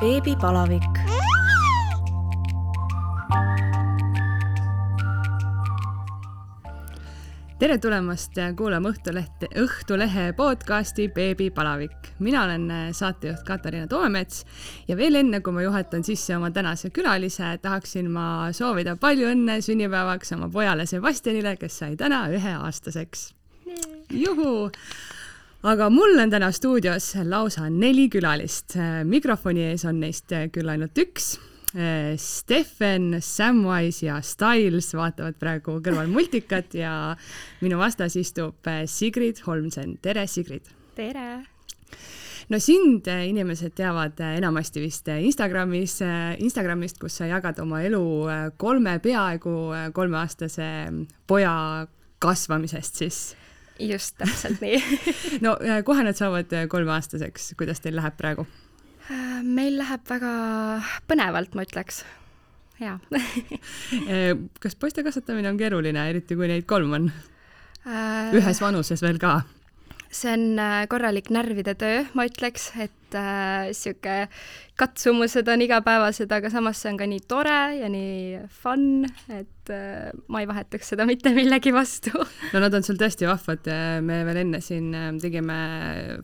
beebipalavik. 0.00 0.82
tere 7.58 7.78
tulemast 7.78 8.32
kuulama 8.56 8.88
Õhtulehte, 8.88 9.50
Õhtulehe 9.60 10.32
podcasti 10.32 11.08
Beebipalavik. 11.08 11.92
mina 12.18 12.44
olen 12.44 12.72
saatejuht 12.92 13.42
Katariina 13.44 13.86
Toomets 13.86 14.44
ja 14.88 14.96
veel 14.96 15.14
enne, 15.14 15.40
kui 15.40 15.52
ma 15.52 15.62
juhatan 15.62 16.04
sisse 16.04 16.36
oma 16.36 16.50
tänase 16.50 16.90
külalise, 16.90 17.58
tahaksin 17.62 18.10
ma 18.10 18.48
soovida 18.52 18.96
palju 18.96 19.28
õnne 19.34 19.60
sünnipäevaks 19.60 20.32
oma 20.32 20.48
pojale 20.48 20.86
Sebastianile, 20.86 21.56
kes 21.56 21.78
sai 21.78 21.96
täna 21.96 22.24
üheaastaseks. 22.32 23.34
juhu 24.10 24.70
aga 25.60 25.90
mul 25.92 26.16
on 26.22 26.30
täna 26.32 26.48
stuudios 26.52 27.12
lausa 27.28 27.68
neli 27.70 28.08
külalist. 28.08 28.76
mikrofoni 29.04 29.66
ees 29.70 29.84
on 29.84 30.00
neist 30.00 30.32
küll 30.52 30.72
ainult 30.72 30.96
üks. 30.98 31.34
Steffen, 32.18 33.20
Samwise 33.22 34.06
ja 34.08 34.16
Styles 34.26 34.88
vaatavad 34.96 35.36
praegu 35.38 35.76
kõrval 35.84 36.08
multikat 36.10 36.74
ja 36.74 37.14
minu 37.60 37.78
vastas 37.78 38.16
istub 38.18 38.66
Sigrid 38.90 39.44
Holmsen. 39.46 39.98
tere, 40.02 40.26
Sigrid! 40.26 40.66
tere! 40.96 41.44
no 42.50 42.58
sind 42.58 43.06
inimesed 43.06 43.76
teavad 43.76 44.18
enamasti 44.18 44.80
vist 44.82 45.12
Instagramis, 45.12 46.00
Instagramist, 46.40 46.98
kus 46.98 47.20
sa 47.20 47.28
jagad 47.30 47.60
oma 47.62 47.84
elu 47.84 48.02
kolme, 48.56 48.98
peaaegu 48.98 49.92
kolmeaastase 49.94 50.70
poja 51.28 51.86
kasvamisest 52.18 53.04
siis 53.04 53.20
just 53.88 54.16
täpselt 54.20 54.62
nii 54.64 54.80
no 55.44 55.56
äh, 55.64 55.82
kohe 55.86 56.04
nad 56.06 56.18
saavad 56.18 56.52
äh, 56.56 56.66
kolmeaastaseks, 56.70 57.52
kuidas 57.60 57.82
teil 57.84 57.96
läheb 57.98 58.16
praegu? 58.20 58.46
Äh, 59.10 59.40
meil 59.44 59.78
läheb 59.80 60.06
väga 60.10 60.32
põnevalt, 61.10 61.56
ma 61.56 61.66
ütleks. 61.66 62.04
jaa 62.80 62.98
kas 64.62 64.76
poiste 64.80 65.04
kasvatamine 65.06 65.52
on 65.52 65.60
keeruline, 65.60 66.08
eriti 66.12 66.38
kui 66.38 66.50
neid 66.50 66.68
kolm 66.70 66.96
on? 66.98 67.10
ühes 68.36 68.60
vanuses 68.60 69.00
veel 69.02 69.18
ka? 69.20 69.40
See 70.10 70.32
on 70.34 70.58
korralik 70.90 71.30
närvide 71.30 71.76
töö, 71.78 72.02
ma 72.18 72.26
ütleks, 72.26 72.70
et 72.82 73.14
äh, 73.14 73.70
sihuke 73.76 74.26
katsumused 74.80 75.48
on 75.52 75.62
igapäevased, 75.62 76.30
aga 76.32 76.50
samas 76.52 76.80
see 76.80 76.90
on 76.92 76.98
ka 77.00 77.06
nii 77.08 77.22
tore 77.28 77.58
ja 77.76 77.88
nii 77.92 78.40
fun, 78.62 79.04
et 79.28 79.72
äh, 79.72 80.10
ma 80.32 80.42
ei 80.42 80.48
vahetaks 80.50 80.92
seda 80.92 81.06
mitte 81.08 81.32
millegi 81.36 81.72
vastu. 81.74 82.12
no 82.54 82.62
nad 82.62 82.74
on 82.74 82.86
sul 82.86 82.98
tõesti 83.00 83.28
vahvad, 83.28 83.70
me 84.06 84.22
veel 84.26 84.42
enne 84.44 84.62
siin 84.64 84.90
äh, 84.96 85.08
tegime 85.22 85.60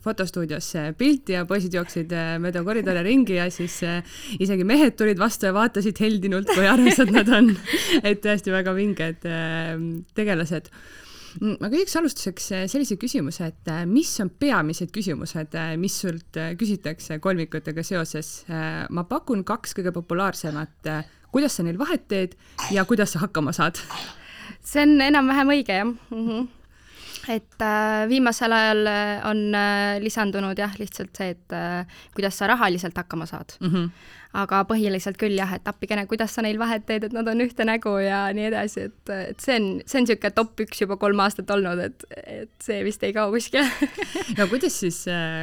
fotostuudios 0.03 0.73
pilti 0.99 1.37
ja 1.37 1.45
poisid 1.49 1.77
jooksid 1.77 2.13
äh, 2.17 2.35
mööda 2.43 2.65
koridore 2.67 3.05
ringi 3.07 3.37
ja 3.39 3.49
siis 3.53 3.79
äh, 3.87 4.19
isegi 4.39 4.67
mehed 4.67 4.97
tulid 4.99 5.21
vastu 5.21 5.47
ja 5.49 5.55
vaatasid 5.55 5.99
heldinult, 6.03 6.51
kui 6.53 6.67
armsad 6.67 7.13
nad 7.13 7.29
on. 7.33 7.53
et 8.07 8.23
tõesti 8.25 8.53
väga 8.53 8.75
vinged 8.77 9.27
äh, 9.29 9.75
tegelased 10.17 10.71
ma 11.41 11.69
küsiks 11.71 11.95
alustuseks 11.99 12.49
äh, 12.55 12.65
sellise 12.71 12.97
küsimuse, 12.99 13.51
et 13.51 13.71
äh, 13.71 13.85
mis 13.89 14.11
on 14.23 14.29
peamised 14.29 14.91
küsimused, 14.95 15.55
äh, 15.57 15.75
mis 15.79 15.95
sult 16.03 16.39
küsitakse 16.59 17.19
kolmikutega 17.23 17.83
seoses? 17.85 18.33
ma 18.93 19.03
pakun 19.07 19.43
kaks 19.47 19.75
kõige 19.77 19.93
populaarsemat. 19.95 20.91
kuidas 21.31 21.57
sa 21.57 21.63
neil 21.63 21.77
vahet 21.79 22.07
teed 22.07 22.37
ja 22.71 22.85
kuidas 22.85 23.13
sa 23.13 23.23
hakkama 23.25 23.53
saad? 23.53 23.79
see 24.63 24.83
on 24.83 25.01
enam-vähem 25.01 25.55
õige, 25.57 25.81
jah 25.81 25.87
mm. 25.87 26.27
-hmm 26.27 26.47
et 27.27 27.61
äh, 27.61 28.07
viimasel 28.09 28.53
ajal 28.55 28.87
on 29.27 29.41
äh, 29.55 29.97
lisandunud 29.99 30.59
jah, 30.59 30.71
lihtsalt 30.79 31.17
see, 31.17 31.33
et 31.35 31.55
äh, 31.55 31.99
kuidas 32.15 32.37
sa 32.39 32.47
rahaliselt 32.47 32.97
hakkama 32.97 33.25
saad 33.25 33.57
mm. 33.59 33.73
-hmm 33.73 33.89
aga 34.37 34.63
põhiliselt 34.69 35.17
küll 35.19 35.37
jah, 35.37 35.53
et 35.55 35.67
appikene, 35.69 36.05
kuidas 36.09 36.35
sa 36.35 36.43
neil 36.45 36.59
vahet 36.59 36.85
teed, 36.87 37.07
et 37.07 37.15
nad 37.15 37.27
on 37.31 37.43
ühte 37.43 37.65
nägu 37.67 37.93
ja 38.03 38.25
nii 38.35 38.49
edasi, 38.49 38.87
et, 38.89 39.13
et 39.31 39.43
see 39.43 39.57
on, 39.59 39.67
see 39.85 40.01
on 40.01 40.07
niisugune 40.07 40.33
top 40.35 40.63
üks 40.65 40.83
juba 40.83 40.99
kolm 41.01 41.21
aastat 41.23 41.51
olnud, 41.53 41.81
et, 41.87 42.07
et 42.17 42.51
see 42.63 42.81
vist 42.87 43.03
ei 43.07 43.15
kao 43.15 43.31
kuskile. 43.33 43.67
No 44.37 44.45
kuidas 44.51 44.75
siis, 44.77 44.99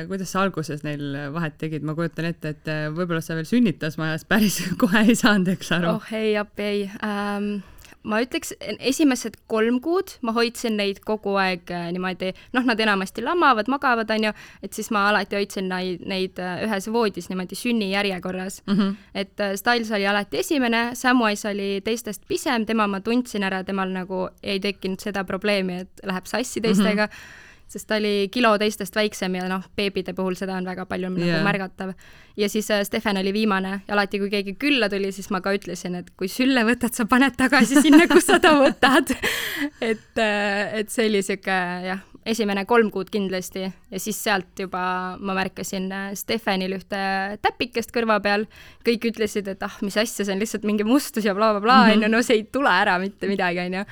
kuidas 0.09 0.31
sa 0.31 0.45
alguses 0.45 0.84
neil 0.87 1.17
vahet 1.34 1.56
tegid, 1.59 1.84
ma 1.87 1.97
kujutan 1.97 2.28
ette, 2.28 2.55
et 2.55 2.72
võib-olla 2.95 3.22
sa 3.25 3.37
veel 3.39 3.49
sünnitusmajas 3.49 4.27
päris 4.28 4.61
kohe 4.83 5.06
ei 5.09 5.16
saanud, 5.19 5.51
eks 5.56 5.72
aru? 5.78 5.97
oh 5.97 6.12
ei, 6.15 6.34
appi 6.39 6.69
ei. 6.69 6.83
Ähm, 7.03 7.56
ma 8.04 8.20
ütleks, 8.25 8.53
esimesed 8.78 9.37
kolm 9.50 9.81
kuud 9.84 10.15
ma 10.26 10.34
hoidsin 10.37 10.76
neid 10.81 11.00
kogu 11.06 11.37
aeg 11.41 11.70
äh, 11.72 11.87
niimoodi, 11.94 12.32
noh, 12.56 12.66
nad 12.69 12.81
enamasti 12.81 13.25
lamavad, 13.25 13.70
magavad, 13.72 14.10
on 14.15 14.28
ju, 14.28 14.32
et 14.65 14.76
siis 14.76 14.91
ma 14.94 15.06
alati 15.10 15.38
hoidsin 15.38 15.70
neid, 15.72 16.04
neid 16.09 16.41
äh, 16.42 16.65
ühes 16.66 16.88
voodis 16.92 17.31
niimoodi 17.32 17.59
sünnijärjekorras 17.59 18.60
mm. 18.66 18.75
-hmm. 18.75 18.97
et 19.15 19.41
äh, 19.41 19.54
Styles 19.60 19.92
oli 19.92 20.06
alati 20.06 20.42
esimene, 20.44 20.91
Samwise 20.94 21.50
oli 21.50 21.81
teistest 21.84 22.28
pisem, 22.28 22.66
tema 22.66 22.87
ma 22.87 23.00
tundsin 23.00 23.42
ära, 23.42 23.65
temal 23.65 23.88
nagu 23.92 24.28
ei 24.42 24.60
tekkinud 24.60 25.00
seda 25.00 25.25
probleemi, 25.25 25.81
et 25.86 26.04
läheb 26.04 26.26
sassi 26.26 26.60
teistega 26.60 27.06
mm. 27.06 27.12
-hmm 27.12 27.42
sest 27.69 27.89
ta 27.89 27.99
oli 27.99 28.29
kilo 28.33 28.53
teistest 28.61 28.97
väiksem 28.97 29.35
ja 29.39 29.49
noh, 29.51 29.65
beebide 29.77 30.15
puhul 30.15 30.37
seda 30.39 30.57
on 30.59 30.69
väga 30.69 30.87
palju 30.91 31.11
yeah. 31.11 31.35
nagu 31.35 31.45
märgatav. 31.47 31.95
ja 32.37 32.49
siis 32.49 32.71
äh, 32.71 32.85
Stefan 32.85 33.17
oli 33.21 33.33
viimane 33.33 33.81
ja 33.87 33.95
alati, 33.97 34.21
kui 34.23 34.31
keegi 34.31 34.57
külla 34.61 34.89
tuli, 34.93 35.13
siis 35.13 35.31
ma 35.35 35.41
ka 35.45 35.55
ütlesin, 35.57 35.99
et 36.01 36.11
kui 36.19 36.29
sülle 36.31 36.65
võtad, 36.67 36.95
sa 36.95 37.09
paned 37.11 37.37
tagasi 37.39 37.83
sinna, 37.83 38.07
kus 38.11 38.29
sa 38.31 38.41
ta 38.43 38.55
võtad 38.61 39.15
et, 39.91 40.11
äh, 40.19 40.81
et 40.81 40.93
see 40.93 41.09
oli 41.11 41.23
sihuke 41.25 41.61
jah, 41.89 42.05
esimene 42.27 42.65
kolm 42.65 42.91
kuud 42.91 43.11
kindlasti 43.12 43.67
ja 43.67 44.01
siis 44.01 44.19
sealt 44.25 44.59
juba 44.59 44.83
ma 45.21 45.37
märkasin 45.37 45.91
äh, 45.93 46.11
Stefanil 46.19 46.77
ühte 46.79 47.01
täpikest 47.45 47.93
kõrva 47.95 48.21
peal. 48.25 48.47
kõik 48.85 49.11
ütlesid, 49.12 49.49
et 49.49 49.62
ah, 49.62 49.79
mis 49.83 49.97
asja, 49.97 50.25
see 50.25 50.34
on 50.34 50.43
lihtsalt 50.43 50.65
mingi 50.65 50.84
mustus 50.84 51.25
ja 51.25 51.34
blablabla, 51.37 51.81
mhm. 51.95 52.11
no 52.11 52.23
see 52.23 52.41
ei 52.41 52.47
tule 52.53 52.73
ära 52.73 52.99
mitte 53.03 53.29
midagi, 53.31 53.65
onju 53.67 53.84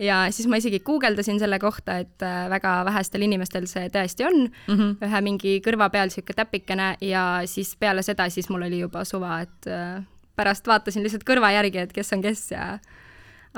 ja 0.00 0.20
siis 0.32 0.48
ma 0.48 0.58
isegi 0.60 0.80
guugeldasin 0.84 1.38
selle 1.40 1.58
kohta, 1.60 1.98
et 2.04 2.24
äh, 2.24 2.46
väga 2.50 2.80
vähestel 2.88 3.26
inimestel 3.26 3.66
see 3.70 3.90
tõesti 3.92 4.26
on 4.26 4.38
mm, 4.46 4.76
-hmm. 4.76 4.94
ühe 5.06 5.20
mingi 5.26 5.58
kõrva 5.64 5.90
peal 5.92 6.08
niisugune 6.08 6.38
täpikene 6.38 6.88
ja 7.04 7.42
siis 7.44 7.74
peale 7.76 8.02
seda 8.02 8.28
siis 8.30 8.48
mul 8.48 8.62
oli 8.68 8.80
juba 8.80 9.04
suva, 9.04 9.40
et 9.44 9.68
äh, 9.68 10.02
pärast 10.36 10.66
vaatasin 10.66 11.04
lihtsalt 11.04 11.26
kõrva 11.28 11.52
järgi, 11.52 11.78
et 11.84 11.92
kes 11.92 12.12
on 12.16 12.22
kes 12.22 12.50
ja 12.50 12.78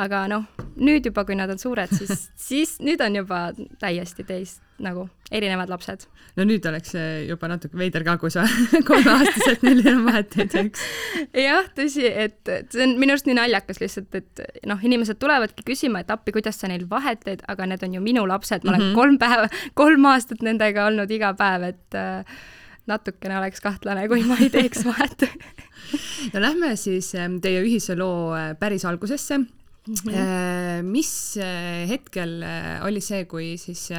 aga 0.01 0.23
noh, 0.31 0.45
nüüd 0.81 1.05
juba, 1.05 1.25
kui 1.29 1.37
nad 1.37 1.51
on 1.53 1.61
suured, 1.61 1.91
siis, 1.93 2.29
siis 2.49 2.77
nüüd 2.85 3.03
on 3.05 3.19
juba 3.21 3.41
täiesti 3.83 4.25
teist 4.25 4.63
nagu 4.83 5.05
erinevad 5.31 5.71
lapsed. 5.71 6.07
no 6.37 6.47
nüüd 6.49 6.65
oleks 6.67 6.95
juba 7.29 7.51
natuke 7.53 7.79
veider 7.79 8.05
ka, 8.07 8.17
kui 8.21 8.33
sa 8.33 8.47
kolmeaastaselt 8.89 9.67
neil 9.67 9.83
enam 9.85 10.09
vahet 10.09 10.39
ei 10.41 10.49
teeks. 10.55 10.87
jah, 11.45 11.69
tõsi, 11.77 12.07
et 12.09 12.41
see 12.73 12.87
on 12.87 12.97
minu 13.01 13.15
arust 13.15 13.29
nii 13.29 13.37
naljakas 13.39 13.83
lihtsalt, 13.85 14.17
et 14.19 14.43
noh, 14.69 14.81
inimesed 14.81 15.21
tulevadki 15.21 15.67
küsima, 15.69 16.03
et 16.03 16.11
appi, 16.15 16.35
kuidas 16.35 16.59
sa 16.61 16.73
neil 16.73 16.89
vahet 16.91 17.23
teed, 17.27 17.45
aga 17.53 17.69
need 17.69 17.85
on 17.85 18.01
ju 18.01 18.03
minu 18.05 18.25
lapsed, 18.29 18.65
ma 18.65 18.75
olen 18.75 18.81
mm 18.81 18.91
-hmm. 18.91 18.99
kolm 18.99 19.21
päeva, 19.21 19.49
kolm 19.79 20.11
aastat 20.15 20.43
nendega 20.43 20.89
olnud 20.89 21.11
iga 21.11 21.35
päev, 21.37 21.69
et 21.69 21.95
äh, 22.01 22.25
natukene 22.87 23.39
oleks 23.39 23.61
kahtlane, 23.61 24.09
kui 24.09 24.25
ma 24.27 24.41
ei 24.41 24.51
teeks 24.51 24.87
vahet 24.89 25.29
no 26.33 26.41
lähme 26.41 26.77
siis 26.77 27.15
ähm, 27.15 27.39
teie 27.45 27.61
ühise 27.63 27.95
loo 27.99 28.33
äh, 28.35 28.55
päris 28.59 28.85
algusesse 28.89 29.45
Mm 29.83 29.95
-hmm. 29.95 30.83
mis 30.83 31.37
äh, 31.37 31.89
hetkel 31.89 32.43
äh, 32.43 32.87
oli 32.87 33.01
see, 33.01 33.25
kui 33.25 33.59
siis 33.59 33.91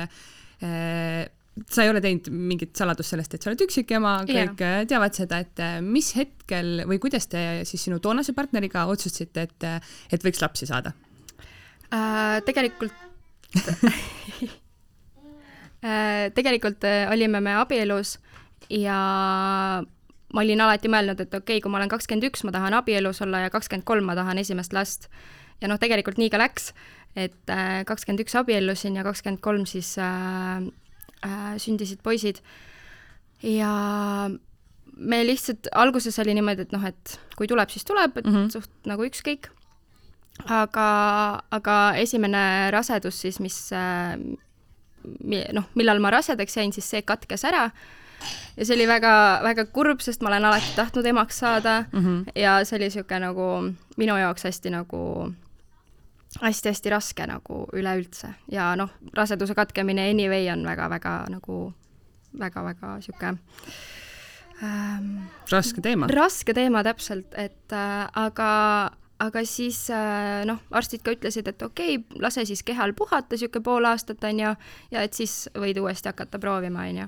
sa 1.69 1.83
ei 1.83 1.89
ole 1.89 2.01
teinud 2.01 2.29
mingit 2.31 2.75
saladust 2.75 3.09
sellest, 3.09 3.33
et 3.33 3.43
sa 3.43 3.49
oled 3.49 3.61
üksikema, 3.65 4.23
kõik 4.23 4.61
yeah. 4.63 4.87
teavad 4.87 5.13
seda, 5.13 5.39
et 5.43 5.59
mis 5.83 6.15
hetkel 6.15 6.85
või 6.87 6.99
kuidas 7.03 7.27
te 7.27 7.65
siis 7.67 7.83
sinu 7.83 7.99
toonase 7.99 8.33
partneriga 8.33 8.85
otsustasite, 8.85 9.41
et, 9.41 9.63
et 10.11 10.23
võiks 10.23 10.41
lapsi 10.41 10.65
saada 10.65 10.93
äh,? 11.91 12.39
tegelikult 12.47 12.93
tegelikult 16.39 16.87
olime 17.11 17.43
me 17.43 17.59
abielus 17.59 18.19
ja 18.69 19.83
ma 20.33 20.41
olin 20.41 20.65
alati 20.65 20.89
mõelnud, 20.89 21.21
et 21.21 21.33
okei 21.33 21.57
okay,, 21.57 21.61
kui 21.61 21.71
ma 21.71 21.79
olen 21.81 21.91
kakskümmend 21.91 22.25
üks, 22.31 22.43
ma 22.47 22.53
tahan 22.55 22.75
abielus 22.79 23.21
olla 23.25 23.45
ja 23.45 23.53
kakskümmend 23.53 23.85
kolm 23.87 24.09
ma 24.09 24.17
tahan 24.17 24.41
esimest 24.41 24.73
last 24.73 25.09
ja 25.61 25.69
noh, 25.71 25.79
tegelikult 25.81 26.17
nii 26.21 26.31
ka 26.33 26.41
läks, 26.41 26.71
et 27.15 27.51
äh, 27.51 27.81
kakskümmend 27.87 28.23
üks 28.25 28.35
abiellusin 28.39 28.97
ja 28.99 29.05
kakskümmend 29.05 29.41
kolm 29.43 29.65
siis 29.69 29.95
äh, 30.01 30.63
äh, 31.25 31.53
sündisid 31.61 32.01
poisid. 32.03 32.41
ja 33.43 34.29
me 34.97 35.23
lihtsalt, 35.25 35.67
alguses 35.71 36.19
oli 36.21 36.35
niimoodi, 36.37 36.67
et 36.67 36.71
noh, 36.75 36.85
et 36.85 37.17
kui 37.37 37.49
tuleb, 37.49 37.69
siis 37.73 37.85
tuleb, 37.85 38.17
et 38.17 38.25
mm 38.25 38.33
-hmm. 38.33 38.49
suht 38.51 38.71
nagu 38.85 39.05
ükskõik. 39.05 39.49
aga, 40.49 41.43
aga 41.51 41.93
esimene 41.95 42.71
rasedus 42.71 43.21
siis, 43.21 43.39
mis 43.39 43.71
äh, 43.71 44.17
noh, 45.53 45.65
millal 45.75 45.99
ma 45.99 46.09
rasedaks 46.09 46.57
jäin, 46.57 46.73
siis 46.73 46.89
see 46.89 47.01
katkes 47.01 47.43
ära 47.43 47.71
ja 48.57 48.65
see 48.65 48.75
oli 48.75 48.87
väga-väga 48.87 49.65
kurb, 49.75 50.01
sest 50.01 50.21
ma 50.21 50.31
olen 50.31 50.45
alati 50.45 50.75
tahtnud 50.75 51.05
emaks 51.05 51.39
saada 51.39 51.85
mm 51.91 51.99
-hmm. 51.99 52.31
ja 52.35 52.65
see 52.65 52.77
oli 52.77 52.85
niisugune 52.85 53.19
nagu 53.19 53.73
minu 53.97 54.17
jaoks 54.17 54.43
hästi 54.43 54.69
nagu 54.69 55.33
hästi-hästi 56.41 56.89
raske 56.93 57.27
nagu 57.29 57.63
üleüldse 57.73 58.33
ja 58.51 58.73
noh, 58.79 58.89
raseduse 59.13 59.55
katkemine 59.55 60.09
anyway 60.09 60.49
on 60.53 60.65
väga-väga 60.65 61.17
nagu 61.33 61.73
väga-väga 62.39 62.97
sihuke 63.01 63.35
ähm,? 64.63 65.13
raske 65.51 65.81
teema. 65.81 66.07
raske 66.09 66.53
teema 66.53 66.83
täpselt, 66.83 67.33
et 67.37 67.75
äh, 67.75 68.07
aga, 68.19 68.49
aga 69.19 69.45
siis 69.45 69.85
äh, 69.93 70.41
noh, 70.49 70.61
arstid 70.71 71.03
ka 71.05 71.13
ütlesid, 71.13 71.47
et 71.51 71.61
okei 71.61 71.99
okay,, 71.99 72.21
lase 72.21 72.45
siis 72.49 72.63
kehal 72.65 72.95
puhata 72.97 73.35
niisugune 73.35 73.63
pool 73.63 73.85
aastat, 73.89 74.23
on 74.23 74.41
ju, 74.45 74.55
ja 74.91 75.05
et 75.05 75.13
siis 75.13 75.47
võid 75.53 75.79
uuesti 75.81 76.09
hakata 76.09 76.41
proovima, 76.41 76.87
on 76.89 77.03
ju 77.03 77.07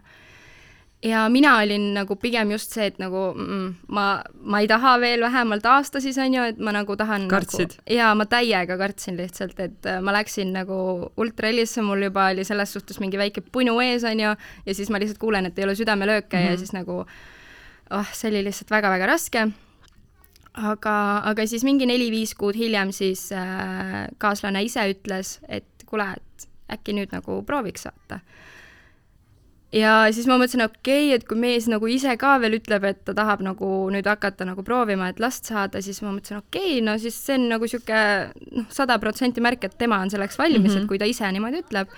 ja 1.04 1.30
mina 1.30 1.58
olin 1.58 1.94
nagu 1.94 2.16
pigem 2.16 2.52
just 2.52 2.74
see, 2.74 2.88
et 2.90 2.98
nagu 3.02 3.28
mm, 3.36 3.66
ma, 3.94 4.06
ma 4.42 4.62
ei 4.64 4.70
taha 4.70 4.96
veel 5.02 5.26
vähemalt 5.26 5.66
aasta 5.70 6.02
siis 6.04 6.18
on 6.22 6.34
ju, 6.34 6.46
et 6.52 6.60
ma 6.60 6.74
nagu 6.76 6.96
tahan 6.98 7.28
kartsid 7.32 7.76
nagu,? 7.76 7.98
jaa, 7.98 8.14
ma 8.18 8.26
täiega 8.30 8.78
kartsin 8.80 9.20
lihtsalt, 9.20 9.60
et 9.60 9.90
äh, 9.90 10.00
ma 10.02 10.16
läksin 10.16 10.54
nagu 10.56 10.78
ultrahellisse, 11.22 11.84
mul 11.86 12.08
juba 12.08 12.30
oli 12.34 12.46
selles 12.48 12.74
suhtes 12.74 13.00
mingi 13.04 13.20
väike 13.22 13.44
punu 13.52 13.78
ees 13.84 14.08
on 14.08 14.24
ju, 14.24 14.34
ja 14.66 14.78
siis 14.78 14.90
ma 14.90 15.02
lihtsalt 15.02 15.22
kuulen, 15.22 15.50
et 15.50 15.60
ei 15.60 15.68
ole 15.68 15.76
südamelööke 15.76 16.38
mm 16.38 16.42
-hmm. 16.42 16.46
ja 16.46 16.56
mhm. 16.56 16.60
siis 16.64 16.74
nagu 16.74 16.98
oh, 17.04 18.12
see 18.14 18.32
oli 18.32 18.44
lihtsalt 18.44 18.72
väga-väga 18.72 19.06
raske. 19.06 19.48
aga, 20.54 21.22
aga 21.26 21.48
siis 21.48 21.64
mingi 21.64 21.86
neli-viis 21.86 22.36
kuud 22.36 22.56
hiljem 22.56 22.92
siis 22.92 23.32
äh, 23.32 24.08
kaaslane 24.18 24.64
ise 24.64 24.90
ütles, 24.90 25.40
et 25.48 25.66
kuule, 25.86 26.08
et 26.16 26.48
äkki 26.72 26.94
nüüd 26.94 27.12
nagu 27.12 27.44
prooviks 27.44 27.84
saata 27.84 28.20
ja 29.76 29.94
siis 30.16 30.28
ma 30.30 30.38
mõtlesin, 30.40 30.64
okei 30.66 31.10
okay,, 31.10 31.18
et 31.18 31.26
kui 31.28 31.40
mees 31.40 31.68
nagu 31.72 31.88
ise 31.92 32.14
ka 32.20 32.36
veel 32.44 32.58
ütleb, 32.60 32.86
et 32.88 33.02
ta 33.08 33.16
tahab 33.18 33.44
nagu 33.46 33.70
nüüd 33.94 34.08
hakata 34.08 34.48
nagu 34.48 34.64
proovima, 34.66 35.10
et 35.12 35.20
last 35.24 35.50
saada, 35.50 35.82
siis 35.84 36.02
ma 36.06 36.14
mõtlesin, 36.16 36.40
okei 36.44 36.78
okay,, 36.78 36.84
no 36.86 36.96
siis 37.02 37.18
see 37.20 37.38
on 37.40 37.50
nagu 37.52 37.68
niisugune 37.68 38.56
noh, 38.62 38.70
sada 38.74 38.98
protsenti 39.04 39.44
märk, 39.44 39.68
et 39.68 39.78
tema 39.80 40.00
on 40.04 40.12
selleks 40.14 40.40
valmis 40.40 40.62
mm, 40.62 40.68
-hmm. 40.68 40.78
et 40.78 40.84
mhm. 40.84 40.90
kui 40.90 41.02
ta 41.02 41.10
ise 41.10 41.32
niimoodi 41.32 41.64
ütleb. 41.66 41.92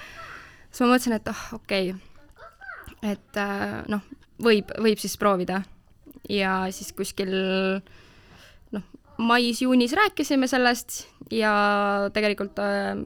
siis 0.71 0.81
ma 0.81 0.91
mõtlesin, 0.94 1.18
et 1.19 1.33
oh, 1.33 1.44
okei 1.62 1.91
okay., 1.91 3.12
et 3.13 3.38
äh, 3.38 3.83
noh, 3.88 4.01
võib, 4.41 4.74
võib 4.81 4.97
siis 4.97 5.18
proovida. 5.18 5.62
ja 6.29 6.65
siis 6.71 6.91
kuskil 6.94 7.31
noh, 8.71 8.83
mais-juunis 9.18 9.94
rääkisime 9.94 10.47
sellest 10.47 11.06
ja 11.31 12.09
tegelikult 12.13 12.59
äh, 12.59 12.97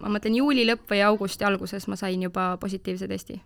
ma 0.00 0.08
mõtlen 0.08 0.34
juuli 0.34 0.66
lõpp 0.66 0.90
või 0.90 1.04
augusti 1.06 1.44
alguses 1.44 1.86
ma 1.88 1.96
sain 1.96 2.22
juba 2.22 2.56
positiivse 2.60 3.08
testi 3.08 3.40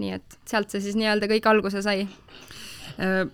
nii 0.00 0.14
et 0.18 0.38
sealt 0.48 0.72
see 0.72 0.84
siis 0.84 0.96
nii-öelda 0.98 1.28
kõik 1.30 1.48
alguse 1.50 1.82
sai. 1.84 2.06
Äh, 3.02 3.24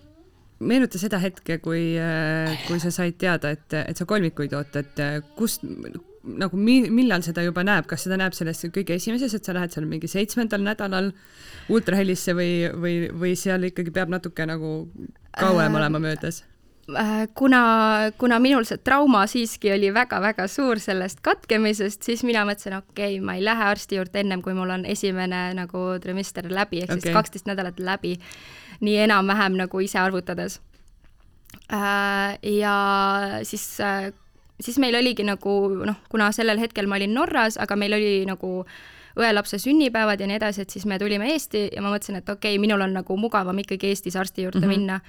meenuta 0.62 1.00
seda 1.00 1.20
hetke, 1.22 1.58
kui, 1.62 1.92
äh, 1.98 2.54
kui 2.68 2.80
sa 2.82 2.92
said 2.94 3.18
teada, 3.20 3.52
et, 3.56 3.68
et 3.82 3.98
sa 3.98 4.06
kolmikuid 4.08 4.54
ootad, 4.58 4.92
äh, 5.02 5.20
kust 5.38 5.66
nagu 6.22 6.58
mi-, 6.58 6.90
millal 6.94 7.24
seda 7.26 7.42
juba 7.44 7.64
näeb, 7.66 7.88
kas 7.90 8.06
seda 8.06 8.18
näeb 8.20 8.36
selles 8.36 8.62
kõige 8.74 8.96
esimeses, 8.98 9.34
et 9.34 9.46
sa 9.46 9.54
lähed 9.56 9.74
seal 9.74 9.88
mingi 9.90 10.10
seitsmendal 10.10 10.62
nädalal 10.62 11.10
ultrahellisse 11.72 12.36
või, 12.38 12.54
või, 12.78 12.96
või 13.24 13.34
seal 13.38 13.70
ikkagi 13.70 13.94
peab 13.94 14.12
natuke 14.12 14.46
nagu 14.48 14.72
kauem 15.38 15.80
olema 15.80 16.02
möödas? 16.02 16.44
Äh, 16.88 17.28
kuna, 17.34 18.10
kuna 18.18 18.38
minul 18.42 18.64
see 18.66 18.80
trauma 18.82 19.20
siiski 19.30 19.70
oli 19.70 19.92
väga-väga 19.94 20.48
suur 20.50 20.80
sellest 20.82 21.20
katkemisest, 21.22 22.02
siis 22.02 22.24
mina 22.26 22.42
mõtlesin, 22.48 22.74
okei 22.80 23.18
okay,, 23.18 23.20
ma 23.22 23.36
ei 23.38 23.44
lähe 23.46 23.68
arsti 23.70 24.00
juurde 24.00 24.18
ennem, 24.18 24.40
kui 24.42 24.54
mul 24.56 24.72
on 24.74 24.82
esimene 24.90 25.44
nagu 25.54 25.84
trimester 26.02 26.48
läbi, 26.50 26.80
ehk 26.82 26.90
okay. 26.90 27.04
siis 27.04 27.14
kaksteist 27.14 27.46
nädalat 27.46 27.78
läbi. 27.78 28.16
nii 28.82 28.96
enam-vähem 28.98 29.54
nagu 29.54 29.80
ise 29.80 30.00
arvutades. 30.02 30.58
Äh, 31.70 32.38
ja 32.42 32.74
siis, 33.46 33.80
äh, 33.80 34.10
siis 34.60 34.78
meil 34.82 34.98
oligi 34.98 35.22
nagu 35.22 35.54
noh, 35.86 36.00
kuna 36.10 36.32
sellel 36.34 36.58
hetkel 36.58 36.90
ma 36.90 36.98
olin 36.98 37.14
Norras, 37.14 37.60
aga 37.62 37.76
meil 37.76 37.94
oli 37.94 38.24
nagu 38.26 38.64
õelapse 39.14 39.60
sünnipäevad 39.62 40.20
ja 40.20 40.26
nii 40.26 40.40
edasi, 40.40 40.64
et 40.64 40.74
siis 40.74 40.86
me 40.86 40.98
tulime 40.98 41.30
Eesti 41.30 41.68
ja 41.76 41.84
ma 41.84 41.94
mõtlesin, 41.94 42.18
et 42.18 42.28
okei 42.28 42.56
okay,, 42.56 42.58
minul 42.58 42.82
on 42.82 42.98
nagu 42.98 43.16
mugavam 43.16 43.62
ikkagi 43.62 43.92
Eestis 43.92 44.16
arsti 44.16 44.48
juurde 44.48 44.66
mm 44.66 44.72
-hmm. 44.72 44.82
minna 44.82 45.00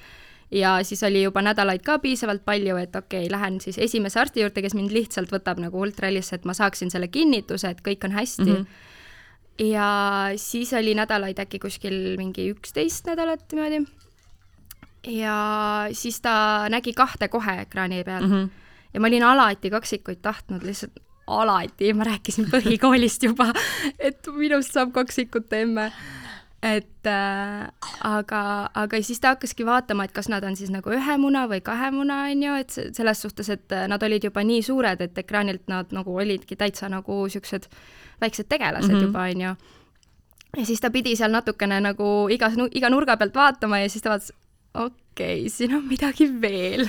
ja 0.54 0.78
siis 0.86 1.04
oli 1.04 1.24
juba 1.24 1.42
nädalaid 1.42 1.82
ka 1.86 1.98
piisavalt 2.00 2.46
palju, 2.46 2.78
et 2.78 2.96
okei 2.96 3.26
okay,, 3.26 3.32
lähen 3.32 3.60
siis 3.62 3.78
esimese 3.82 4.20
arsti 4.22 4.44
juurde, 4.44 4.62
kes 4.62 4.76
mind 4.78 4.94
lihtsalt 4.94 5.34
võtab 5.34 5.62
nagu 5.64 5.82
ultrallisse, 5.82 6.38
et 6.38 6.46
ma 6.46 6.54
saaksin 6.54 6.94
selle 6.94 7.08
kinnituse, 7.08 7.74
et 7.74 7.82
kõik 7.86 8.06
on 8.06 8.20
hästi 8.20 8.50
mm. 8.50 8.58
-hmm 8.58 8.92
ja 9.60 10.32
siis 10.36 10.74
oli 10.74 10.96
nädalaid 10.98 11.38
äkki 11.40 11.60
kuskil 11.62 12.16
mingi 12.18 12.48
üksteist 12.50 13.06
nädalat 13.06 13.52
niimoodi. 13.52 13.84
ja 15.08 15.36
siis 15.92 16.22
ta 16.22 16.66
nägi 16.70 16.94
kahte 16.94 17.28
kohe 17.28 17.62
ekraani 17.62 18.04
peal 18.04 18.24
mm. 18.28 18.32
-hmm. 18.32 18.50
ja 18.94 19.00
ma 19.00 19.08
olin 19.08 19.24
alati 19.24 19.70
kaksikuid 19.70 20.22
tahtnud, 20.22 20.64
lihtsalt 20.64 21.00
alati, 21.28 21.94
ma 21.94 22.04
rääkisin 22.04 22.50
põhikoolist 22.52 23.24
juba, 23.24 23.54
et 24.00 24.28
minust 24.36 24.74
saab 24.74 24.92
kaksikute 24.92 25.62
emme 25.62 25.92
et 26.64 27.08
äh, 27.08 27.68
aga, 28.08 28.42
aga 28.80 29.00
siis 29.04 29.20
ta 29.20 29.34
hakkaski 29.34 29.66
vaatama, 29.68 30.06
et 30.08 30.14
kas 30.16 30.30
nad 30.32 30.46
on 30.48 30.56
siis 30.56 30.72
nagu 30.72 30.94
ühe 30.96 31.18
muna 31.20 31.44
või 31.52 31.60
kahe 31.66 31.90
muna, 31.92 32.22
on 32.32 32.44
ju, 32.46 32.54
et 32.64 32.78
selles 32.96 33.24
suhtes, 33.26 33.50
et 33.52 33.76
äh, 33.76 33.84
nad 33.92 34.04
olid 34.04 34.24
juba 34.30 34.46
nii 34.48 34.62
suured, 34.64 35.04
et 35.04 35.20
ekraanilt 35.20 35.68
nad 35.72 35.92
nagu 35.96 36.16
olidki 36.16 36.56
täitsa 36.60 36.88
nagu 36.92 37.20
niisugused 37.26 37.68
väiksed 38.24 38.48
tegelased 38.48 38.88
mm 38.88 38.96
-hmm. 38.96 39.04
juba, 39.04 39.28
on 39.28 39.42
ju. 39.42 39.56
ja 40.58 40.66
siis 40.66 40.80
ta 40.80 40.92
pidi 40.92 41.16
seal 41.20 41.32
natukene 41.32 41.82
nagu 41.82 42.30
igas, 42.32 42.54
iga 42.72 42.90
nurga 42.90 43.18
pealt 43.18 43.36
vaatama 43.36 43.80
ja 43.80 43.90
siis 43.90 44.02
ta 44.02 44.10
vaatas, 44.10 44.32
okei 44.74 45.40
okay,, 45.40 45.50
siin 45.50 45.76
on 45.76 45.84
midagi 45.88 46.30
veel 46.42 46.88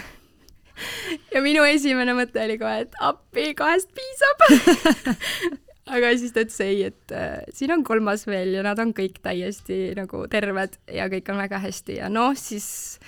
ja 1.34 1.42
minu 1.42 1.64
esimene 1.64 2.14
mõte 2.14 2.44
oli 2.44 2.58
kohe, 2.58 2.78
et 2.86 2.94
appi, 3.00 3.54
kahest 3.54 3.90
piisab 3.90 4.38
aga 5.92 6.12
siis 6.18 6.32
ta 6.32 6.44
ütles 6.44 6.60
ei, 6.64 6.82
et 6.88 7.14
äh, 7.14 7.44
siin 7.54 7.72
on 7.74 7.84
kolmas 7.86 8.24
veel 8.28 8.54
ja 8.56 8.64
nad 8.64 8.80
on 8.80 8.94
kõik 8.96 9.20
täiesti 9.24 9.92
nagu 9.98 10.24
terved 10.32 10.78
ja 10.92 11.08
kõik 11.12 11.30
on 11.32 11.40
väga 11.42 11.60
hästi. 11.64 11.98
Ja 12.00 12.10
noh, 12.12 12.32
siis 12.38 12.98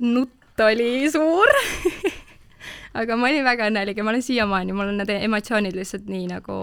nutt 0.00 0.62
oli 0.62 1.08
suur. 1.12 1.52
Aga 3.00 3.16
ma 3.16 3.28
olin 3.30 3.44
väga 3.44 3.70
õnnelik 3.70 3.98
ja 3.98 4.04
ma 4.04 4.12
olen 4.12 4.24
siiamaani, 4.24 4.74
mul 4.76 4.92
on 4.92 5.00
need 5.00 5.10
emotsioonid 5.14 5.76
lihtsalt 5.76 6.10
nii 6.12 6.26
nagu, 6.34 6.58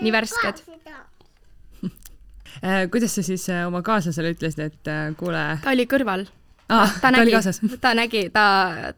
nii 0.00 0.12
värsked. 0.14 0.64
Äh, 2.58 2.88
kuidas 2.90 3.12
sa 3.14 3.22
siis 3.22 3.44
äh, 3.52 3.66
oma 3.68 3.84
kaaslasele 3.86 4.32
ütlesid, 4.34 4.64
et 4.64 4.88
äh, 4.90 5.12
kuule? 5.14 5.42
ta 5.62 5.70
oli 5.76 5.84
kõrval. 5.86 6.24
Ah,. 6.68 6.90
ta, 7.00 7.12
ta 7.12 7.12
nägi, 7.14 7.36
ta 7.80 7.92
nägi, 7.94 8.22
ta, 8.34 8.46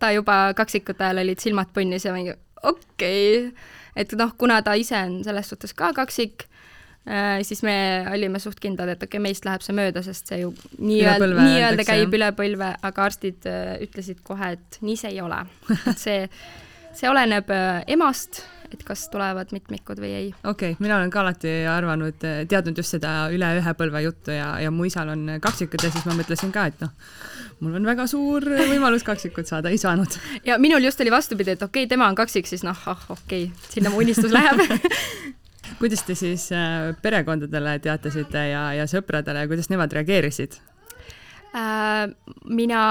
ta 0.00 0.08
juba 0.14 0.38
kaksikute 0.56 1.05
ajal 1.05 1.20
olid 1.22 1.43
silmad 1.43 1.69
punnis 1.75 2.06
ja 2.06 2.14
mingi 2.14 2.32
okei. 2.62 3.50
okay 3.50 3.80
et 3.96 4.12
noh, 4.19 4.32
kuna 4.38 4.60
ta 4.66 4.76
ise 4.78 4.98
on 4.98 5.20
selles 5.26 5.50
suhtes 5.50 5.75
ka 5.76 5.92
kaksik 5.96 6.46
äh,, 7.08 7.40
siis 7.46 7.62
me 7.66 7.75
olime 8.12 8.40
suht 8.42 8.60
kindlad, 8.62 8.94
et 8.94 9.02
okei 9.02 9.16
okay,, 9.16 9.25
meist 9.28 9.48
läheb 9.48 9.64
see 9.64 9.76
mööda, 9.76 10.04
sest 10.06 10.31
see 10.31 10.42
ju 10.44 10.54
nii-öelda, 10.78 11.31
nii-öelda 11.40 11.87
käib 11.88 12.16
üle 12.19 12.31
põlve, 12.38 12.72
aga 12.91 13.06
arstid 13.08 13.48
äh, 13.50 13.76
ütlesid 13.86 14.22
kohe, 14.26 14.55
et 14.58 14.81
nii 14.84 14.96
see 15.00 15.15
ei 15.17 15.22
ole. 15.24 15.43
et 15.91 16.00
see, 16.00 16.24
see 16.96 17.10
oleneb 17.10 17.50
äh, 17.55 17.82
emast, 17.96 18.44
et 18.74 18.84
kas 18.86 19.06
tulevad 19.12 19.53
mitmikud 19.55 20.00
või 20.03 20.12
ei. 20.15 20.29
okei 20.44 20.74
okay,, 20.74 20.79
mina 20.82 20.96
olen 20.98 21.10
ka 21.12 21.22
alati 21.24 21.55
arvanud, 21.70 22.27
teadnud 22.50 22.79
just 22.79 22.96
seda 22.96 23.15
üle 23.34 23.50
ühe 23.60 23.74
põlve 23.79 24.05
juttu 24.05 24.34
ja, 24.36 24.53
ja 24.62 24.70
mu 24.74 24.86
isal 24.89 25.12
on 25.15 25.36
kaksikud 25.43 25.82
ja 25.84 25.93
siis 25.93 26.06
ma 26.08 26.17
mõtlesin 26.19 26.55
ka, 26.55 26.67
et 26.70 26.84
noh, 26.84 26.94
mul 27.60 27.77
on 27.81 27.91
väga 27.91 28.06
suur 28.10 28.46
võimalus 28.46 29.06
kaksikut 29.06 29.50
saada, 29.50 29.72
ei 29.72 29.81
saanud. 29.81 30.19
ja 30.46 30.58
minul 30.62 30.84
just 30.86 31.00
oli 31.00 31.12
vastupidi, 31.12 31.56
et 31.56 31.62
okei 31.62 31.84
okay,, 31.84 31.91
tema 31.91 32.08
on 32.10 32.19
kaksik, 32.19 32.48
siis 32.50 32.65
noh, 32.67 32.86
ah 32.91 33.05
okei 33.17 33.50
okay,, 33.50 33.70
sinna 33.74 33.93
mu 33.93 34.03
unistus 34.05 34.32
läheb 34.34 34.65
kuidas 35.81 36.03
te 36.06 36.15
siis 36.19 36.50
äh, 36.53 36.91
perekondadele 37.03 37.79
teatasite 37.84 38.46
ja, 38.50 38.65
ja 38.79 38.86
sõpradele, 38.91 39.46
kuidas 39.50 39.70
nemad 39.72 39.93
reageerisid 39.96 40.58
äh,? 41.55 42.10
mina 42.46 42.82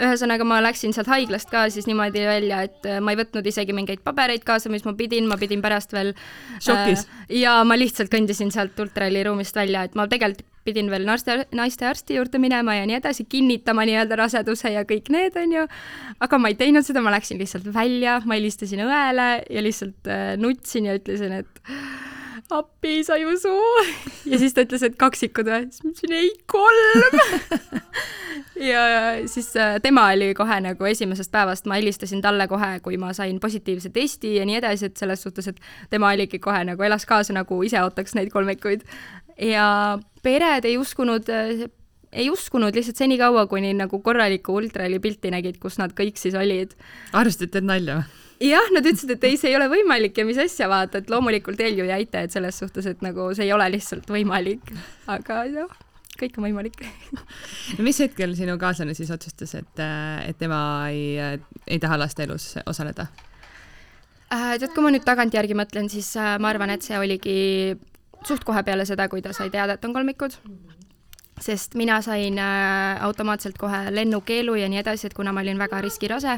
ühesõnaga 0.00 0.46
ma 0.46 0.60
läksin 0.64 0.94
sealt 0.96 1.10
haiglast 1.10 1.50
ka 1.52 1.66
siis 1.72 1.88
niimoodi 1.88 2.24
välja, 2.26 2.62
et 2.68 2.86
äh, 2.88 3.00
ma 3.04 3.14
ei 3.14 3.20
võtnud 3.20 3.46
isegi 3.46 3.76
mingeid 3.76 4.04
pabereid 4.06 4.44
kaasa, 4.46 4.72
mis 4.72 4.86
ma 4.86 4.94
pidin, 4.98 5.28
ma 5.30 5.38
pidin 5.40 5.62
pärast 5.64 5.94
veel 5.96 6.14
šokis 6.58 7.06
äh,. 7.06 7.26
ja 7.42 7.58
ma 7.64 7.78
lihtsalt 7.78 8.12
kõndisin 8.12 8.52
sealt 8.54 8.78
ultraheliruumist 8.80 9.56
välja, 9.56 9.84
et 9.86 9.98
ma 9.98 10.08
tegelikult 10.10 10.46
pidin 10.64 10.90
veel 10.92 11.06
naiste, 11.08 11.46
naistearsti 11.56 12.18
juurde 12.18 12.38
minema 12.38 12.74
ja 12.76 12.84
nii 12.88 12.98
edasi, 12.98 13.24
kinnitama 13.30 13.86
nii-öelda 13.88 14.18
raseduse 14.20 14.74
ja 14.74 14.84
kõik 14.88 15.08
need, 15.12 15.38
on 15.40 15.54
ju. 15.56 15.64
aga 16.20 16.38
ma 16.38 16.52
ei 16.52 16.58
teinud 16.60 16.86
seda, 16.86 17.00
ma 17.04 17.14
läksin 17.14 17.40
lihtsalt 17.40 17.70
välja, 17.74 18.18
ma 18.28 18.36
helistasin 18.36 18.84
õele 18.84 19.30
ja 19.48 19.64
lihtsalt 19.64 20.10
äh, 20.12 20.34
nutsin 20.40 20.90
ja 20.90 20.98
ütlesin, 21.00 21.40
et 21.40 21.64
appi, 22.54 23.00
sa 23.06 23.16
ei 23.18 23.26
usu. 23.28 23.52
ja 24.30 24.38
siis 24.40 24.54
ta 24.56 24.64
ütles, 24.66 24.84
et 24.86 24.98
kaksikud 25.00 25.48
või? 25.50 25.68
siis 25.70 25.84
ma 25.84 25.92
ütlesin 25.92 26.16
ei, 26.18 26.30
kolm 26.50 27.18
ja 28.70 28.84
siis 29.30 29.50
äh, 29.56 29.78
tema 29.82 30.06
oli 30.14 30.32
kohe 30.38 30.60
nagu 30.64 30.90
esimesest 30.90 31.32
päevast, 31.32 31.68
ma 31.70 31.80
helistasin 31.80 32.22
talle 32.24 32.46
kohe, 32.50 32.76
kui 32.84 33.00
ma 33.00 33.12
sain 33.16 33.40
positiivse 33.40 33.92
testi 33.94 34.36
ja 34.38 34.46
nii 34.48 34.60
edasi, 34.60 34.90
et 34.90 35.00
selles 35.00 35.22
suhtes, 35.22 35.50
et 35.52 35.60
tema 35.90 36.12
oligi 36.14 36.42
kohe 36.42 36.62
nagu 36.68 36.86
elas 36.86 37.06
kaasa, 37.08 37.36
nagu 37.36 37.62
ise 37.66 37.82
ootaks 37.82 38.16
neid 38.18 38.32
kolmikuid 38.34 38.86
ja 39.40 39.98
pered 40.22 40.68
ei 40.68 40.78
uskunud 40.80 41.28
ei 42.10 42.30
uskunud 42.30 42.74
lihtsalt 42.74 42.98
senikaua, 42.98 43.46
kuni 43.46 43.70
nagu 43.78 44.00
korralikku 44.02 44.54
ultraheli 44.58 44.98
pilti 44.98 45.30
nägid, 45.30 45.60
kus 45.62 45.78
nad 45.78 45.94
kõik 45.94 46.18
siis 46.18 46.34
olid. 46.34 46.74
arvasid, 47.12 47.46
et 47.46 47.54
teed 47.54 47.68
nalja 47.68 48.00
või? 48.00 48.16
Jah, 48.40 48.72
nad 48.74 48.86
ütlesid, 48.86 49.12
et 49.16 49.28
ei, 49.28 49.36
see 49.40 49.52
ei 49.52 49.58
ole 49.58 49.68
võimalik 49.72 50.16
ja 50.16 50.24
mis 50.28 50.40
asja, 50.40 50.68
vaata, 50.70 51.02
et 51.02 51.12
loomulikult 51.12 51.60
Helju 51.60 51.86
ei 51.88 51.94
aita, 52.00 52.24
et 52.24 52.34
selles 52.34 52.58
suhtes, 52.62 52.88
et 52.88 53.04
nagu 53.04 53.30
see 53.36 53.48
ei 53.48 53.54
ole 53.56 53.68
lihtsalt 53.76 54.08
võimalik, 54.10 54.72
aga 55.10 55.44
noh 55.52 55.78
kõik 56.20 56.38
on 56.38 56.46
võimalik 56.48 56.80
no 57.78 57.84
mis 57.86 58.00
hetkel 58.02 58.34
sinu 58.38 58.56
kaaslane 58.60 58.94
siis 58.98 59.10
otsustas, 59.14 59.54
et, 59.56 59.82
et 60.26 60.38
tema 60.40 60.60
ei, 60.92 61.16
ei 61.66 61.78
taha 61.82 62.00
laste 62.00 62.26
elus 62.26 62.52
osaleda 62.66 63.06
äh,? 64.32 64.56
tead, 64.58 64.70
kui 64.74 64.84
ma 64.84 64.92
nüüd 64.94 65.06
tagantjärgi 65.06 65.56
mõtlen, 65.58 65.88
siis 65.92 66.10
äh, 66.20 66.34
ma 66.42 66.52
arvan, 66.52 66.74
et 66.74 66.84
see 66.86 66.98
oligi 67.00 67.38
suht 68.26 68.44
kohe 68.44 68.62
peale 68.66 68.84
seda, 68.88 69.08
kui 69.08 69.24
ta 69.24 69.32
sai 69.36 69.48
teada, 69.52 69.78
et 69.78 69.88
on 69.88 69.96
kolmikud 69.96 70.36
sest 71.40 71.74
mina 71.80 72.00
sain 72.04 72.36
äh, 72.38 73.00
automaatselt 73.06 73.56
kohe 73.58 73.86
lennukeelu 73.94 74.58
ja 74.60 74.68
nii 74.68 74.82
edasi, 74.82 75.08
et 75.08 75.16
kuna 75.16 75.32
ma 75.32 75.44
olin 75.44 75.60
väga 75.60 75.80
riskirase 75.86 76.36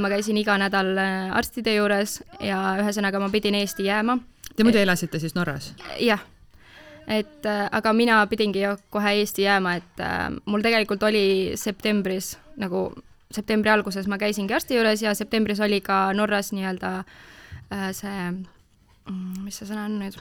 ma 0.00 0.08
käisin 0.08 0.38
iga 0.40 0.56
nädal 0.60 0.94
äh, 0.98 1.34
arstide 1.36 1.76
juures 1.76 2.20
ja 2.40 2.76
ühesõnaga 2.80 3.20
ma 3.20 3.28
pidin 3.32 3.58
Eesti 3.58 3.88
jääma. 3.88 4.18
Te 4.56 4.64
muidu 4.64 4.80
elasite 4.80 5.20
siis 5.20 5.34
Norras? 5.36 5.72
jah, 6.00 6.22
et 7.08 7.46
äh, 7.46 7.66
aga 7.72 7.92
mina 7.92 8.22
pidingi 8.26 8.62
ju 8.64 8.76
kohe 8.90 9.16
Eesti 9.20 9.46
jääma, 9.46 9.76
et 9.80 10.00
äh, 10.00 10.30
mul 10.44 10.64
tegelikult 10.64 11.02
oli 11.02 11.52
septembris 11.54 12.36
nagu 12.56 12.88
septembri 13.30 13.70
alguses 13.70 14.06
ma 14.06 14.18
käisingi 14.18 14.54
arsti 14.54 14.78
juures 14.78 15.02
ja 15.02 15.14
septembris 15.14 15.60
oli 15.60 15.80
ka 15.80 16.12
Norras 16.14 16.52
nii-öelda 16.56 16.96
äh, 17.02 17.90
see, 17.92 18.30
mm, 19.10 19.44
mis 19.44 19.60
see 19.60 19.68
sõna 19.68 19.88
on 19.90 20.00
nüüd 20.00 20.16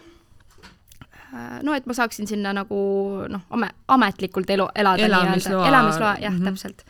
Äh, 1.36 1.60
no 1.64 1.74
et 1.76 1.86
ma 1.90 1.96
saaksin 1.96 2.28
sinna 2.30 2.54
nagu 2.56 2.78
noh, 3.32 3.44
ame-, 3.56 3.74
ametlikult 3.92 4.50
elu, 4.56 4.68
elada 4.76 5.08
elamisloa, 5.08 5.68
elamisloa, 5.68 6.16
jah 6.22 6.32
mm, 6.32 6.40
-hmm. 6.40 6.46
täpselt. 6.46 6.86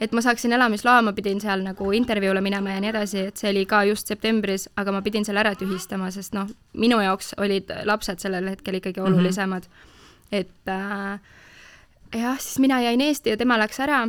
Et 0.00 0.12
ma 0.12 0.22
saaksin 0.22 0.52
elamisloa, 0.52 1.02
ma 1.02 1.12
pidin 1.12 1.40
seal 1.42 1.64
nagu 1.66 1.90
intervjuule 1.96 2.42
minema 2.44 2.76
ja 2.76 2.82
nii 2.82 2.92
edasi, 2.92 3.24
et 3.30 3.40
see 3.40 3.50
oli 3.50 3.64
ka 3.68 3.82
just 3.88 4.10
septembris, 4.10 4.68
aga 4.78 4.94
ma 4.94 5.02
pidin 5.02 5.26
selle 5.26 5.42
ära 5.42 5.54
tühistama, 5.58 6.10
sest 6.14 6.36
noh, 6.36 6.50
minu 6.78 7.00
jaoks 7.02 7.34
olid 7.42 7.72
lapsed 7.88 8.22
sellel 8.22 8.48
hetkel 8.52 8.78
ikkagi 8.80 9.00
mhm. 9.00 9.12
olulisemad 9.12 9.66
mm. 9.66 9.74
-hmm. 9.74 10.38
et 10.40 10.72
äh, 10.72 11.20
jah, 12.20 12.40
siis 12.40 12.58
mina 12.58 12.80
jäin 12.82 13.00
Eesti 13.00 13.30
ja 13.30 13.36
tema 13.36 13.58
läks 13.58 13.80
ära 13.80 14.08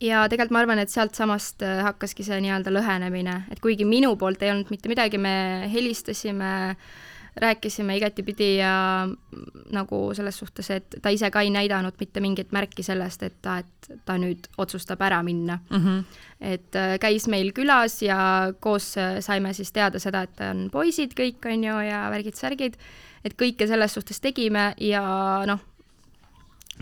ja 0.00 0.28
tegelikult 0.28 0.52
ma 0.52 0.58
arvan, 0.58 0.78
et 0.78 0.90
sealtsamast 0.90 1.62
äh, 1.62 1.82
hakkaski 1.82 2.24
see 2.24 2.40
nii-öelda 2.40 2.70
lõhenemine, 2.70 3.42
et 3.50 3.60
kuigi 3.60 3.84
minu 3.84 4.16
poolt 4.16 4.42
ei 4.42 4.50
olnud 4.50 4.70
mitte 4.70 4.88
midagi, 4.88 5.18
me 5.18 5.68
helistasime 5.72 6.70
äh, 6.70 6.76
rääkisime 7.36 7.96
igatipidi 7.96 8.56
ja 8.56 9.08
nagu 9.72 9.98
selles 10.14 10.38
suhtes, 10.38 10.70
et 10.70 10.96
ta 11.02 11.12
ise 11.12 11.30
ka 11.30 11.42
ei 11.44 11.50
näidanud 11.52 11.98
mitte 12.00 12.20
mingit 12.24 12.52
märki 12.52 12.82
sellest, 12.82 13.22
et 13.22 13.36
ta, 13.44 13.58
et 13.60 13.90
ta 14.08 14.16
nüüd 14.20 14.48
otsustab 14.58 15.02
ära 15.04 15.22
minna 15.22 15.58
mm. 15.70 15.76
-hmm. 15.84 16.04
et 16.40 16.76
äh, 16.76 16.96
käis 17.00 17.28
meil 17.28 17.52
külas 17.52 18.02
ja 18.02 18.18
koos 18.60 18.96
äh, 18.98 19.20
saime 19.20 19.52
siis 19.52 19.72
teada 19.72 19.98
seda, 19.98 20.22
et 20.22 20.40
on 20.50 20.68
poisid 20.72 21.12
kõik, 21.12 21.44
on 21.52 21.64
ju, 21.64 21.78
ja 21.90 22.08
värgid-särgid, 22.10 22.76
et 23.24 23.34
kõike 23.36 23.66
selles 23.66 23.94
suhtes 23.94 24.20
tegime 24.20 24.74
ja 24.80 25.02
noh, 25.46 25.60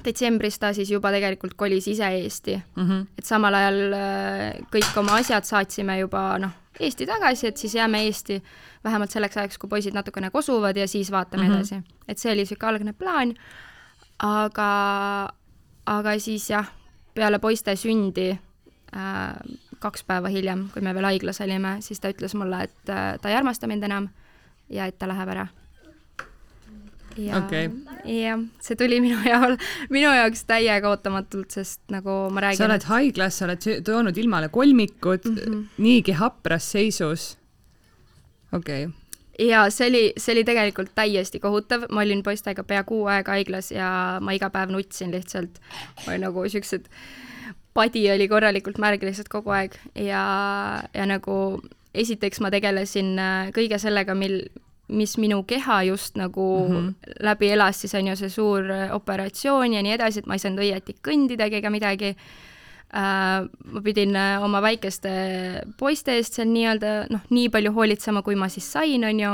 detsembris 0.05 0.59
ta 0.59 0.73
siis 0.73 0.91
juba 0.91 1.11
tegelikult 1.11 1.55
kolis 1.55 1.89
ise 1.89 2.09
Eesti 2.09 2.57
mm, 2.57 2.89
-hmm. 2.89 3.07
et 3.19 3.25
samal 3.25 3.55
ajal 3.55 3.93
äh, 3.93 4.61
kõik 4.71 4.99
oma 4.99 5.19
asjad 5.19 5.45
saatsime 5.45 5.99
juba 5.99 6.39
noh, 6.39 6.51
Eesti 6.81 7.07
tagasi, 7.07 7.47
et 7.47 7.57
siis 7.57 7.75
jääme 7.75 8.05
Eesti 8.07 8.43
vähemalt 8.85 9.11
selleks 9.11 9.37
ajaks, 9.37 9.59
kui 9.59 9.69
poisid 9.69 9.95
natukene 9.95 10.31
kosuvad 10.31 10.77
ja 10.77 10.89
siis 10.89 11.11
vaatame 11.11 11.43
mm 11.43 11.51
-hmm. 11.51 11.57
edasi. 11.57 11.83
et 12.09 12.19
see 12.19 12.33
oli 12.33 12.41
niisugune 12.41 12.69
algne 12.69 12.93
plaan, 12.93 13.35
aga, 14.19 15.29
aga 15.87 16.19
siis 16.19 16.51
jah, 16.51 16.73
peale 17.15 17.39
poiste 17.39 17.77
sündi 17.77 18.31
äh, 18.31 19.35
kaks 19.79 20.05
päeva 20.05 20.29
hiljem, 20.29 20.69
kui 20.73 20.83
me 20.83 20.95
veel 20.95 21.05
haiglas 21.05 21.41
olime, 21.41 21.77
siis 21.81 22.01
ta 22.01 22.09
ütles 22.09 22.35
mulle, 22.35 22.63
et 22.63 22.89
äh, 22.89 23.19
ta 23.21 23.29
ei 23.29 23.37
armasta 23.37 23.67
mind 23.67 23.83
enam 23.83 24.09
ja 24.69 24.87
et 24.87 24.99
ta 24.99 25.09
läheb 25.09 25.29
ära 25.29 25.47
ja 27.19 27.39
okay., 27.39 27.71
jah, 28.09 28.43
see 28.65 28.77
tuli 28.81 29.01
minu 29.05 29.21
jaol, 29.27 29.57
minu 29.95 30.11
jaoks 30.15 30.45
täiega 30.49 30.91
ootamatult, 30.91 31.55
sest 31.55 31.81
nagu 31.95 32.25
ma 32.35 32.49
räägin. 32.49 32.63
sa 32.63 32.69
oled 32.69 32.89
haiglas, 32.91 33.39
sa 33.39 33.49
oled 33.49 33.71
toonud 33.87 34.19
ilmale 34.19 34.49
kolmikud 34.49 35.31
mm 35.31 35.39
-hmm. 35.39 35.65
niigi 35.79 36.19
hapras 36.21 36.73
seisus 36.73 37.35
okei 38.53 38.87
okay 38.87 39.05
ja 39.39 39.71
see 39.71 39.89
oli, 39.89 40.03
see 40.17 40.33
oli 40.35 40.45
tegelikult 40.47 40.95
täiesti 40.95 41.41
kohutav, 41.41 41.89
ma 41.91 42.05
olin 42.05 42.23
poistega 42.23 42.65
pea 42.65 42.85
kuu 42.87 43.07
aega 43.11 43.35
haiglas 43.35 43.71
ja 43.73 44.19
ma 44.21 44.35
iga 44.37 44.51
päev 44.51 44.71
nutsin 44.71 45.11
lihtsalt. 45.11 45.61
ma 46.07 46.13
olin 46.13 46.27
nagu 46.29 46.49
siuksed, 46.49 46.87
padi 47.75 48.05
oli 48.13 48.29
korralikult 48.29 48.79
märg 48.79 49.03
lihtsalt 49.03 49.29
kogu 49.29 49.51
aeg 49.51 49.75
ja, 49.95 50.25
ja 50.95 51.07
nagu 51.07 51.63
esiteks 51.95 52.41
ma 52.43 52.51
tegelesin 52.51 53.19
äh, 53.19 53.51
kõige 53.55 53.79
sellega, 53.83 54.15
mil, 54.19 54.45
mis 54.95 55.19
minu 55.19 55.43
keha 55.43 55.83
just 55.91 56.17
nagu 56.17 56.47
mm 56.69 56.75
-hmm. 56.75 57.13
läbi 57.21 57.51
elas, 57.51 57.81
siis 57.81 57.95
on 57.95 58.07
ju 58.07 58.17
see 58.17 58.29
suur 58.29 58.65
operatsioon 58.93 59.73
ja 59.73 59.83
nii 59.83 59.93
edasi, 59.93 60.19
et 60.19 60.27
ma 60.27 60.35
ei 60.35 60.39
saanud 60.39 60.65
õieti 60.65 60.97
kõndidagi 61.03 61.61
ega 61.61 61.71
midagi 61.71 62.17
Äh, 62.95 63.49
ma 63.65 63.81
pidin 63.83 64.15
äh, 64.17 64.43
oma 64.45 64.61
väikeste 64.63 65.11
poiste 65.81 66.15
eest 66.15 66.37
seal 66.39 66.47
nii-öelda 66.47 66.91
noh, 67.11 67.25
nii 67.35 67.49
palju 67.51 67.73
hoolitsema, 67.75 68.21
kui 68.23 68.37
ma 68.39 68.47
siis 68.53 68.69
sain, 68.71 69.03
on 69.09 69.19
ju. 69.21 69.33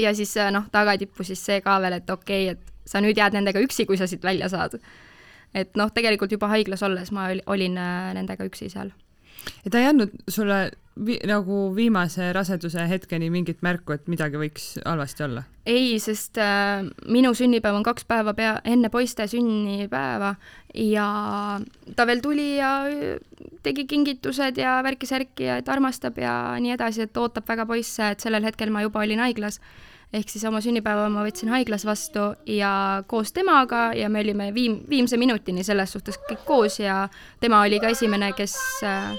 ja 0.00 0.14
siis 0.16 0.32
äh, 0.40 0.48
noh, 0.54 0.64
tagatippu 0.72 1.26
siis 1.26 1.42
see 1.44 1.58
ka 1.60 1.74
veel, 1.84 1.98
et 1.98 2.08
okei 2.08 2.46
okay,, 2.48 2.54
et 2.56 2.88
sa 2.88 3.02
nüüd 3.04 3.20
jääd 3.20 3.36
nendega 3.36 3.60
üksi, 3.60 3.84
kui 3.84 4.00
sa 4.00 4.08
siit 4.08 4.24
välja 4.24 4.48
saad. 4.48 4.78
et 5.52 5.76
noh, 5.76 5.92
tegelikult 5.92 6.32
juba 6.32 6.48
haiglas 6.54 6.82
olles 6.86 7.12
ma 7.12 7.28
olin 7.44 7.76
nendega 8.16 8.48
üksi 8.48 8.70
seal. 8.72 8.94
Ja 9.64 9.70
ta 9.72 9.80
ei 9.80 9.90
andnud 9.90 10.14
sulle 10.28 10.70
vi 11.06 11.16
nagu 11.28 11.70
viimase 11.76 12.32
raseduse 12.36 12.84
hetkeni 12.88 13.30
mingit 13.32 13.62
märku, 13.64 13.94
et 13.94 14.08
midagi 14.10 14.40
võiks 14.40 14.74
halvasti 14.84 15.24
olla? 15.26 15.44
ei, 15.70 15.98
sest 16.02 16.40
äh, 16.40 16.82
minu 17.06 17.32
sünnipäev 17.36 17.76
on 17.78 17.84
kaks 17.86 18.06
päeva 18.08 18.34
pea, 18.34 18.56
enne 18.64 18.90
poiste 18.90 19.26
sünnipäeva 19.30 20.34
ja 20.74 21.06
ta 21.96 22.06
veel 22.08 22.22
tuli 22.24 22.48
ja 22.58 22.72
tegi 23.62 23.86
kingitused 23.86 24.58
ja 24.60 24.78
värki-särki 24.84 25.46
ja 25.46 25.60
et 25.60 25.68
armastab 25.68 26.18
ja 26.20 26.34
nii 26.60 26.74
edasi, 26.74 27.06
et 27.06 27.16
ootab 27.20 27.48
väga 27.48 27.68
poisse, 27.68 28.12
et 28.12 28.24
sellel 28.24 28.44
hetkel 28.48 28.72
ma 28.72 28.82
juba 28.84 29.04
olin 29.04 29.22
haiglas. 29.22 29.60
Ehk 30.12 30.28
siis 30.28 30.44
oma 30.48 30.60
sünnipäeva 30.60 31.08
ma 31.12 31.22
võtsin 31.26 31.52
haiglas 31.52 31.84
vastu 31.86 32.32
ja 32.50 32.72
koos 33.06 33.32
temaga 33.32 33.90
ja 33.94 34.08
me 34.10 34.24
olime 34.24 34.50
viim-, 34.54 34.80
viimse 34.90 35.16
minutini 35.20 35.64
selles 35.66 35.92
suhtes 35.94 36.18
kõik 36.28 36.42
koos 36.46 36.80
ja 36.80 37.04
tema 37.40 37.62
oli 37.66 37.78
ka 37.80 37.92
esimene, 37.94 38.32
kes 38.34 38.56
äh, 38.82 39.14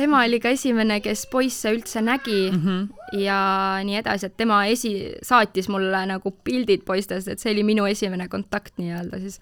tema 0.00 0.22
oli 0.24 0.40
ka 0.40 0.52
esimene, 0.56 1.00
kes 1.04 1.26
poisse 1.32 1.72
üldse 1.74 2.02
nägi 2.04 2.50
mm 2.50 2.60
-hmm. 2.60 3.16
ja 3.20 3.40
nii 3.84 3.96
edasi, 4.00 4.26
et 4.26 4.36
tema 4.36 4.64
esi, 4.66 4.92
saatis 5.22 5.68
mulle 5.68 6.04
nagu 6.06 6.30
pildid 6.44 6.84
poistest, 6.84 7.28
et 7.28 7.38
see 7.38 7.52
oli 7.52 7.64
minu 7.64 7.86
esimene 7.86 8.28
kontakt 8.28 8.78
nii-öelda 8.78 9.20
siis. 9.20 9.40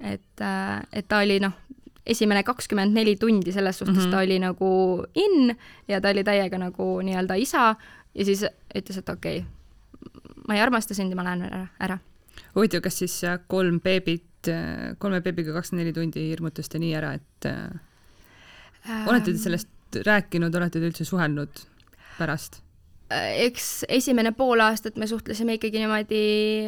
et, 0.00 0.40
äh, 0.40 0.82
et 0.92 1.08
ta 1.08 1.18
oli 1.18 1.40
noh, 1.40 1.52
esimene 2.06 2.42
kakskümmend 2.46 2.94
neli 2.94 3.16
tundi 3.20 3.52
selles 3.52 3.78
suhtes 3.78 3.96
mm 3.96 4.06
-hmm. 4.06 4.10
ta 4.10 4.18
oli 4.18 4.38
nagu 4.38 5.04
in 5.14 5.56
ja 5.88 6.00
ta 6.00 6.08
oli 6.08 6.24
täiega 6.24 6.58
nagu 6.58 7.00
nii-öelda 7.02 7.34
isa 7.34 7.74
ja 8.14 8.24
siis 8.24 8.44
ütles, 8.78 8.98
et 8.98 9.08
okei 9.08 9.38
okay,, 9.38 9.50
ma 10.48 10.54
ei 10.54 10.60
armasta 10.60 10.94
sind 10.94 11.10
ja 11.10 11.16
ma 11.16 11.24
lähen 11.24 11.42
ära, 11.42 11.66
ära. 11.80 11.98
huvitav, 12.54 12.80
kas 12.80 12.98
siis 12.98 13.20
kolm 13.46 13.80
beebit, 13.80 14.50
kolme 14.98 15.20
beebiga 15.20 15.52
kakskümmend 15.52 15.84
neli 15.84 15.92
tundi 15.92 16.28
hirmutas 16.28 16.68
ta 16.68 16.78
nii 16.78 16.94
ära, 16.94 17.12
et 17.12 17.46
äh, 17.46 19.06
olete 19.06 19.32
te 19.32 19.38
sellest 19.38 19.68
rääkinud, 20.06 20.54
olete 20.54 20.80
te 20.80 20.86
üldse 20.86 21.04
suhelnud 21.04 21.66
pärast? 22.18 22.62
eks 23.10 23.84
esimene 23.88 24.32
pool 24.32 24.60
aastat 24.60 24.96
me 24.96 25.06
suhtlesime 25.06 25.54
ikkagi 25.54 25.78
niimoodi 25.78 26.22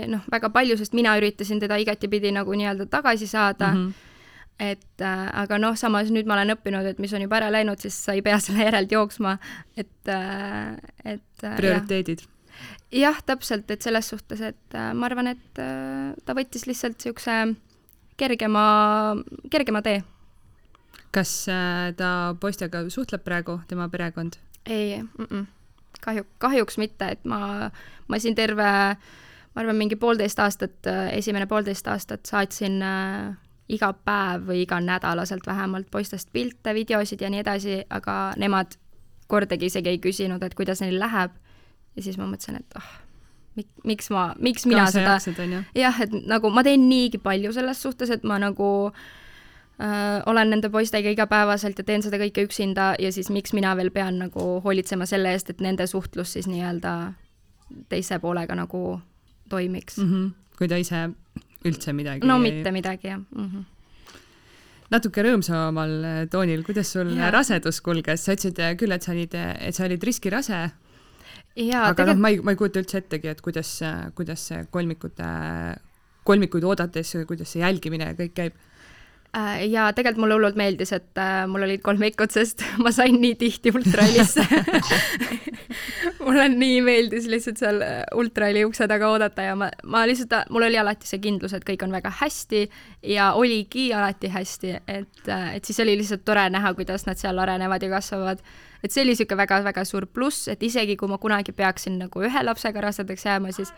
noh, 0.06 0.20
väga 0.30 0.50
palju, 0.50 0.76
sest 0.78 0.92
mina 0.94 1.16
üritasin 1.18 1.58
teda 1.60 1.76
igatipidi 1.76 2.30
nagu 2.32 2.54
nii-öelda 2.54 2.86
tagasi 2.86 3.26
saada 3.26 3.72
mm. 3.72 3.86
-hmm 3.86 4.07
et 4.58 5.04
äh, 5.04 5.28
aga 5.42 5.58
noh, 5.62 5.76
samas 5.78 6.10
nüüd 6.10 6.26
ma 6.26 6.34
olen 6.38 6.56
õppinud, 6.56 6.86
et 6.90 6.98
mis 6.98 7.14
on 7.14 7.22
juba 7.22 7.38
ära 7.38 7.52
läinud, 7.54 7.78
siis 7.82 7.98
sa 8.04 8.16
ei 8.16 8.24
pea 8.26 8.40
selle 8.44 8.66
järelt 8.66 8.92
jooksma, 8.92 9.38
et 9.76 10.12
äh,, 10.12 10.74
et 11.04 11.46
äh, 11.46 11.56
prioriteedid. 11.56 12.26
jah 12.92 13.14
ja,, 13.14 13.26
täpselt, 13.26 13.70
et 13.70 13.82
selles 13.82 14.10
suhtes, 14.10 14.42
et 14.42 14.74
äh, 14.76 14.92
ma 14.94 15.06
arvan, 15.10 15.32
et 15.34 15.62
äh, 15.62 16.12
ta 16.24 16.36
võttis 16.38 16.66
lihtsalt 16.66 16.98
niisuguse 16.98 17.40
kergema, 18.18 18.68
kergema 19.50 19.82
tee 19.86 20.02
kas 21.14 21.48
äh, 21.48 21.92
ta 21.96 22.34
poistega 22.40 22.84
suhtleb 22.92 23.24
praegu, 23.24 23.60
tema 23.68 23.88
perekond? 23.88 24.38
ei 24.66 25.02
mm, 25.02 25.24
-mm. 25.24 25.46
kahju, 26.00 26.24
kahjuks 26.38 26.78
mitte, 26.78 27.08
et 27.08 27.24
ma, 27.24 27.70
ma 28.08 28.18
siin 28.18 28.34
terve, 28.34 28.62
ma 29.54 29.62
arvan, 29.62 29.76
mingi 29.76 29.96
poolteist 29.96 30.38
aastat, 30.38 30.86
äh, 30.86 31.12
esimene 31.16 31.46
poolteist 31.46 31.88
aastat 31.88 32.26
saatsin 32.26 32.82
äh, 32.82 33.36
iga 33.68 33.92
päev 33.92 34.46
või 34.48 34.62
iganädalaselt 34.62 35.46
vähemalt 35.46 35.90
poistest 35.90 36.32
pilte, 36.32 36.74
videosid 36.74 37.20
ja 37.20 37.30
nii 37.30 37.42
edasi, 37.44 37.82
aga 37.90 38.32
nemad 38.36 38.78
kordagi 39.28 39.68
isegi 39.68 39.92
ei 39.92 40.00
küsinud, 40.00 40.42
et 40.42 40.56
kuidas 40.56 40.80
neil 40.80 40.98
läheb. 41.00 41.30
ja 41.96 42.02
siis 42.02 42.18
ma 42.18 42.26
mõtlesin, 42.26 42.56
et 42.56 42.76
ah 42.78 42.84
oh, 42.84 42.96
miks 43.84 44.10
ma, 44.10 44.32
miks 44.38 44.66
mina 44.66 44.86
Kaasa 44.86 45.18
seda, 45.24 45.62
jah, 45.74 46.00
et 46.04 46.12
nagu 46.30 46.50
ma 46.54 46.62
teen 46.66 46.88
niigi 46.88 47.18
palju 47.22 47.52
selles 47.56 47.82
suhtes, 47.82 48.10
et 48.14 48.24
ma 48.24 48.38
nagu 48.38 48.68
äh, 48.88 50.22
olen 50.26 50.50
nende 50.54 50.70
poistega 50.70 51.10
igapäevaselt 51.10 51.78
ja 51.78 51.84
teen 51.84 52.04
seda 52.04 52.20
kõike 52.22 52.46
üksinda 52.46 52.92
ja 53.02 53.12
siis 53.12 53.30
miks 53.34 53.54
mina 53.56 53.74
veel 53.78 53.90
pean 53.94 54.20
nagu 54.22 54.46
hoolitsema 54.64 55.08
selle 55.10 55.34
eest, 55.34 55.50
et 55.50 55.64
nende 55.64 55.86
suhtlus 55.90 56.36
siis 56.36 56.48
nii-öelda 56.50 56.94
teise 57.88 58.18
poolega 58.22 58.54
nagu 58.56 59.00
toimiks 59.48 59.98
mm. 59.98 60.12
-hmm. 60.12 60.30
kui 60.58 60.68
ta 60.68 60.76
ise 60.76 61.08
üldse 61.66 61.94
midagi 61.96 62.28
no 62.28 62.38
mitte 62.42 62.70
midagi, 62.74 63.10
jah 63.10 63.18
mm. 63.18 63.48
-hmm 63.48 63.66
natuke 64.88 65.20
rõõmsamal 65.24 65.90
toonil, 66.32 66.62
kuidas 66.64 66.92
sul 66.94 67.10
ja. 67.16 67.30
rasedus 67.34 67.82
kulges, 67.84 68.22
sa 68.24 68.32
ütlesid 68.36 68.60
küll, 68.80 68.94
et 68.94 69.04
sa 69.04 69.12
olid, 69.12 69.34
et 69.36 69.76
sa 69.76 69.84
olid 69.84 70.04
riskirase. 70.04 70.60
aga 71.90 71.96
tegel... 71.98 72.14
noh, 72.14 72.22
ma 72.24 72.30
ei, 72.32 72.40
ma 72.40 72.54
ei 72.54 72.60
kujuta 72.60 72.80
üldse 72.80 73.02
ettegi, 73.02 73.28
et 73.28 73.42
kuidas, 73.44 73.74
kuidas 74.16 74.46
see 74.48 74.62
kolmikute, 74.72 75.28
kolmikuid 76.24 76.64
oodates, 76.64 77.12
kuidas 77.28 77.52
see 77.52 77.60
jälgimine 77.60 78.12
ja 78.12 78.16
kõik 78.16 78.32
käib 78.32 78.56
ja 79.68 79.90
tegelikult 79.92 80.22
mulle 80.22 80.38
hullult 80.38 80.56
meeldis, 80.58 80.92
et 80.96 81.20
äh, 81.20 81.42
mul 81.50 81.66
olid 81.66 81.82
kolm 81.84 82.00
veikut, 82.00 82.32
sest 82.32 82.64
ma 82.84 82.92
sain 82.94 83.18
nii 83.20 83.34
tihti 83.38 83.72
ultrahelisse 83.74 84.44
mulle 86.24 86.46
nii 86.52 86.80
meeldis 86.84 87.28
lihtsalt 87.30 87.60
seal 87.60 87.82
äh, 87.84 88.00
ultraheli 88.16 88.64
ukse 88.68 88.88
taga 88.88 89.10
oodata 89.12 89.44
ja 89.50 89.56
ma, 89.58 89.70
ma 89.84 90.04
lihtsalt, 90.08 90.48
mul 90.54 90.68
oli 90.68 90.80
alati 90.80 91.08
see 91.08 91.20
kindlus, 91.24 91.54
et 91.56 91.66
kõik 91.68 91.84
on 91.84 91.92
väga 91.94 92.12
hästi 92.20 92.64
ja 93.14 93.32
oligi 93.38 93.90
alati 93.94 94.32
hästi, 94.32 94.74
et, 94.86 95.28
et 95.28 95.64
siis 95.64 95.80
oli 95.84 95.98
lihtsalt 96.00 96.24
tore 96.28 96.48
näha, 96.52 96.72
kuidas 96.78 97.06
nad 97.08 97.20
seal 97.20 97.38
arenevad 97.44 97.84
ja 97.84 97.92
kasvavad. 97.98 98.42
Et 98.84 98.94
see 98.94 99.02
oli 99.02 99.14
niisugune 99.14 99.40
väga-väga 99.40 99.84
suur 99.88 100.06
pluss, 100.06 100.48
et 100.52 100.62
isegi 100.62 100.96
kui 100.96 101.10
ma 101.10 101.18
kunagi 101.18 101.52
peaksin 101.52 101.98
nagu 102.02 102.22
ühe 102.24 102.42
lapsega 102.44 102.82
rasedaks 102.84 103.26
jääma, 103.26 103.52
siis 103.54 103.72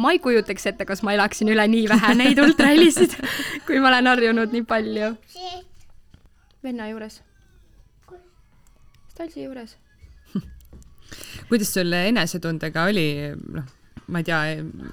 ma 0.00 0.12
ei 0.14 0.20
kujutaks 0.22 0.66
ette, 0.72 0.86
kas 0.88 1.04
ma 1.06 1.14
elaksin 1.16 1.50
üle 1.52 1.66
nii 1.70 1.88
vähe 1.90 2.14
neid 2.18 2.40
ultrahelisid, 2.42 3.16
kui 3.66 3.80
ma 3.82 3.92
olen 3.92 4.10
harjunud 4.10 4.54
nii 4.54 4.66
palju. 4.68 5.14
venna 6.64 6.88
juures. 6.90 7.22
Stalsi 9.10 9.44
juures. 9.44 9.76
kuidas 11.48 11.74
sul 11.74 11.92
enesetundega 11.92 12.88
oli, 12.90 13.08
noh, 13.56 13.66
ma 14.10 14.22
ei 14.22 14.26
tea, 14.26 14.42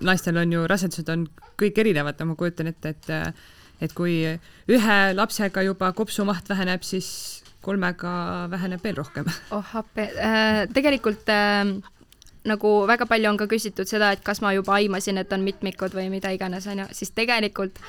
naistel 0.06 0.38
on 0.38 0.54
ju, 0.54 0.66
rasedused 0.70 1.10
on 1.14 1.28
kõik 1.58 1.80
erinevad, 1.84 2.20
ma 2.26 2.36
kujutan 2.38 2.74
ette, 2.74 2.96
et 2.96 3.14
et 3.78 3.94
kui 3.94 4.24
ühe 4.26 4.98
lapsega 5.14 5.62
juba 5.62 5.92
kopsumaht 5.94 6.50
väheneb, 6.50 6.82
siis 6.82 7.37
kolmega 7.68 8.12
väheneb 8.54 8.84
veel 8.84 8.98
rohkem. 8.98 9.28
oh 9.52 9.76
appi 9.82 10.08
äh,, 10.16 10.64
tegelikult 10.74 11.30
äh, 11.34 11.76
nagu 12.48 12.74
väga 12.88 13.08
palju 13.10 13.32
on 13.32 13.40
ka 13.40 13.48
küsitud 13.52 13.90
seda, 13.90 14.14
et 14.16 14.24
kas 14.26 14.42
ma 14.44 14.54
juba 14.56 14.78
aimasin, 14.78 15.20
et 15.22 15.34
on 15.36 15.44
mitmikud 15.46 15.96
või 15.96 16.08
mida 16.14 16.32
iganes, 16.36 16.68
on 16.72 16.84
ju, 16.84 16.88
siis 16.96 17.12
tegelikult 17.16 17.82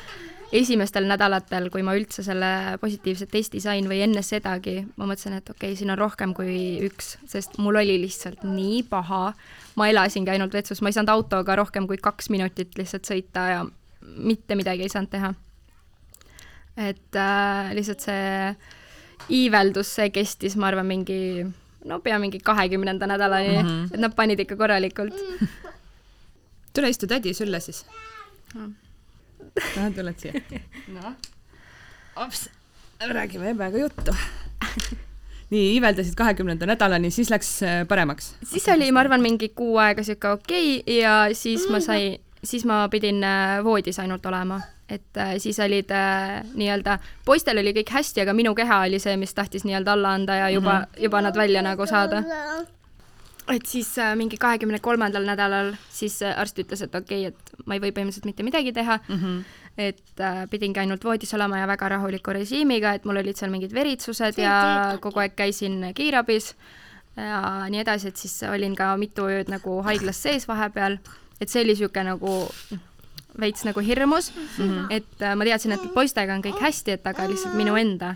esimestel 0.53 1.05
nädalatel, 1.09 1.69
kui 1.73 1.83
ma 1.85 1.93
üldse 1.99 2.23
selle 2.25 2.79
positiivse 2.81 3.29
testi 3.29 3.61
sain 3.61 3.89
või 3.91 4.01
enne 4.07 4.23
sedagi, 4.25 4.81
ma 4.97 5.09
mõtlesin, 5.09 5.37
et 5.39 5.51
okei 5.51 5.73
okay,, 5.73 5.79
siin 5.79 5.93
on 5.93 6.01
rohkem 6.01 6.33
kui 6.37 6.79
üks, 6.87 7.17
sest 7.29 7.59
mul 7.61 7.77
oli 7.81 7.99
lihtsalt 8.01 8.47
nii 8.49 8.83
paha. 8.89 9.35
ma 9.79 9.89
elasingi 9.89 10.33
ainult 10.33 10.57
vetsus, 10.57 10.81
ma 10.83 10.91
ei 10.91 10.97
saanud 10.97 11.13
autoga 11.13 11.57
rohkem 11.61 11.87
kui 11.87 12.01
kaks 12.03 12.31
minutit 12.35 12.79
lihtsalt 12.81 13.07
sõita 13.07 13.45
ja 13.53 13.61
mitte 14.01 14.57
midagi 14.57 14.87
ei 14.87 14.89
saanud 14.89 15.13
teha. 15.13 15.35
et 16.89 17.21
äh, 17.21 17.75
lihtsalt 17.77 18.09
see 18.09 18.57
iiveldus, 19.29 19.95
see 19.99 20.11
kestis, 20.15 20.57
ma 20.57 20.71
arvan, 20.71 20.87
mingi 20.87 21.47
no 21.89 22.01
pea 22.05 22.19
mingi 22.19 22.41
kahekümnenda 22.45 23.07
nädalani 23.07 23.57
mm, 23.63 23.69
-hmm. 23.69 23.95
et 23.95 24.01
nad 24.01 24.15
panid 24.15 24.41
ikka 24.41 24.57
korralikult. 24.57 25.15
tule 26.75 26.89
istu 26.89 27.07
tädi 27.07 27.35
sülle 27.35 27.61
siis 27.61 27.87
no.. 28.55 28.71
tahad, 29.75 29.95
tuled 29.95 30.19
siia? 30.19 30.33
noh, 30.97 31.13
ops, 32.17 32.49
räägime 33.01 33.51
Ebega 33.51 33.79
juttu 33.79 34.15
nii, 35.51 35.73
iiveldasid 35.75 36.15
kahekümnenda 36.15 36.67
nädalani, 36.67 37.11
siis 37.11 37.31
läks 37.31 37.63
äh, 37.63 37.83
paremaks? 37.89 38.35
siis 38.45 38.69
oli, 38.69 38.93
ma 38.93 39.01
arvan, 39.01 39.23
mingi 39.25 39.49
kuu 39.49 39.77
aega 39.83 40.03
sihuke 40.03 40.29
okei 40.29 40.81
okay, 40.81 40.99
ja 41.01 41.21
siis 41.33 41.69
ma 41.71 41.81
sain, 41.81 42.21
siis 42.45 42.65
ma 42.69 42.89
pidin 42.89 43.25
äh, 43.25 43.59
voodis 43.65 43.99
ainult 43.99 44.27
olema 44.27 44.61
et 44.89 45.17
äh, 45.17 45.35
siis 45.39 45.59
olid 45.61 45.91
äh, 45.91 46.41
nii-öelda, 46.55 46.99
poistel 47.25 47.61
oli 47.61 47.75
kõik 47.77 47.93
hästi, 47.93 48.23
aga 48.25 48.35
minu 48.37 48.55
keha 48.57 48.83
oli 48.87 49.01
see, 49.03 49.17
mis 49.21 49.35
tahtis 49.37 49.67
nii-öelda 49.69 49.95
alla 49.95 50.15
anda 50.17 50.39
ja 50.43 50.49
juba 50.51 50.73
mm, 50.73 50.85
-hmm. 50.85 51.03
juba 51.05 51.21
nad 51.23 51.37
välja 51.37 51.63
nagu 51.63 51.87
saada. 51.87 52.23
et 53.49 53.67
siis 53.67 53.99
äh, 53.99 54.17
mingi 54.17 54.37
kahekümne 54.37 54.79
kolmandal 54.79 55.25
nädalal 55.25 55.75
siis 55.91 56.23
arst 56.23 56.59
ütles, 56.59 56.83
et 56.83 56.95
okei 56.95 57.29
okay,, 57.29 57.33
et 57.33 57.67
ma 57.67 57.75
ei 57.75 57.81
või 57.81 57.93
põhimõtteliselt 57.93 58.25
mitte 58.25 58.43
midagi 58.43 58.73
teha 58.73 58.99
mm. 59.09 59.17
-hmm. 59.17 59.45
et 59.79 60.21
äh, 60.21 60.49
pidingi 60.51 60.81
ainult 60.81 61.05
voodis 61.05 61.35
olema 61.35 61.59
ja 61.59 61.67
väga 61.67 61.89
rahuliku 61.89 62.33
režiimiga, 62.33 62.93
et 62.95 63.05
mul 63.05 63.17
olid 63.17 63.37
seal 63.37 63.51
mingid 63.51 63.75
veritsused 63.75 64.39
ja 64.39 64.99
kogu 65.01 65.21
aeg 65.21 65.37
käisin 65.37 65.93
kiirabis 65.95 66.55
ja 67.17 67.67
nii 67.69 67.81
edasi, 67.81 68.09
et 68.09 68.17
siis 68.17 68.43
olin 68.43 68.77
ka 68.77 68.97
mitu 68.97 69.27
ööd 69.27 69.49
nagu 69.49 69.83
haiglas 69.83 70.23
sees 70.23 70.49
vahepeal, 70.49 70.99
et 71.41 71.49
see 71.49 71.63
oli 71.63 71.75
niisugune 71.75 72.05
nagu 72.05 72.49
veits 73.41 73.65
nagu 73.65 73.81
hirmus 73.81 74.33
mm, 74.35 74.43
-hmm. 74.59 74.87
et 74.91 75.23
äh, 75.23 75.35
ma 75.37 75.45
teadsin, 75.45 75.73
et 75.73 75.95
poistega 75.95 76.35
on 76.35 76.43
kõik 76.43 76.61
hästi, 76.61 76.91
et 76.99 77.07
aga 77.07 77.29
lihtsalt 77.31 77.55
minu 77.55 77.77
enda. 77.77 78.15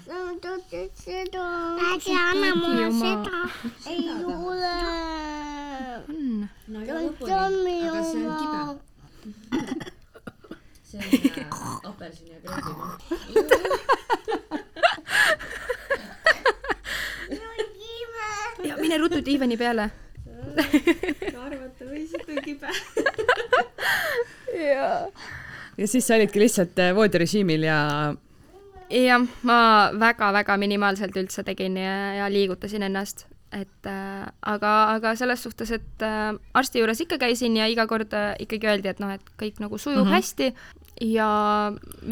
äkki 1.95 2.15
anna 2.17 2.55
mulle 2.55 2.93
seda. 2.99 3.49
ei 3.87 4.11
ole. 4.25 4.75
on. 6.09 6.49
no 6.69 6.81
ja 6.83 6.95
lõpuni, 6.95 7.77
aga 7.89 8.03
see 8.11 8.29
on 8.29 8.37
kibe. 8.43 8.61
see 10.83 11.01
on 11.01 11.07
äh, 11.43 11.91
apelsini 11.91 12.31
ja 12.31 12.39
kreemi 12.41 12.73
maha. 12.79 12.99
ja 18.65 18.77
mine 18.77 18.99
ruttu 18.99 19.25
diivani 19.25 19.57
peale 19.57 19.91
arvata 21.43 21.85
võis, 21.85 22.13
et 22.15 22.29
on 22.29 22.43
kibe 22.45 22.69
ja. 24.83 25.87
siis 25.87 26.07
sa 26.07 26.19
olidki 26.19 26.43
lihtsalt 26.43 26.79
äh, 26.83 26.95
voodirežiimil 26.97 27.67
ja 27.69 27.79
jah, 28.93 29.27
ma 29.47 29.59
väga-väga 29.99 30.57
minimaalselt 30.61 31.17
üldse 31.17 31.45
tegin 31.47 31.79
ja, 31.81 31.95
ja 32.21 32.29
liigutasin 32.33 32.85
ennast, 32.89 33.27
et 33.53 33.89
äh, 33.89 34.27
aga, 34.55 34.73
aga 34.97 35.15
selles 35.19 35.45
suhtes, 35.45 35.73
et 35.75 36.05
äh, 36.07 36.33
arsti 36.59 36.83
juures 36.83 37.01
ikka 37.05 37.21
käisin 37.23 37.57
ja 37.57 37.69
iga 37.71 37.87
kord 37.91 38.15
äh, 38.17 38.35
ikkagi 38.45 38.71
öeldi, 38.73 38.93
et 38.93 39.03
noh, 39.03 39.13
et 39.15 39.35
kõik 39.41 39.61
nagu 39.65 39.79
sujub 39.79 40.05
mm 40.05 40.11
-hmm. 40.11 40.17
hästi 40.17 40.55
ja 41.03 41.29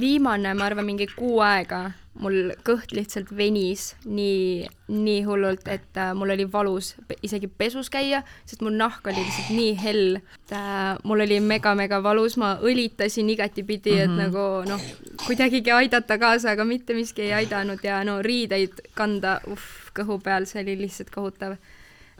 viimane, 0.01 0.55
ma 0.55 0.67
arvan, 0.67 0.89
mingi 0.89 1.07
kuu 1.17 1.41
aega 1.47 1.91
mul 2.21 2.53
kõht 2.67 2.93
lihtsalt 2.95 3.31
venis 3.37 3.93
nii, 4.05 4.67
nii 4.91 5.21
hullult, 5.25 5.67
et 5.71 5.99
äh, 6.01 6.11
mul 6.17 6.33
oli 6.35 6.47
valus 6.51 6.93
isegi 7.23 7.49
pesus 7.49 7.91
käia, 7.93 8.23
sest 8.49 8.65
mu 8.67 8.73
nahk 8.75 9.07
oli 9.07 9.23
lihtsalt 9.23 9.53
nii 9.55 9.75
hell, 9.81 10.19
et 10.19 10.55
äh, 10.57 10.99
mul 11.07 11.25
oli 11.25 11.39
mega-mega 11.45 12.01
valus, 12.05 12.37
ma 12.41 12.57
õlitasin 12.59 13.31
igatipidi 13.37 13.95
mm, 13.95 13.99
-hmm. 13.99 14.05
et 14.05 14.11
mhm. 14.11 14.23
nagu 14.27 14.47
noh, 14.69 15.27
kuidagigi 15.27 15.73
aidata 15.75 16.19
kaasa, 16.19 16.57
aga 16.57 16.65
mitte 16.65 16.95
miski 16.99 17.29
ei 17.29 17.33
aidanud 17.43 17.85
ja 17.85 18.03
no 18.05 18.21
riideid 18.23 18.83
kanda, 18.95 19.39
uh, 19.47 19.69
kõhu 19.97 20.21
peal, 20.23 20.47
see 20.51 20.65
oli 20.65 20.77
lihtsalt 20.83 21.15
kohutav. 21.15 21.57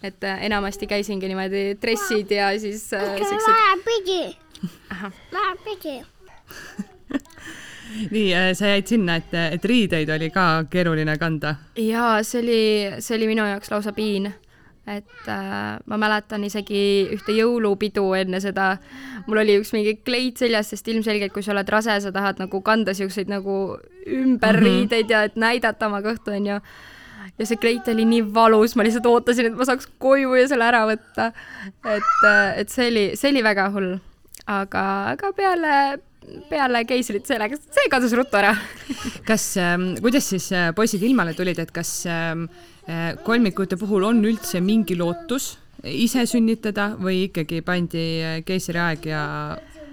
et 0.03 0.25
äh, 0.25 0.45
enamasti 0.45 0.87
käisingi 0.87 1.29
niimoodi 1.29 1.77
dressid 1.83 2.31
ja 2.31 2.59
siis 2.59 2.93
äh, 2.93 3.19
siuksed. 3.19 3.53
vahepidi, 3.53 4.37
vahepidi 5.33 6.01
nii, 8.15 8.29
äh, 8.35 8.51
sa 8.59 8.75
jäid 8.75 8.91
sinna, 8.91 9.19
et, 9.21 9.35
et 9.57 9.65
riideid 9.65 10.11
oli 10.15 10.31
ka 10.35 10.65
keeruline 10.71 11.17
kanda? 11.19 11.57
jaa, 11.79 12.21
see 12.27 12.43
oli, 12.43 12.63
see 13.03 13.19
oli 13.19 13.33
minu 13.33 13.47
jaoks 13.49 13.73
lausa 13.73 13.93
piin. 13.97 14.31
et 14.91 15.29
äh, 15.29 15.79
ma 15.87 15.99
mäletan 16.01 16.45
isegi 16.45 17.09
ühte 17.15 17.35
jõulupidu 17.37 18.07
enne 18.19 18.41
seda, 18.43 18.73
mul 19.27 19.43
oli 19.43 19.59
üks 19.61 19.75
mingi 19.77 19.99
kleit 20.05 20.41
seljas, 20.41 20.73
sest 20.73 20.89
ilmselgelt, 20.89 21.35
kui 21.35 21.45
sa 21.47 21.53
oled 21.55 21.69
rase, 21.69 22.01
sa 22.03 22.13
tahad 22.15 22.41
nagu 22.43 22.63
kanda 22.67 22.95
siukseid 22.97 23.31
nagu 23.31 23.77
ümberriideid 24.07 25.05
mm 25.05 25.09
-hmm. 25.09 25.13
ja 25.13 25.25
et 25.29 25.37
näidata 25.37 25.87
oma 25.87 26.01
kõhtu, 26.01 26.35
onju 26.35 26.59
ja 27.41 27.47
see 27.49 27.57
kleit 27.61 27.89
oli 27.89 28.05
nii 28.09 28.27
valus, 28.35 28.77
ma 28.77 28.85
lihtsalt 28.85 29.09
ootasin, 29.09 29.51
et 29.51 29.57
ma 29.57 29.67
saaks 29.69 29.89
koju 30.03 30.35
ja 30.37 30.47
selle 30.51 30.67
ära 30.67 30.85
võtta. 30.89 31.33
et, 31.85 32.15
äh, 32.29 32.61
et 32.63 32.69
see 32.69 32.89
oli, 32.91 33.05
see 33.17 33.33
oli 33.33 33.45
väga 33.45 33.71
hull. 33.75 33.99
aga, 34.47 34.85
aga 35.15 35.33
peale, 35.37 35.75
peale 36.51 36.85
keisrit 36.89 37.27
sellega, 37.29 37.59
see 37.59 37.89
kadus 37.93 38.15
ruttu 38.19 38.39
ära 38.41 38.55
kas 39.29 39.53
äh,, 39.61 39.77
kuidas 40.03 40.31
siis 40.33 40.51
äh, 40.53 40.71
poisid 40.77 41.03
ilmale 41.07 41.35
tulid, 41.39 41.59
et 41.63 41.73
kas 41.75 42.05
ähm, 42.11 42.47
äh, 42.89 43.15
kolmikute 43.27 43.79
puhul 43.81 44.09
on 44.11 44.23
üldse 44.25 44.63
mingi 44.65 44.99
lootus 44.99 45.57
ise 45.85 46.27
sünnitada 46.29 46.95
või 47.01 47.27
ikkagi 47.29 47.63
pandi 47.65 48.07
äh, 48.21 48.41
keisriaeg 48.47 49.07
ja 49.09 49.23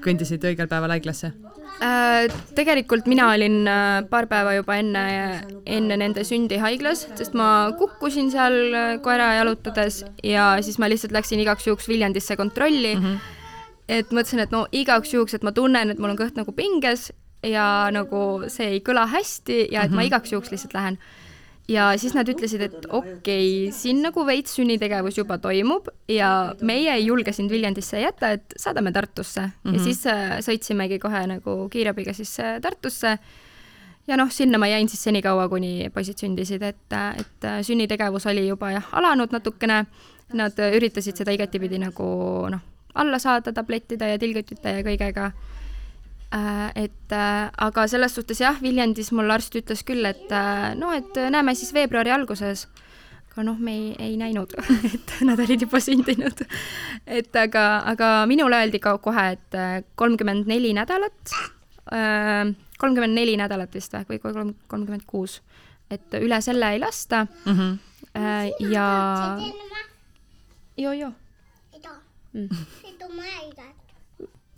kõndisid 0.04 0.44
õigel 0.46 0.70
päeval 0.70 0.96
haiglasse 0.98 1.32
äh,? 1.84 2.28
tegelikult 2.58 3.08
mina 3.10 3.30
olin 3.34 3.62
äh, 3.70 4.02
paar 4.10 4.28
päeva 4.32 4.56
juba 4.58 4.78
enne, 4.82 5.06
enne 5.66 5.98
nende 6.00 6.26
sündi 6.28 6.60
haiglas, 6.62 7.06
sest 7.20 7.38
ma 7.38 7.72
kukkusin 7.80 8.32
seal 8.34 8.60
äh, 8.74 8.92
koera 9.04 9.34
jalutades 9.40 10.04
ja 10.24 10.56
siis 10.66 10.80
ma 10.82 10.90
lihtsalt 10.92 11.16
läksin 11.16 11.42
igaks 11.44 11.68
juhuks 11.70 11.90
Viljandisse 11.90 12.40
kontrolli 12.40 12.96
mm. 12.96 13.04
-hmm 13.04 13.34
et 13.88 14.12
mõtlesin, 14.12 14.44
et 14.44 14.52
no 14.52 14.66
igaks 14.76 15.14
juhuks, 15.14 15.38
et 15.38 15.46
ma 15.48 15.54
tunnen, 15.56 15.92
et 15.92 16.00
mul 16.00 16.12
on 16.12 16.20
kõht 16.20 16.36
nagu 16.40 16.52
pinges 16.56 17.10
ja 17.46 17.88
nagu 17.94 18.50
see 18.52 18.78
ei 18.78 18.84
kõla 18.86 19.06
hästi 19.12 19.68
ja 19.72 19.84
et 19.84 19.90
mm 19.90 19.94
-hmm. 19.94 19.96
ma 19.96 20.02
mhm. 20.02 20.08
igaks 20.08 20.32
juhuks 20.32 20.52
lihtsalt 20.52 20.74
lähen. 20.74 20.98
ja 21.68 21.98
siis 21.98 22.14
nad 22.14 22.30
ütlesid, 22.30 22.62
et 22.62 22.86
okei 22.90 23.68
okay,, 23.68 23.72
siin 23.72 24.02
nagu 24.02 24.26
veits 24.26 24.56
sünnitegevus 24.56 25.18
juba 25.18 25.38
toimub 25.38 25.88
ja 26.08 26.56
meie 26.62 26.94
ei 26.94 27.06
julge 27.06 27.34
sind 27.34 27.52
Viljandisse 27.52 28.00
jätta, 28.00 28.32
et 28.32 28.54
saadame 28.58 28.92
Tartusse 28.92 29.42
mm. 29.42 29.52
-hmm. 29.64 29.74
ja 29.74 29.80
siis 29.80 30.08
äh, 30.08 30.38
sõitsimegi 30.40 31.00
kohe 31.00 31.28
nagu 31.28 31.70
kiirabiga 31.70 32.14
siis 32.14 32.40
äh, 32.40 32.62
Tartusse. 32.62 33.18
ja 34.08 34.18
noh, 34.18 34.32
sinna 34.32 34.58
ma 34.58 34.68
jäin 34.68 34.90
siis 34.90 35.04
senikaua, 35.04 35.50
kuni 35.50 35.90
poisid 35.94 36.18
sündisid, 36.18 36.62
et, 36.62 36.94
et 37.20 37.44
äh, 37.44 37.62
sünnitegevus 37.62 38.26
oli 38.26 38.48
juba 38.48 38.72
jah, 38.72 38.88
alanud 38.92 39.32
natukene. 39.32 39.86
Nad 40.34 40.60
üritasid 40.60 41.16
seda 41.16 41.32
igatipidi 41.32 41.78
nagu 41.80 42.04
noh, 42.50 42.60
alla 42.98 43.20
saada 43.20 43.54
tablettide 43.54 44.10
ja 44.14 44.20
tilgutite 44.20 44.80
ja 44.80 44.84
kõigega 44.86 45.32
Äh, 46.34 46.84
et 46.84 47.12
äh, 47.12 47.50
aga 47.58 47.86
selles 47.88 48.12
suhtes 48.18 48.42
jah, 48.42 48.58
Viljandis 48.60 49.14
mul 49.16 49.32
arst 49.32 49.54
ütles 49.56 49.86
küll, 49.88 50.04
et 50.04 50.28
äh, 50.36 50.74
no 50.76 50.90
et 50.92 51.16
näeme 51.32 51.54
siis 51.56 51.72
veebruari 51.72 52.12
alguses. 52.12 52.66
aga 53.32 53.46
noh, 53.48 53.60
me 53.64 53.72
ei, 53.72 53.94
ei 54.00 54.18
näinud 54.20 54.52
et 54.94 55.14
nad 55.24 55.40
olid 55.40 55.64
juba 55.64 55.80
sündinud. 55.80 56.42
et 57.08 57.36
aga, 57.40 57.64
aga 57.94 58.10
minule 58.28 58.60
öeldi 58.60 58.82
ka 58.84 58.98
kohe, 59.00 59.24
et 59.38 59.58
kolmkümmend 59.96 60.50
neli 60.52 60.74
nädalat, 60.76 61.32
kolmkümmend 62.78 63.16
neli 63.16 63.38
nädalat 63.40 63.78
vist 63.78 63.96
või, 63.96 64.20
või 64.26 64.34
kolm, 64.34 64.52
kolmkümmend 64.68 65.06
kuus, 65.08 65.38
et 65.90 66.18
üle 66.20 66.42
selle 66.44 66.74
ei 66.76 66.82
lasta 66.84 67.24
mm. 67.24 67.56
-hmm. 67.56 68.68
ja. 68.74 68.90
joo, 70.76 70.92
joo. 70.92 71.14
Mm. 71.14 71.27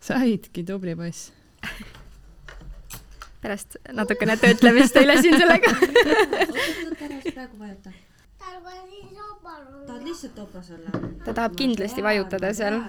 saidki, 0.10 0.63
tubli 0.63 0.96
poiss 0.96 1.32
pärast 3.42 3.76
natukene 3.94 4.38
töötlemist 4.38 4.94
teile 4.94 5.22
siin 5.22 5.38
sellega 5.39 5.76
praegu 7.39 7.60
vajuta. 7.60 7.92
tahad 9.88 10.04
lihtsalt 10.04 10.36
topas 10.36 10.72
olla? 10.72 10.89
ta 11.26 11.34
tahab 11.34 11.56
kindlasti 11.56 12.04
vajutada 12.04 12.54
seal. 12.54 12.82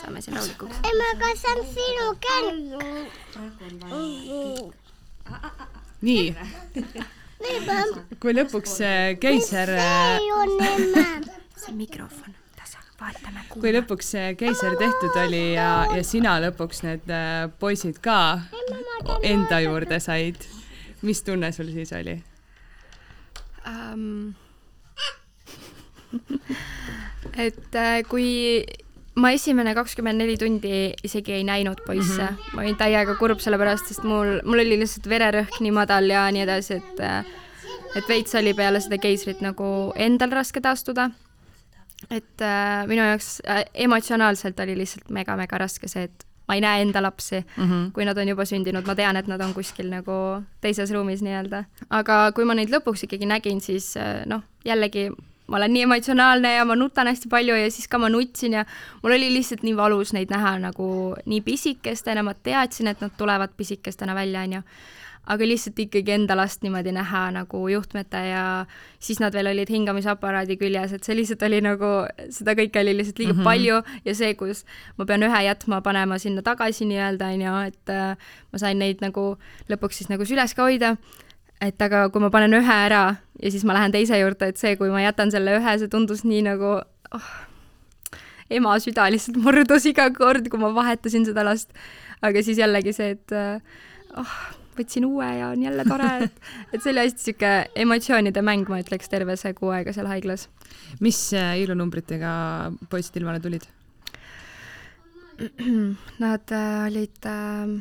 saame 0.00 0.20
siin 0.20 0.36
rahulikuks. 0.36 0.76
ema, 0.90 1.04
kas 1.18 1.42
see 1.42 1.52
on 1.56 1.66
sinu 1.74 2.06
kell? 2.26 2.60
nii. 6.02 6.36
kui 8.20 8.32
lõpuks 8.36 8.74
keiser. 9.20 9.68
See 11.62 11.76
mikrofon 11.76 12.42
vaatame. 13.02 13.44
kui 13.52 13.72
lõpuks 13.74 14.12
see 14.14 14.34
keiser 14.38 14.76
tehtud 14.80 15.16
oli 15.24 15.42
ja, 15.54 15.70
ja 15.92 16.02
sina 16.06 16.36
lõpuks 16.42 16.82
need 16.86 17.10
äh, 17.12 17.46
poisid 17.62 17.98
ka 18.04 18.18
enda 19.26 19.62
juurde 19.64 19.98
said, 20.02 20.38
mis 21.06 21.22
tunne 21.26 21.52
sul 21.54 21.72
siis 21.74 21.92
oli 21.98 22.18
um,? 23.68 24.32
et 27.46 27.78
äh, 27.78 28.02
kui 28.08 28.28
ma 29.22 29.32
esimene 29.32 29.72
kakskümmend 29.76 30.20
neli 30.20 30.36
tundi 30.40 30.92
isegi 31.04 31.38
ei 31.38 31.44
näinud 31.48 31.80
poisse 31.86 32.22
mm, 32.22 32.36
-hmm. 32.36 32.56
ma 32.56 32.64
olin 32.64 32.76
täiega 32.80 33.16
kurb 33.20 33.40
selle 33.40 33.58
pärast, 33.60 33.88
sest 33.88 34.04
mul, 34.08 34.40
mul 34.44 34.60
oli 34.64 34.78
lihtsalt 34.84 35.08
vererõhk 35.08 35.60
nii 35.60 35.72
madal 35.72 36.10
ja 36.10 36.28
nii 36.32 36.44
edasi, 36.44 36.80
et 36.80 37.00
äh, 37.00 37.24
et 37.96 38.08
veits 38.08 38.34
oli 38.34 38.54
peale 38.56 38.80
seda 38.80 38.96
keisrit 39.00 39.42
nagu 39.44 39.92
endal 40.00 40.32
raske 40.32 40.60
taastuda 40.64 41.10
et 42.10 42.44
äh, 42.44 42.82
minu 42.90 43.04
jaoks 43.06 43.40
äh, 43.48 43.64
emotsionaalselt 43.86 44.60
oli 44.60 44.76
lihtsalt 44.78 45.10
mega-mega 45.10 45.58
raske 45.58 45.88
see, 45.88 46.08
et 46.08 46.26
ma 46.48 46.56
ei 46.58 46.62
näe 46.64 46.82
enda 46.82 47.02
lapsi 47.02 47.40
mm, 47.40 47.64
-hmm. 47.64 47.90
kui 47.92 48.04
nad 48.04 48.18
on 48.18 48.28
juba 48.28 48.44
sündinud, 48.44 48.86
ma 48.86 48.94
tean, 48.94 49.16
et 49.16 49.26
nad 49.26 49.40
on 49.40 49.54
kuskil 49.54 49.90
nagu 49.90 50.42
teises 50.60 50.90
ruumis 50.90 51.22
nii-öelda. 51.22 51.64
aga 51.90 52.32
kui 52.32 52.44
ma 52.44 52.54
neid 52.54 52.70
lõpuks 52.70 53.04
ikkagi 53.06 53.26
nägin, 53.26 53.60
siis 53.60 53.96
äh, 53.96 54.26
noh, 54.26 54.42
jällegi 54.64 55.10
ma 55.46 55.56
olen 55.56 55.72
nii 55.72 55.82
emotsionaalne 55.82 56.54
ja 56.54 56.64
ma 56.64 56.76
nutan 56.76 57.06
hästi 57.06 57.28
palju 57.28 57.54
ja 57.54 57.70
siis 57.70 57.88
ka 57.88 57.98
ma 57.98 58.08
nutsin 58.08 58.52
ja 58.52 58.64
mul 59.02 59.12
oli 59.12 59.32
lihtsalt 59.34 59.62
nii 59.62 59.76
valus 59.76 60.12
neid 60.12 60.30
näha 60.30 60.58
nagu 60.58 61.14
nii 61.26 61.40
pisikestena, 61.40 62.22
ma 62.22 62.34
teadsin, 62.34 62.88
et 62.88 63.00
nad 63.00 63.10
tulevad 63.18 63.50
pisikestena 63.56 64.14
välja, 64.14 64.42
onju 64.42 64.62
aga 65.30 65.46
lihtsalt 65.46 65.78
ikkagi 65.78 66.14
enda 66.16 66.34
last 66.34 66.64
niimoodi 66.64 66.92
näha 66.96 67.22
nagu 67.36 67.60
juhtmete 67.70 68.22
ja 68.26 68.44
siis 68.98 69.20
nad 69.22 69.34
veel 69.34 69.52
olid 69.52 69.70
hingamisaparaadi 69.70 70.56
küljes, 70.58 70.94
et 70.96 71.06
see 71.06 71.14
lihtsalt 71.14 71.44
oli 71.46 71.60
nagu, 71.62 71.90
seda 72.34 72.56
kõike 72.58 72.80
oli 72.82 72.96
lihtsalt 72.98 73.20
liiga 73.22 73.32
mm 73.36 73.38
-hmm. 73.38 73.50
palju 73.50 74.00
ja 74.04 74.14
see, 74.18 74.34
kus 74.34 74.64
ma 74.98 75.06
pean 75.06 75.22
ühe 75.22 75.42
jätma, 75.46 75.80
panema 75.80 76.18
sinna 76.18 76.42
tagasi 76.42 76.88
nii-öelda, 76.90 77.30
on 77.34 77.44
ju, 77.46 77.54
et 77.70 77.94
äh, 77.94 78.16
ma 78.52 78.58
sain 78.58 78.78
neid 78.78 78.98
nagu 79.00 79.36
lõpuks 79.70 80.02
siis 80.02 80.10
nagu 80.10 80.24
süles 80.26 80.54
ka 80.54 80.66
hoida, 80.66 80.96
et 81.60 81.82
aga 81.82 82.08
kui 82.10 82.20
ma 82.20 82.30
panen 82.30 82.58
ühe 82.58 82.76
ära 82.86 83.16
ja 83.42 83.50
siis 83.50 83.64
ma 83.64 83.74
lähen 83.78 83.92
teise 83.92 84.18
juurde, 84.18 84.48
et 84.48 84.56
see, 84.56 84.76
kui 84.76 84.90
ma 84.90 85.04
jätan 85.04 85.30
selle 85.30 85.58
ühe, 85.58 85.78
see 85.78 85.88
tundus 85.88 86.24
nii 86.24 86.42
nagu 86.42 86.80
oh, 87.14 87.30
ema 88.50 88.74
süda 88.82 89.06
lihtsalt 89.12 89.38
murdus 89.44 89.86
iga 89.86 90.10
kord, 90.10 90.48
kui 90.50 90.58
ma 90.58 90.72
vahetasin 90.74 91.24
seda 91.28 91.44
last. 91.46 91.70
aga 92.22 92.42
siis 92.42 92.58
jällegi 92.58 92.92
see, 92.92 93.14
et 93.16 93.32
äh, 93.32 93.60
oh, 94.16 94.34
võtsin 94.76 95.06
uue 95.08 95.28
ja 95.38 95.52
on 95.52 95.62
jälle 95.62 95.84
tore, 95.88 96.10
et, 96.26 96.42
et 96.72 96.82
see 96.82 96.92
oli 96.92 97.04
hästi 97.04 97.26
sihuke 97.26 97.52
emotsioonide 97.84 98.42
mäng, 98.44 98.68
ma 98.70 98.80
ütleks, 98.82 99.10
terve 99.12 99.36
see 99.40 99.54
kuu 99.58 99.72
aega 99.74 99.94
seal 99.94 100.10
haiglas. 100.10 100.48
mis 101.00 101.20
äh, 101.36 101.54
ilunumbritega 101.62 102.32
poisid 102.90 103.18
ilmale 103.20 103.40
tulid? 103.40 103.66
Nad 106.22 106.54
äh, 106.54 106.86
olid 106.86 107.28
äh, 107.28 107.74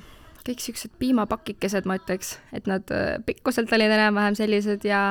kõik 0.47 0.63
siuksed 0.63 0.97
piimapakikesed, 1.01 1.87
ma 1.89 1.99
ütleks, 1.99 2.35
et 2.55 2.67
nad 2.69 2.89
äh, 2.93 3.15
pikkuselt 3.25 3.71
olid 3.75 3.93
enam-vähem 3.93 4.37
sellised 4.39 4.85
ja 4.87 5.03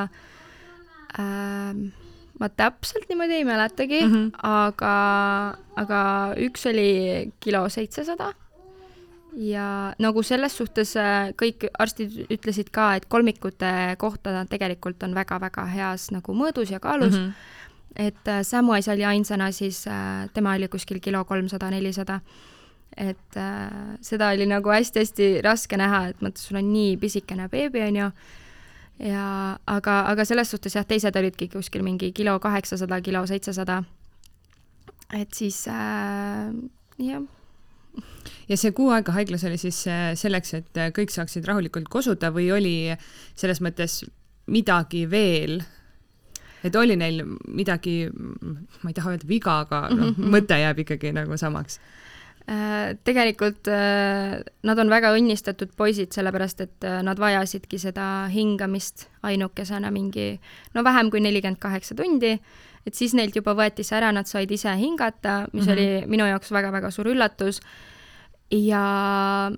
äh, 1.14 1.72
ma 2.40 2.48
täpselt 2.56 3.08
niimoodi 3.10 3.40
ei 3.40 3.46
mäletagi 3.46 4.00
mm, 4.06 4.12
-hmm. 4.12 4.28
aga, 4.42 4.94
aga 5.76 6.00
üks 6.40 6.66
oli 6.70 7.32
kilo 7.40 7.68
seitsesada 7.68 8.32
ja 9.36 9.94
nagu 9.98 10.22
selles 10.26 10.56
suhtes 10.58 10.94
äh, 10.98 11.30
kõik 11.38 11.68
arstid 11.78 12.16
ütlesid 12.32 12.70
ka, 12.74 12.94
et 12.98 13.06
kolmikute 13.10 13.96
kohta 14.00 14.44
tegelikult 14.50 15.02
on 15.06 15.14
väga-väga 15.14 15.66
heas 15.70 16.10
nagu 16.14 16.34
mõõdus 16.36 16.72
ja 16.72 16.80
kaalus 16.80 17.14
mm. 17.14 17.26
-hmm. 17.26 18.06
et 18.08 18.28
äh, 18.28 18.42
Samwise 18.42 18.92
oli 18.92 19.04
ainsana 19.04 19.50
siis, 19.52 19.86
äh, 19.86 20.28
tema 20.34 20.54
oli 20.54 20.68
kuskil 20.68 21.00
kilo 21.00 21.24
kolmsada, 21.24 21.70
nelisada. 21.70 22.20
et 22.96 23.36
äh, 23.36 23.98
seda 24.00 24.30
oli 24.30 24.46
nagu 24.46 24.68
hästi-hästi 24.68 25.40
raske 25.42 25.76
näha, 25.76 26.08
et 26.08 26.20
mõtle, 26.20 26.42
sul 26.42 26.56
on 26.56 26.72
nii 26.72 26.96
pisikene 26.96 27.48
beebi, 27.48 27.80
on 27.80 27.96
ju, 27.96 28.10
ja 28.98 29.58
aga, 29.66 30.00
aga 30.00 30.24
selles 30.24 30.50
suhtes 30.50 30.74
jah, 30.74 30.84
teised 30.84 31.16
olidki 31.16 31.48
kuskil 31.48 31.82
mingi 31.82 32.12
kilo 32.12 32.38
kaheksasada, 32.40 33.00
kilo 33.00 33.26
seitsesada. 33.26 33.82
et 35.12 35.34
siis 35.34 35.68
äh, 35.68 36.50
jah 36.98 37.22
ja 38.50 38.58
see 38.58 38.74
kuu 38.76 38.90
aega 38.94 39.14
haiglas 39.14 39.44
oli 39.48 39.58
siis 39.60 39.82
äh, 39.90 40.10
selleks, 40.18 40.54
et 40.58 40.80
äh, 40.80 40.90
kõik 40.94 41.12
saaksid 41.14 41.46
rahulikult 41.48 41.90
kosuda 41.92 42.32
või 42.34 42.50
oli 42.54 42.74
selles 43.38 43.62
mõttes 43.64 44.02
midagi 44.50 45.06
veel? 45.10 45.60
et 46.60 46.74
oli 46.76 46.92
neil 47.00 47.22
midagi, 47.48 48.10
ma 48.12 48.90
ei 48.90 48.96
taha 48.96 49.14
öelda 49.14 49.28
viga, 49.28 49.62
aga 49.64 49.86
noh 49.88 50.10
-hmm., 50.10 50.32
mõte 50.34 50.58
jääb 50.60 50.82
ikkagi 50.82 51.12
nagu 51.16 51.38
samaks 51.40 51.78
äh, 52.50 52.98
tegelikult 53.04 53.70
nad 54.62 54.82
on 54.82 54.90
väga 54.92 55.14
õnnistatud 55.16 55.72
poisid, 55.76 56.12
sellepärast 56.12 56.60
et 56.60 56.88
nad 57.06 57.18
vajasidki 57.18 57.78
seda 57.78 58.26
hingamist 58.28 59.06
ainukesena 59.22 59.90
mingi 59.90 60.34
no 60.74 60.84
vähem 60.84 61.10
kui 61.10 61.20
nelikümmend 61.20 61.62
kaheksa 61.62 61.94
tundi, 61.94 62.34
et 62.86 62.94
siis 62.94 63.14
neilt 63.14 63.36
juba 63.36 63.54
võeti 63.56 63.84
see 63.86 63.96
ära, 63.96 64.12
nad 64.12 64.28
said 64.28 64.50
ise 64.50 64.74
hingata, 64.76 65.46
mis 65.52 65.64
mm 65.64 65.68
-hmm. 65.68 65.72
oli 65.72 66.06
minu 66.06 66.26
jaoks 66.26 66.52
väga-väga 66.52 66.90
suur 66.90 67.08
üllatus 67.08 67.60
ja 68.50 69.50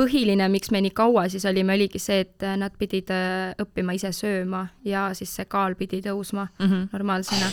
põhiline, 0.00 0.48
miks 0.52 0.70
me 0.72 0.80
nii 0.84 0.94
kaua 0.96 1.26
siis 1.32 1.44
olime, 1.48 1.74
oligi 1.76 2.00
see, 2.00 2.24
et 2.24 2.46
nad 2.60 2.74
pidid 2.80 3.10
äh, 3.14 3.52
õppima 3.60 3.94
ise 3.96 4.12
sööma 4.16 4.66
ja 4.86 5.10
siis 5.16 5.32
see 5.36 5.48
kaal 5.50 5.76
pidi 5.78 6.00
tõusma 6.04 6.48
mm 6.48 6.66
-hmm. 6.66 6.88
normaalsena. 6.92 7.50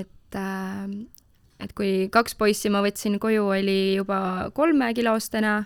et, 0.00 0.34
äh, 0.34 0.88
et 1.60 1.72
kui 1.72 2.08
kaks 2.12 2.34
poissi 2.34 2.70
ma 2.70 2.82
võtsin 2.82 3.18
koju, 3.18 3.46
oli 3.48 3.94
juba 3.94 4.50
kolmekilostena, 4.54 5.64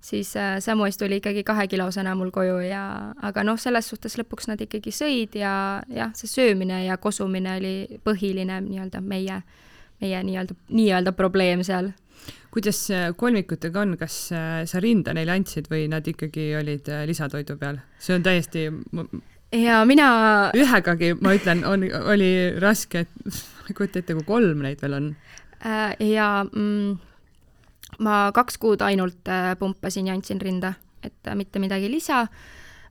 siis 0.00 0.36
äh, 0.36 0.58
Samuel 0.60 0.92
tuli 0.98 1.16
ikkagi 1.16 1.44
kahekilosena 1.44 2.14
mul 2.14 2.30
koju 2.30 2.58
ja, 2.60 3.14
aga 3.22 3.44
noh, 3.44 3.58
selles 3.58 3.88
suhtes 3.88 4.18
lõpuks 4.18 4.48
nad 4.48 4.60
ikkagi 4.60 4.90
sõid 4.90 5.34
ja 5.34 5.82
jah, 5.88 6.10
see 6.14 6.28
söömine 6.28 6.84
ja 6.84 6.96
kosumine 6.96 7.56
oli 7.56 8.00
põhiline 8.04 8.60
nii-öelda 8.60 9.00
meie, 9.00 9.42
meie 10.00 10.22
nii-öelda, 10.22 10.54
nii-öelda 10.68 11.12
probleem 11.12 11.62
seal 11.62 11.92
kuidas 12.50 12.88
kolmikutega 13.16 13.82
on, 13.84 13.96
kas 13.98 14.16
äh, 14.34 14.62
sa 14.66 14.80
rinda 14.82 15.14
neile 15.16 15.34
andsid 15.36 15.70
või 15.70 15.86
nad 15.90 16.06
ikkagi 16.06 16.50
olid 16.58 16.88
äh, 16.90 17.04
lisatoidu 17.08 17.56
peal? 17.60 17.78
see 18.02 18.16
on 18.16 18.24
täiesti 18.26 18.66
ja 19.54 19.80
mina 19.86 20.08
ühegagi, 20.56 21.14
ma 21.22 21.34
ütlen, 21.38 21.62
on, 21.66 21.86
oli 22.12 22.32
raske, 22.62 23.04
et 23.06 23.36
ma 23.60 23.70
ei 23.70 23.78
kujuta 23.78 24.02
ette, 24.02 24.16
kui 24.18 24.26
kolm 24.26 24.64
neid 24.66 24.82
veel 24.82 24.98
on. 24.98 25.08
Äh, 25.60 25.94
ja 26.10 26.30
mm, 26.44 26.98
ma 28.06 28.22
kaks 28.34 28.58
kuud 28.62 28.82
ainult 28.86 29.30
pumpasin 29.58 30.10
ja 30.10 30.16
andsin 30.18 30.42
rinda, 30.42 30.74
et 31.06 31.34
mitte 31.34 31.62
midagi 31.62 31.90
lisa. 31.90 32.26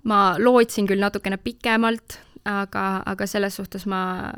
ma 0.07 0.37
lootsin 0.39 0.87
küll 0.87 1.01
natukene 1.03 1.35
pikemalt, 1.37 2.15
aga, 2.47 2.83
aga 3.05 3.25
selles 3.27 3.57
suhtes 3.59 3.83
ma, 3.85 4.31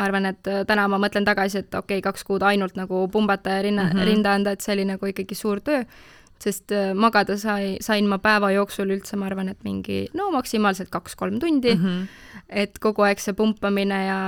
ma 0.00 0.06
arvan, 0.08 0.30
et 0.32 0.48
täna 0.66 0.86
ma 0.88 1.00
mõtlen 1.02 1.28
tagasi, 1.28 1.60
et 1.60 1.74
okei 1.74 2.00
okay,, 2.00 2.06
kaks 2.08 2.24
kuud 2.24 2.46
ainult 2.46 2.80
nagu 2.80 3.04
pumbata 3.12 3.58
ja 3.58 3.66
rinna 3.68 3.84
mm, 3.84 3.92
-hmm. 3.98 4.08
rinda 4.08 4.32
anda, 4.32 4.56
et 4.56 4.64
see 4.64 4.72
oli 4.78 4.88
nagu 4.88 5.12
ikkagi 5.12 5.36
suur 5.36 5.60
töö 5.60 5.84
sest 6.40 6.72
äh, 6.72 6.92
magada 6.96 7.36
sai, 7.40 7.76
sain 7.84 8.08
ma 8.08 8.18
päeva 8.22 8.50
jooksul 8.54 8.90
üldse, 8.94 9.18
ma 9.20 9.28
arvan, 9.28 9.50
et 9.52 9.60
mingi 9.66 10.06
no 10.16 10.30
maksimaalselt 10.32 10.90
kaks-kolm 10.92 11.38
tundi 11.42 11.74
mm. 11.74 11.82
-hmm. 11.84 12.06
et 12.62 12.78
kogu 12.80 13.04
aeg 13.04 13.20
see 13.20 13.36
pumpamine 13.36 13.98
ja 14.06 14.20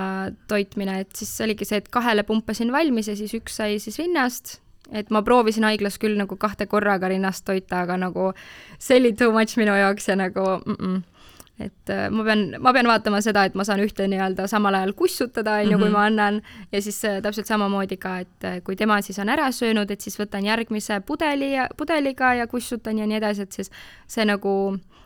toitmine, 0.49 1.01
et 1.01 1.17
siis 1.17 1.33
oligi 1.41 1.69
see, 1.69 1.81
et 1.81 1.89
kahele 1.89 2.23
pumpasin 2.29 2.73
valmis 2.73 3.09
ja 3.09 3.17
siis 3.17 3.33
üks 3.35 3.57
sai 3.57 3.79
siis 3.79 3.99
rinnast. 3.99 4.61
et 4.93 5.11
ma 5.11 5.23
proovisin 5.23 5.65
haiglas 5.65 5.97
küll 5.99 6.19
nagu 6.19 6.37
kahte 6.37 6.67
korraga 6.67 7.09
rinnast 7.09 7.45
toita, 7.45 7.81
aga 7.87 7.97
nagu 7.97 8.33
see 8.79 8.99
oli 9.01 9.13
too 9.13 9.33
much 9.33 9.57
minu 9.57 9.73
jaoks 9.73 10.09
ja 10.09 10.17
nagu 10.17 10.45
mm 10.67 10.77
-mm 10.81 11.12
et 11.61 11.91
äh, 11.91 12.09
ma 12.11 12.25
pean, 12.25 12.45
ma 12.63 12.73
pean 12.75 12.89
vaatama 12.89 13.21
seda, 13.25 13.45
et 13.49 13.57
ma 13.59 13.65
saan 13.67 13.83
ühte 13.85 14.07
nii-öelda 14.11 14.47
samal 14.51 14.77
ajal 14.79 14.95
kussutada, 14.97 15.59
on 15.61 15.73
ju, 15.73 15.79
kui 15.79 15.89
mhm. 15.91 15.97
ma 15.97 16.07
annan, 16.09 16.41
ja 16.73 16.81
siis 16.85 17.03
äh, 17.09 17.21
täpselt 17.25 17.51
samamoodi 17.51 17.99
ka, 18.01 18.17
et 18.25 18.49
äh, 18.49 18.61
kui 18.65 18.79
tema 18.79 19.01
siis 19.05 19.21
on 19.23 19.33
ära 19.33 19.51
söönud, 19.55 19.91
et 19.93 20.05
siis 20.05 20.17
võtan 20.21 20.47
järgmise 20.49 21.01
pudeli 21.07 21.53
ja 21.55 21.69
pudeliga 21.77 22.33
ja 22.41 22.49
kussutan 22.51 23.03
ja 23.03 23.09
nii 23.09 23.21
edasi, 23.21 23.47
et 23.47 23.61
siis 23.61 23.73
see 24.11 24.27
nagu 24.29 24.55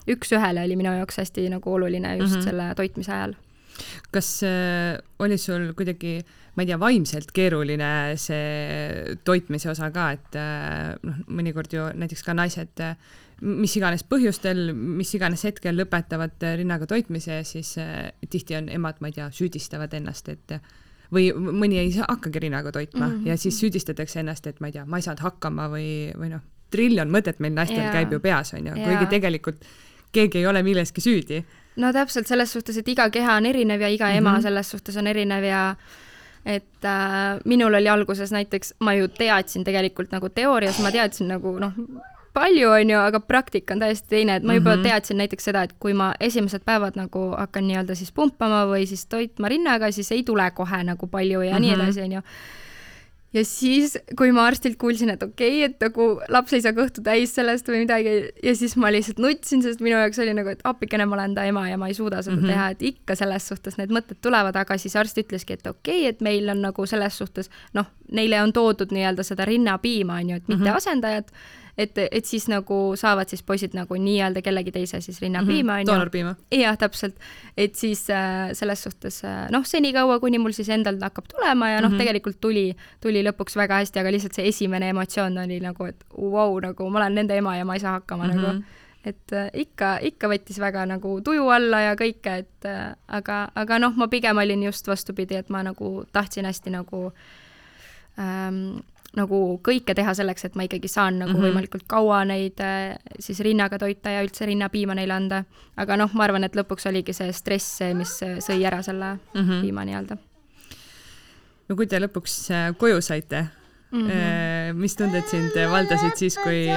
üks-ühele 0.07 0.63
oli 0.63 0.79
minu 0.79 0.95
jaoks 0.95 1.19
hästi 1.19 1.49
nagu 1.51 1.73
oluline 1.73 2.15
just 2.17 2.37
mm 2.37 2.39
-hmm. 2.39 2.47
selle 2.47 2.73
toitmise 2.75 3.11
ajal. 3.11 3.35
kas 4.11 4.43
äh, 4.43 4.97
oli 5.19 5.37
sul 5.37 5.73
kuidagi 5.73 6.23
ma 6.55 6.63
ei 6.63 6.67
tea, 6.67 6.79
vaimselt 6.79 7.31
keeruline 7.31 8.15
see 8.15 9.15
toitmise 9.23 9.69
osa 9.69 9.91
ka, 9.91 10.11
et 10.11 10.37
noh, 11.03 11.13
mõnikord 11.27 11.73
ju 11.73 11.83
näiteks 11.93 12.23
ka 12.23 12.33
naised 12.33 12.81
äh, 12.81 12.95
mis 13.41 13.75
iganes 13.77 14.03
põhjustel, 14.03 14.73
mis 14.73 15.13
iganes 15.13 15.43
hetkel 15.45 15.77
lõpetavad 15.77 16.43
rinnaga 16.57 16.87
toitmise, 16.89 17.43
siis 17.43 17.75
äh, 17.77 18.11
tihti 18.29 18.57
on 18.57 18.69
emad, 18.69 19.01
ma 19.01 19.11
ei 19.11 19.17
tea, 19.19 19.29
süüdistavad 19.31 19.93
ennast, 19.93 20.29
et 20.29 20.57
või 21.13 21.29
mõni 21.35 21.79
ei 21.79 21.91
saa, 21.95 22.07
hakkagi 22.09 22.39
rinnaga 22.47 22.71
toitma 22.71 23.07
mm 23.07 23.13
-hmm. 23.13 23.27
ja 23.27 23.37
siis 23.37 23.59
süüdistatakse 23.59 24.19
ennast, 24.19 24.47
et 24.47 24.59
ma 24.59 24.67
ei 24.67 24.73
tea, 24.73 24.85
ma 24.85 24.97
ei 24.97 25.05
saanud 25.05 25.23
hakkama 25.23 25.69
või, 25.71 26.11
või 26.17 26.31
noh, 26.33 26.41
triljon 26.71 27.11
mõtet 27.11 27.39
meil 27.39 27.53
naistel 27.53 27.79
yeah. 27.79 27.93
käib 27.93 28.11
ju 28.11 28.19
peas, 28.19 28.53
on 28.53 28.67
ju, 28.67 28.73
kuigi 28.73 29.05
tegelikult 29.09 29.63
keegi 30.11 30.41
ei 30.41 30.47
ole 30.47 30.63
milleski 30.63 31.01
süüdi. 31.01 31.43
no 31.75 31.93
täpselt 31.93 32.27
selles 32.27 32.51
suhtes, 32.53 32.77
et 32.77 32.87
iga 32.87 33.09
keha 33.09 33.37
on 33.37 33.45
erinev 33.45 33.81
ja 33.81 33.87
iga 33.87 34.05
mm 34.05 34.13
-hmm. 34.13 34.17
ema 34.17 34.41
selles 34.41 34.69
suhtes 34.69 34.97
on 34.97 35.07
erinev 35.07 35.43
ja 35.43 35.75
et 36.45 36.85
äh, 36.85 37.39
minul 37.45 37.73
oli 37.73 37.89
alguses 37.89 38.31
näiteks, 38.31 38.73
ma 38.79 38.93
ju 38.93 39.07
teadsin 39.07 39.63
tegelikult 39.63 40.11
nagu 40.11 40.29
teoorias, 40.29 40.79
ma 40.79 40.91
teadsin 40.91 41.27
nagu 41.27 41.59
noh, 41.59 41.73
palju, 42.37 42.69
on 42.75 42.93
ju, 42.93 42.99
aga 43.01 43.21
praktika 43.23 43.75
on 43.75 43.81
täiesti 43.81 44.13
teine, 44.13 44.37
et 44.37 44.45
ma 44.45 44.57
juba 44.57 44.75
mm 44.75 44.81
-hmm. 44.81 44.89
teadsin 44.89 45.17
näiteks 45.23 45.49
seda, 45.49 45.63
et 45.63 45.73
kui 45.79 45.93
ma 45.93 46.13
esimesed 46.19 46.65
päevad 46.65 46.99
nagu 46.99 47.31
hakkan 47.37 47.67
nii-öelda 47.67 47.95
siis 47.95 48.11
pumpama 48.11 48.65
või 48.69 48.85
siis 48.85 49.05
toitma 49.05 49.49
rinnaga, 49.49 49.91
siis 49.91 50.11
ei 50.11 50.23
tule 50.23 50.51
kohe 50.51 50.83
nagu 50.83 51.07
palju 51.07 51.41
ja 51.41 51.51
mm 51.51 51.57
-hmm. 51.57 51.61
nii 51.61 51.75
mhm. 51.75 51.81
edasi, 51.81 52.01
on 52.01 52.11
ju 52.11 52.21
ja 53.37 53.43
siis, 53.45 53.97
kui 54.17 54.31
ma 54.35 54.45
arstilt 54.47 54.77
kuulsin, 54.79 55.11
et 55.13 55.23
okei 55.23 55.65
okay,, 55.65 55.67
et 55.67 55.83
nagu 55.83 56.07
laps 56.31 56.55
ei 56.55 56.63
saa 56.63 56.73
kõhtu 56.77 57.03
täis 57.03 57.33
sellest 57.35 57.67
või 57.69 57.83
midagi 57.83 58.13
ja 58.43 58.53
siis 58.55 58.77
ma 58.79 58.91
lihtsalt 58.93 59.19
nutsin, 59.23 59.63
sest 59.65 59.83
minu 59.83 59.97
jaoks 59.99 60.19
oli 60.23 60.33
nagu, 60.37 60.53
et 60.53 60.63
appikene, 60.67 61.05
ma 61.09 61.17
olen 61.19 61.35
ta 61.35 61.45
ema 61.49 61.67
ja 61.69 61.77
ma 61.79 61.89
ei 61.91 61.97
suuda 61.97 62.21
seda 62.23 62.37
mm 62.37 62.41
-hmm. 62.43 62.53
teha, 62.53 62.69
et 62.69 62.87
ikka 62.91 63.15
selles 63.19 63.47
suhtes 63.51 63.77
need 63.77 63.93
mõtted 63.93 64.21
tulevad, 64.21 64.55
aga 64.55 64.77
siis 64.77 64.95
arst 64.95 65.19
ütleski, 65.19 65.59
et 65.59 65.67
okei 65.67 66.01
okay,, 66.01 66.09
et 66.15 66.21
meil 66.21 66.49
on 66.49 66.61
nagu 66.69 66.85
selles 66.85 67.17
suhtes 67.17 67.51
noh, 67.73 67.85
neile 68.11 68.41
on 68.41 68.53
toodud 68.53 68.91
nii-öelda 68.95 69.23
seda 69.23 69.45
rinnapiima, 69.45 70.21
on 70.23 70.29
ju, 70.29 70.35
et 70.35 70.47
mitte 70.47 70.63
mm 70.63 70.69
-hmm. 70.69 70.75
asendajat 70.75 71.31
et, 71.77 71.99
et 72.11 72.25
siis 72.25 72.47
nagu 72.49 72.77
saavad 72.97 73.29
siis 73.29 73.43
poisid 73.45 73.75
nagu 73.77 73.97
nii-öelda 74.01 74.41
kellegi 74.45 74.73
teise 74.75 75.01
siis 75.01 75.21
rinnapiima 75.21 75.73
mm, 75.73 75.81
-hmm. 75.81 75.89
doonorpiima. 75.91 76.35
jah, 76.51 76.77
täpselt. 76.77 77.15
et 77.57 77.75
siis 77.75 78.09
äh, 78.09 78.53
selles 78.53 78.83
suhtes 78.83 79.23
äh, 79.25 79.49
noh, 79.51 79.65
senikaua, 79.65 80.19
kuni 80.19 80.39
mul 80.39 80.51
siis 80.51 80.69
endal 80.69 80.97
hakkab 81.01 81.29
tulema 81.35 81.69
ja 81.69 81.81
noh 81.81 81.89
mm 81.89 81.95
-hmm., 81.95 81.97
tegelikult 81.97 82.41
tuli, 82.41 82.75
tuli 83.01 83.23
lõpuks 83.23 83.55
väga 83.55 83.83
hästi, 83.83 83.99
aga 83.99 84.11
lihtsalt 84.11 84.33
see 84.33 84.47
esimene 84.47 84.89
emotsioon 84.89 85.37
oli 85.37 85.59
nagu, 85.59 85.85
et 85.85 86.03
vau 86.17 86.31
wow,, 86.31 86.59
nagu 86.61 86.89
ma 86.89 86.99
olen 86.99 87.15
nende 87.15 87.37
ema 87.37 87.57
ja 87.57 87.65
ma 87.65 87.73
ei 87.73 87.79
saa 87.79 87.99
hakkama 87.99 88.23
mm 88.23 88.31
-hmm. 88.31 88.43
nagu 88.43 88.63
et 89.07 89.33
äh, 89.33 89.49
ikka, 89.53 89.97
ikka 90.01 90.29
võttis 90.31 90.59
väga 90.59 90.85
nagu 90.89 91.19
tuju 91.23 91.47
alla 91.53 91.81
ja 91.81 91.95
kõike, 91.99 92.37
et 92.43 92.67
äh, 92.67 92.93
aga, 93.07 93.47
aga 93.55 93.79
noh, 93.79 93.95
ma 93.95 94.07
pigem 94.11 94.37
olin 94.37 94.63
just 94.63 94.87
vastupidi, 94.87 95.35
et 95.35 95.49
ma 95.53 95.63
nagu 95.63 96.03
tahtsin 96.11 96.45
hästi 96.45 96.73
nagu 96.73 97.11
ähm, 98.19 98.79
nagu 99.15 99.37
kõike 99.63 99.95
teha 99.95 100.13
selleks, 100.17 100.45
et 100.47 100.55
ma 100.59 100.65
ikkagi 100.67 100.89
saan 100.91 101.19
nagu 101.21 101.31
mm 101.31 101.35
-hmm. 101.37 101.45
võimalikult 101.47 101.85
kaua 101.87 102.23
neid 102.25 102.59
äh, 102.59 102.97
siis 103.19 103.39
rinnaga 103.39 103.79
toita 103.79 104.09
ja 104.09 104.23
üldse 104.23 104.45
rinnapiima 104.45 104.95
neile 104.95 105.13
anda. 105.13 105.43
aga 105.77 105.97
noh, 105.97 106.13
ma 106.13 106.23
arvan, 106.23 106.43
et 106.43 106.55
lõpuks 106.55 106.89
oligi 106.89 107.13
see 107.13 107.31
stress 107.33 107.77
see, 107.77 107.93
mis 107.93 108.21
äh, 108.23 108.37
sõi 108.37 108.65
ära 108.65 108.81
selle 108.83 109.13
mm 109.15 109.41
-hmm. 109.41 109.61
piima 109.61 109.85
nii-öelda. 109.85 110.17
no 111.69 111.75
kui 111.75 111.87
te 111.87 111.99
lõpuks 111.99 112.51
äh, 112.51 112.77
koju 112.77 113.01
saite 113.01 113.47
mm, 113.91 114.07
-hmm. 114.07 114.73
mis 114.73 114.95
tunded 114.95 115.27
sind 115.27 115.51
valdasid 115.71 116.15
siis, 116.15 116.37
kui? 116.37 116.67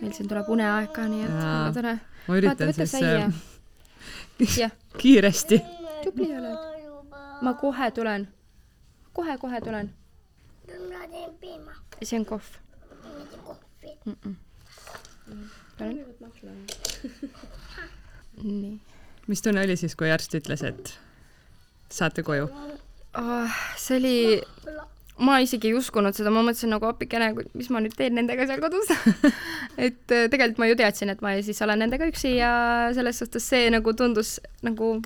meil 0.00 0.12
siin 0.12 0.28
tuleb 0.28 0.48
uneaeg 0.48 0.92
ka, 0.92 1.08
nii 1.08 1.24
et 1.24 1.30
väga 1.30 1.72
tore. 1.74 1.98
ma 2.28 2.36
üritan 2.36 2.66
Vaata, 2.66 2.86
siis 4.38 4.72
kiiresti. 4.98 5.62
tubli 6.04 6.32
oled. 6.36 6.58
ma 7.42 7.54
kohe 7.54 7.90
tulen 7.90 8.35
kohe-kohe 9.16 9.60
tulen. 9.64 9.92
ma 10.90 11.06
teen 11.12 11.34
piima. 11.40 11.72
see 12.02 12.18
on 12.18 12.26
kohv. 12.26 12.44
Mm 14.04 14.16
-mm. 14.24 14.34
nii. 18.42 18.80
mis 19.26 19.42
tunne 19.42 19.64
oli 19.64 19.76
siis, 19.76 19.96
kui 19.96 20.10
arst 20.10 20.34
ütles, 20.34 20.62
et 20.62 20.98
saate 21.90 22.22
koju 22.22 22.48
oh,? 23.14 23.50
see 23.76 23.98
oli, 23.98 24.40
ma 25.18 25.38
isegi 25.38 25.68
ei 25.70 25.74
uskunud 25.74 26.14
seda, 26.14 26.30
ma 26.30 26.42
mõtlesin 26.46 26.70
nagu 26.74 26.86
appikene, 26.86 27.32
mis 27.54 27.70
ma 27.70 27.80
nüüd 27.80 27.96
teen 27.96 28.14
nendega 28.18 28.46
seal 28.46 28.60
kodus 28.60 28.90
et 29.86 30.12
äh, 30.12 30.28
tegelikult 30.30 30.58
ma 30.58 30.70
ju 30.70 30.76
teadsin, 30.76 31.10
et 31.10 31.22
ma 31.24 31.34
siis 31.42 31.62
olen 31.62 31.78
nendega 31.84 32.08
üksi 32.12 32.36
ja 32.36 32.52
selles 32.94 33.18
suhtes 33.22 33.48
see 33.48 33.70
nagu 33.70 33.92
tundus 33.92 34.36
nagu 34.62 34.96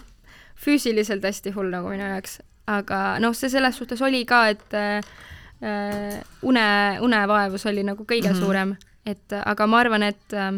füüsiliselt 0.60 1.24
hästi 1.24 1.54
hull 1.56 1.70
nagu 1.72 1.88
minu 1.92 2.04
jaoks, 2.04 2.40
aga 2.70 3.18
noh, 3.22 3.34
see 3.36 3.50
selles 3.52 3.78
suhtes 3.78 4.02
oli 4.02 4.24
ka, 4.28 4.44
et 4.52 4.76
äh, 4.78 5.00
une, 6.46 6.66
unevaevus 7.04 7.66
oli 7.66 7.84
nagu 7.86 8.04
kõige 8.04 8.30
mm 8.30 8.34
-hmm. 8.34 8.44
suurem, 8.44 8.76
et 9.06 9.38
aga 9.44 9.66
ma 9.66 9.78
arvan, 9.78 10.02
et 10.02 10.32
äh, 10.32 10.52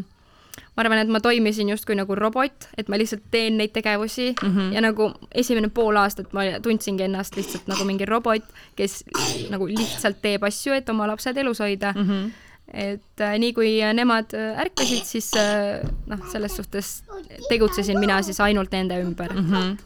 ma 0.76 0.84
arvan, 0.84 0.98
et 0.98 1.08
ma 1.08 1.20
toimisin 1.20 1.68
justkui 1.68 1.96
nagu 1.96 2.14
robot, 2.14 2.68
et 2.78 2.88
ma 2.88 2.98
lihtsalt 2.98 3.24
teen 3.30 3.56
neid 3.56 3.72
tegevusi 3.72 4.34
mm 4.42 4.56
-hmm. 4.56 4.72
ja 4.74 4.80
nagu 4.80 5.12
esimene 5.34 5.68
pool 5.68 5.96
aastat 5.96 6.32
ma 6.32 6.40
tundsingi 6.62 7.02
ennast 7.02 7.36
lihtsalt 7.36 7.66
nagu 7.66 7.84
mingi 7.84 8.04
robot, 8.04 8.42
kes 8.76 9.04
nagu 9.50 9.66
lihtsalt 9.66 10.22
teeb 10.22 10.44
asju, 10.44 10.72
et 10.72 10.88
oma 10.88 11.06
lapsed 11.06 11.36
elus 11.36 11.58
hoida 11.58 11.92
mm. 11.96 12.08
-hmm 12.08 12.30
et 12.72 13.20
äh, 13.20 13.38
nii 13.38 13.52
kui 13.52 13.70
nemad 13.94 14.32
äh, 14.34 14.60
ärkasid, 14.64 15.04
siis 15.04 15.30
äh, 15.36 15.82
noh, 16.06 16.20
selles 16.32 16.56
suhtes 16.56 17.02
tegutsesin 17.48 18.00
mina 18.00 18.22
siis 18.22 18.40
ainult 18.40 18.72
nende 18.72 19.00
ümber 19.02 19.32
mm. 19.32 19.50
-hmm. 19.50 19.76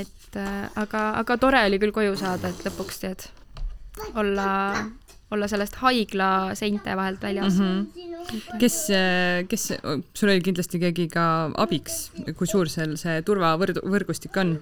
et 0.00 0.17
et 0.28 0.40
äh, 0.40 0.68
aga, 0.76 1.02
aga 1.22 1.36
tore 1.40 1.64
oli 1.66 1.80
küll 1.82 1.94
koju 1.96 2.16
saada, 2.20 2.52
et 2.52 2.64
lõpuks 2.66 3.00
tead, 3.02 3.28
olla, 4.14 4.48
olla 5.34 5.48
sellest 5.50 5.80
haigla 5.82 6.54
seinte 6.58 6.96
vahelt 6.96 7.22
väljas 7.22 7.58
mm. 7.58 7.86
-hmm. 7.86 8.58
kes, 8.60 8.76
kes, 9.48 9.70
sul 10.14 10.34
oli 10.34 10.44
kindlasti 10.44 10.78
keegi 10.78 11.08
ka 11.08 11.50
abiks, 11.56 12.10
kui 12.36 12.46
suur 12.46 12.68
seal 12.68 12.96
see 13.00 13.22
turvavõrgustik 13.22 14.36
on? 14.36 14.58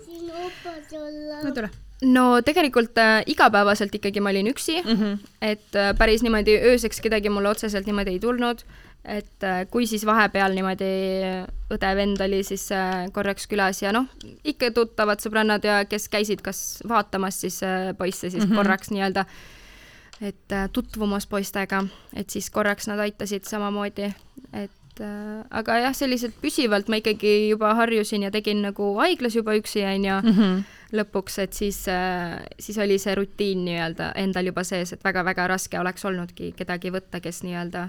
no 1.43 1.53
tule 1.53 1.71
no 2.05 2.25
tegelikult 2.45 2.99
äh, 3.01 3.23
igapäevaselt 3.27 3.95
ikkagi 3.97 4.21
ma 4.21 4.31
olin 4.31 4.51
üksi 4.53 4.83
mm, 4.83 4.97
-hmm. 4.97 5.19
et 5.41 5.77
äh, 5.77 5.95
päris 5.97 6.23
niimoodi 6.23 6.59
ööseks 6.59 7.01
kedagi 7.01 7.29
mulle 7.29 7.49
otseselt 7.49 7.87
niimoodi 7.87 8.11
ei 8.11 8.21
tulnud 8.21 8.65
et 9.07 9.45
äh, 9.47 9.65
kui 9.71 9.87
siis 9.87 10.05
vahepeal 10.07 10.55
niimoodi 10.57 10.87
õde-vend 11.73 12.21
oli 12.27 12.43
siis 12.47 12.67
äh, 12.75 13.07
korraks 13.15 13.47
külas 13.51 13.81
ja 13.83 13.93
noh, 13.95 14.09
ikka 14.45 14.73
tuttavad 14.75 15.23
sõbrannad 15.23 15.65
ja 15.67 15.81
kes 15.89 16.09
käisid 16.13 16.43
kas 16.45 16.83
vaatamas 16.89 17.41
siis 17.45 17.61
äh, 17.67 17.93
poisse 17.99 18.31
siis 18.31 18.43
mm 18.43 18.51
-hmm. 18.51 18.57
korraks 18.57 18.91
nii-öelda, 18.91 19.25
et 20.21 20.57
tutvumas 20.73 21.27
poistega, 21.27 21.85
et 22.17 22.31
siis 22.31 22.51
korraks 22.51 22.89
nad 22.89 22.99
aitasid 22.99 23.45
samamoodi, 23.45 24.15
et 24.53 25.01
aga 25.51 25.79
jah, 25.79 25.95
selliselt 25.95 26.35
püsivalt 26.41 26.89
ma 26.89 26.97
ikkagi 26.97 27.51
juba 27.51 27.75
harjusin 27.75 28.23
ja 28.23 28.31
tegin 28.31 28.63
nagu 28.63 28.95
haiglas 28.97 29.37
juba 29.37 29.53
üksi, 29.55 29.85
onju 29.85 30.23
mm 30.23 30.33
-hmm 30.39 30.65
lõpuks, 30.93 31.39
et 31.43 31.53
siis, 31.53 31.85
siis 32.61 32.79
oli 32.79 32.99
see 32.99 33.15
rutiin 33.15 33.65
nii-öelda 33.65 34.13
endal 34.15 34.47
juba 34.47 34.65
sees, 34.65 34.93
et 34.93 35.05
väga-väga 35.05 35.47
raske 35.47 35.81
oleks 35.81 36.05
olnudki 36.05 36.53
kedagi 36.57 36.91
võtta, 36.91 37.21
kes 37.21 37.43
nii-öelda 37.43 37.89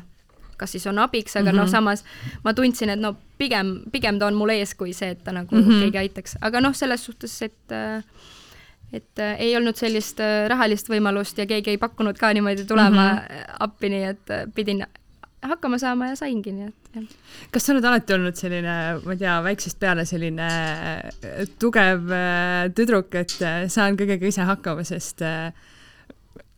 kas 0.57 0.71
siis 0.75 0.87
on 0.87 0.99
abiks, 0.99 1.35
aga 1.35 1.51
mm 1.51 1.57
-hmm. 1.57 1.61
noh, 1.61 1.69
samas 1.69 2.03
ma 2.43 2.53
tundsin, 2.53 2.89
et 2.89 2.99
no 2.99 3.15
pigem, 3.37 3.81
pigem 3.91 4.19
ta 4.19 4.27
on 4.27 4.33
mul 4.33 4.49
ees 4.49 4.73
kui 4.75 4.93
see, 4.93 5.09
et 5.09 5.23
ta 5.23 5.31
nagu 5.31 5.55
mm 5.55 5.63
-hmm. 5.63 5.79
keegi 5.81 5.97
aitaks, 5.97 6.37
aga 6.41 6.61
noh, 6.61 6.75
selles 6.75 7.05
suhtes, 7.05 7.41
et 7.41 7.77
et 8.93 9.19
äh, 9.19 9.35
ei 9.39 9.57
olnud 9.57 9.75
sellist 9.75 10.19
äh, 10.19 10.47
rahalist 10.47 10.89
võimalust 10.89 11.37
ja 11.37 11.45
keegi 11.45 11.69
ei 11.69 11.77
pakkunud 11.77 12.17
ka 12.17 12.33
niimoodi 12.33 12.65
tulema 12.65 13.13
mm 13.13 13.17
-hmm. 13.17 13.55
appi, 13.59 13.89
nii 13.89 14.03
et 14.03 14.29
äh, 14.29 14.47
pidin 14.55 14.85
hakkama 15.41 15.77
saama 15.77 16.07
ja 16.07 16.15
saingi, 16.15 16.51
nii 16.51 16.67
et 16.67 16.89
jah. 16.95 17.05
kas 17.51 17.65
sa 17.65 17.73
oled 17.73 17.85
alati 17.85 18.15
olnud 18.15 18.37
selline, 18.39 18.75
ma 19.03 19.15
ei 19.15 19.21
tea, 19.21 19.35
väiksest 19.45 19.79
peale 19.79 20.05
selline 20.09 20.47
äh, 20.47 21.43
tugev 21.61 22.11
äh, 22.13 22.67
tüdruk, 22.75 23.13
et 23.19 23.37
äh, 23.45 23.65
saan 23.71 23.99
kõigega 23.99 24.29
ise 24.29 24.47
hakkama, 24.47 24.85
sest 24.87 25.23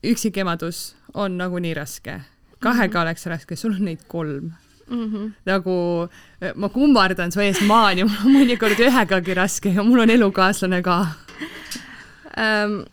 üksikemadus 0.06 0.94
on 1.14 1.38
nagunii 1.40 1.74
raske. 1.76 2.20
Kahega 2.60 3.00
-hmm. 3.00 3.02
oleks 3.02 3.26
raske, 3.26 3.56
sul 3.56 3.74
on 3.74 3.86
neid 3.86 4.06
kolm 4.08 4.52
mm. 4.90 5.06
-hmm. 5.06 5.32
nagu 5.46 6.10
ma 6.56 6.70
kummardan 6.70 7.32
su 7.32 7.42
ees 7.42 7.62
maani, 7.62 8.04
mul 8.04 8.26
on 8.26 8.40
mõnikord 8.42 8.80
ühegagi 8.80 9.34
raske 9.34 9.74
ja 9.74 9.84
mul 9.84 10.00
on 10.00 10.10
elukaaslane 10.10 10.82
ka 10.82 11.02
um 12.38 12.86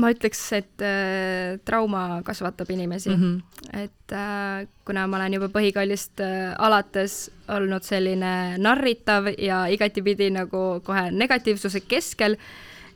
ma 0.00 0.10
ütleks, 0.12 0.40
et 0.56 0.82
äh, 0.84 1.58
trauma 1.68 2.22
kasvatab 2.24 2.70
inimesi 2.72 3.10
mm, 3.10 3.22
-hmm. 3.22 3.80
et 3.82 4.12
äh, 4.12 4.66
kuna 4.84 5.06
ma 5.06 5.16
olen 5.16 5.34
juba 5.34 5.48
põhikoolist 5.52 6.20
äh, 6.24 6.54
alates 6.58 7.30
olnud 7.48 7.84
selline 7.84 8.58
narritav 8.58 9.28
ja 9.38 9.66
igatipidi 9.66 10.30
nagu 10.30 10.80
kohe 10.84 11.10
negatiivsuse 11.10 11.80
keskel 11.80 12.36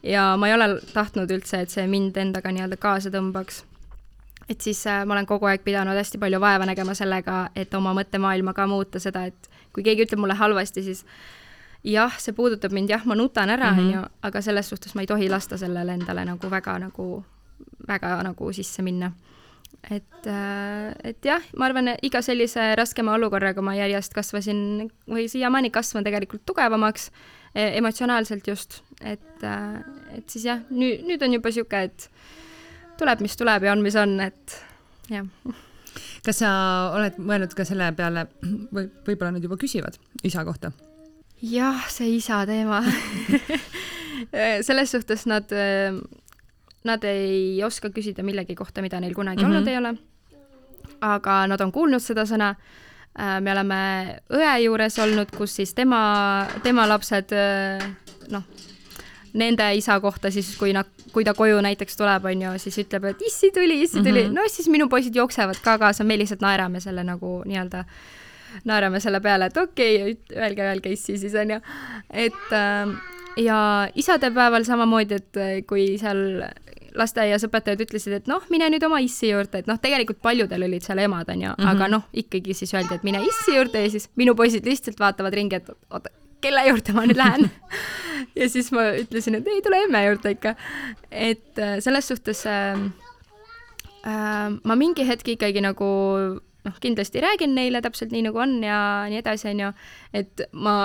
ja 0.02 0.36
ma 0.36 0.48
ei 0.48 0.54
ole 0.54 0.80
tahtnud 0.94 1.30
üldse, 1.30 1.60
et 1.60 1.70
see 1.70 1.86
mind 1.86 2.16
endaga 2.16 2.52
nii-öelda 2.52 2.76
kaasa 2.76 3.10
tõmbaks. 3.10 3.64
Et 4.48 4.60
siis 4.60 4.86
äh, 4.86 5.02
ma 5.06 5.16
olen 5.16 5.26
kogu 5.26 5.48
aeg 5.50 5.64
pidanud 5.64 5.98
hästi 5.98 6.20
palju 6.22 6.40
vaeva 6.40 6.66
nägema 6.68 6.94
sellega, 6.94 7.48
et 7.56 7.74
oma 7.74 7.94
mõttemaailma 7.96 8.54
ka 8.54 8.66
muuta 8.70 9.02
seda, 9.02 9.26
et 9.26 9.50
kui 9.74 9.84
keegi 9.86 10.06
ütleb 10.06 10.22
mulle 10.22 10.36
halvasti, 10.38 10.84
siis 10.86 11.02
jah, 11.86 12.18
see 12.22 12.34
puudutab 12.36 12.74
mind, 12.74 12.90
jah, 12.94 13.06
ma 13.06 13.16
nutan 13.18 13.50
ära, 13.52 13.72
mhm. 13.74 13.86
onju, 13.86 14.02
aga 14.28 14.42
selles 14.44 14.70
suhtes 14.70 14.94
ma 14.94 15.04
ei 15.04 15.10
tohi 15.10 15.30
lasta 15.32 15.58
sellele 15.60 15.96
endale 15.98 16.26
nagu 16.28 16.50
väga 16.50 16.78
nagu, 16.86 17.08
väga 17.88 18.18
nagu 18.26 18.52
sisse 18.56 18.84
minna. 18.86 19.12
et, 19.90 20.26
äh, 20.26 20.94
et 21.04 21.26
jah, 21.26 21.42
ma 21.58 21.66
arvan, 21.68 21.92
iga 22.02 22.22
sellise 22.24 22.72
raskema 22.78 23.14
olukorraga 23.14 23.62
ma 23.62 23.74
järjest 23.76 24.14
kasvasin 24.14 24.88
või 25.06 25.26
siiamaani 25.30 25.70
kasvan 25.70 26.02
tegelikult 26.06 26.42
tugevamaks 26.48 27.10
e, 27.54 27.76
emotsionaalselt 27.78 28.48
just, 28.48 28.80
et, 29.00 29.44
äh, 29.44 29.76
et 30.16 30.30
siis 30.30 30.48
jah, 30.48 30.64
nüüd, 30.70 31.04
nüüd 31.06 31.22
on 31.22 31.36
juba 31.38 31.52
sihuke, 31.54 31.82
et 31.86 32.08
tuleb, 32.98 33.20
mis 33.20 33.36
tuleb 33.36 33.62
ja 33.62 33.72
on, 33.72 33.82
mis 33.82 33.96
on, 33.96 34.20
et 34.20 34.58
jah 35.10 35.24
kas 36.26 36.40
sa 36.42 36.50
oled 36.96 37.18
mõelnud 37.22 37.54
ka 37.56 37.64
selle 37.66 37.90
peale 37.96 38.26
või 38.74 38.88
võib-olla 39.06 39.36
nad 39.36 39.44
juba 39.44 39.58
küsivad 39.60 39.98
isa 40.26 40.44
kohta? 40.46 40.72
jah, 41.42 41.84
see 41.92 42.16
isa 42.16 42.42
teema 42.48 42.82
selles 44.66 44.92
suhtes 44.94 45.26
nad, 45.30 45.52
nad 46.86 47.06
ei 47.08 47.62
oska 47.64 47.90
küsida 47.94 48.24
millegi 48.26 48.56
kohta, 48.58 48.82
mida 48.84 49.00
neil 49.00 49.14
kunagi 49.14 49.42
mm 49.44 49.50
-hmm. 49.50 49.56
olnud 49.56 49.68
ei 49.68 49.78
ole. 49.78 49.94
aga 51.00 51.46
nad 51.46 51.60
on 51.60 51.72
kuulnud 51.72 52.02
seda 52.02 52.24
sõna. 52.24 52.54
me 53.40 53.52
oleme 53.52 54.20
õe 54.30 54.58
juures 54.62 54.98
olnud, 54.98 55.30
kus 55.36 55.56
siis 55.56 55.74
tema, 55.74 56.46
tema 56.62 56.88
lapsed, 56.88 57.32
noh, 58.30 58.42
nende 59.36 59.66
isa 59.78 59.98
kohta 60.00 60.30
siis, 60.34 60.52
kui 60.58 60.72
nad, 60.76 60.88
kui 61.12 61.24
ta 61.24 61.34
koju 61.36 61.60
näiteks 61.64 61.98
tuleb, 61.98 62.28
on 62.30 62.44
ju, 62.46 62.52
siis 62.62 62.78
ütleb, 62.84 63.10
et 63.12 63.24
issi 63.26 63.50
tuli, 63.54 63.80
issi 63.82 64.02
tuli 64.02 64.22
mm, 64.22 64.30
-hmm. 64.30 64.38
no 64.40 64.52
siis 64.52 64.68
minu 64.72 64.88
poisid 64.88 65.16
jooksevad 65.16 65.60
ka 65.64 65.78
kaasa, 65.78 66.04
me 66.04 66.18
lihtsalt 66.18 66.40
naerame 66.40 66.80
selle 66.80 67.04
nagu 67.04 67.42
nii-öelda 67.46 67.84
naerame 68.64 69.00
selle 69.00 69.20
peale, 69.20 69.50
et 69.50 69.56
okei 69.56 69.96
okay,, 70.02 70.42
öelge, 70.42 70.62
öelge 70.62 70.92
issi 70.92 71.18
siis 71.18 71.34
onju. 71.34 71.60
et 72.10 72.52
äh, 72.52 72.96
ja 73.36 73.88
isadepäeval 73.94 74.64
samamoodi, 74.64 75.14
et 75.14 75.66
kui 75.66 75.98
seal 75.98 76.42
lasteaias 76.96 77.44
õpetajad 77.46 77.82
ütlesid, 77.84 78.14
et 78.20 78.28
noh, 78.30 78.44
mine 78.52 78.68
nüüd 78.72 78.84
oma 78.86 79.00
issi 79.04 79.30
juurde, 79.30 79.60
et 79.60 79.70
noh, 79.70 79.78
tegelikult 79.80 80.22
paljudel 80.24 80.66
olid 80.68 80.84
seal 80.86 81.02
emad, 81.04 81.28
onju 81.32 81.52
aga 81.72 81.88
noh, 81.92 82.06
ikkagi 82.16 82.56
siis 82.56 82.72
öeldi, 82.74 82.96
et 82.96 83.04
mine 83.06 83.20
issi 83.26 83.56
juurde 83.56 83.84
ja 83.84 83.90
siis 83.92 84.08
minu 84.16 84.36
poisid 84.38 84.66
lihtsalt 84.68 85.00
vaatavad 85.00 85.36
ringi, 85.36 85.60
et 85.60 85.68
oota, 85.90 86.12
kelle 86.40 86.66
juurde 86.68 86.92
ma 86.96 87.06
nüüd 87.06 87.18
lähen 87.20 87.50
ja 88.36 88.48
siis 88.48 88.70
ma 88.74 88.90
ütlesin, 89.00 89.38
et 89.38 89.48
ei, 89.50 89.62
tule 89.64 89.80
emme 89.86 90.02
juurde 90.06 90.34
ikka. 90.36 90.54
et 91.10 91.58
äh, 91.58 91.78
selles 91.80 92.08
suhtes 92.08 92.44
äh, 92.46 92.80
äh, 94.06 94.50
ma 94.64 94.76
mingi 94.76 95.06
hetk 95.08 95.28
ikkagi 95.36 95.62
nagu 95.64 95.88
noh, 96.66 96.78
kindlasti 96.80 97.22
räägin 97.22 97.54
neile 97.54 97.82
täpselt 97.82 98.12
nii, 98.12 98.26
nagu 98.28 98.42
on 98.42 98.58
ja 98.64 98.78
nii 99.10 99.22
edasi, 99.22 99.48
on 99.54 99.64
ju, 99.66 99.72
et 100.12 100.46
ma, 100.52 100.76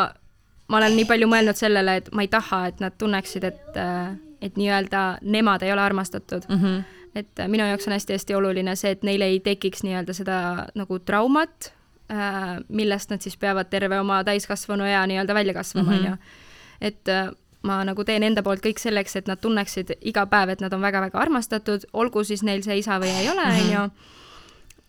ma 0.70 0.82
olen 0.82 0.96
nii 1.00 1.10
palju 1.10 1.30
mõelnud 1.32 1.58
sellele, 1.58 2.00
et 2.02 2.12
ma 2.16 2.26
ei 2.26 2.32
taha, 2.32 2.66
et 2.70 2.84
nad 2.84 2.96
tunneksid, 3.02 3.48
et, 3.50 3.80
et 4.42 4.60
nii-öelda 4.60 5.06
nemad 5.22 5.66
ei 5.66 5.74
ole 5.74 5.82
armastatud 5.82 6.46
mm. 6.50 6.62
-hmm. 6.62 6.84
et 7.16 7.46
minu 7.48 7.66
jaoks 7.66 7.90
on 7.90 7.98
hästi-hästi 7.98 8.38
oluline 8.38 8.76
see, 8.76 8.94
et 8.94 9.04
neil 9.04 9.26
ei 9.26 9.40
tekiks 9.40 9.84
nii-öelda 9.84 10.14
seda 10.14 10.38
nagu 10.76 11.00
traumat, 11.00 11.74
millest 12.68 13.10
nad 13.10 13.22
siis 13.24 13.38
peavad 13.40 13.70
terve 13.70 14.00
oma 14.00 14.24
täiskasvanu 14.28 14.84
ea 14.84 15.06
nii-öelda 15.08 15.34
välja 15.34 15.54
kasvama, 15.54 15.94
on 15.96 16.06
ju. 16.06 16.16
et 16.82 17.12
ma 17.64 17.82
nagu 17.86 18.04
teen 18.04 18.24
enda 18.26 18.44
poolt 18.44 18.64
kõik 18.64 18.82
selleks, 18.82 19.16
et 19.20 19.30
nad 19.30 19.40
tunneksid 19.42 19.94
iga 20.10 20.26
päev, 20.30 20.56
et 20.56 20.64
nad 20.64 20.74
on 20.74 20.82
väga-väga 20.82 21.20
armastatud, 21.22 21.86
olgu 21.94 22.24
siis 22.28 22.44
neil 22.44 22.64
see 22.66 22.80
isa 22.82 22.98
või 23.02 23.14
ei 23.22 23.30
ole, 23.30 23.46
on 23.46 23.72
ju 23.76 23.86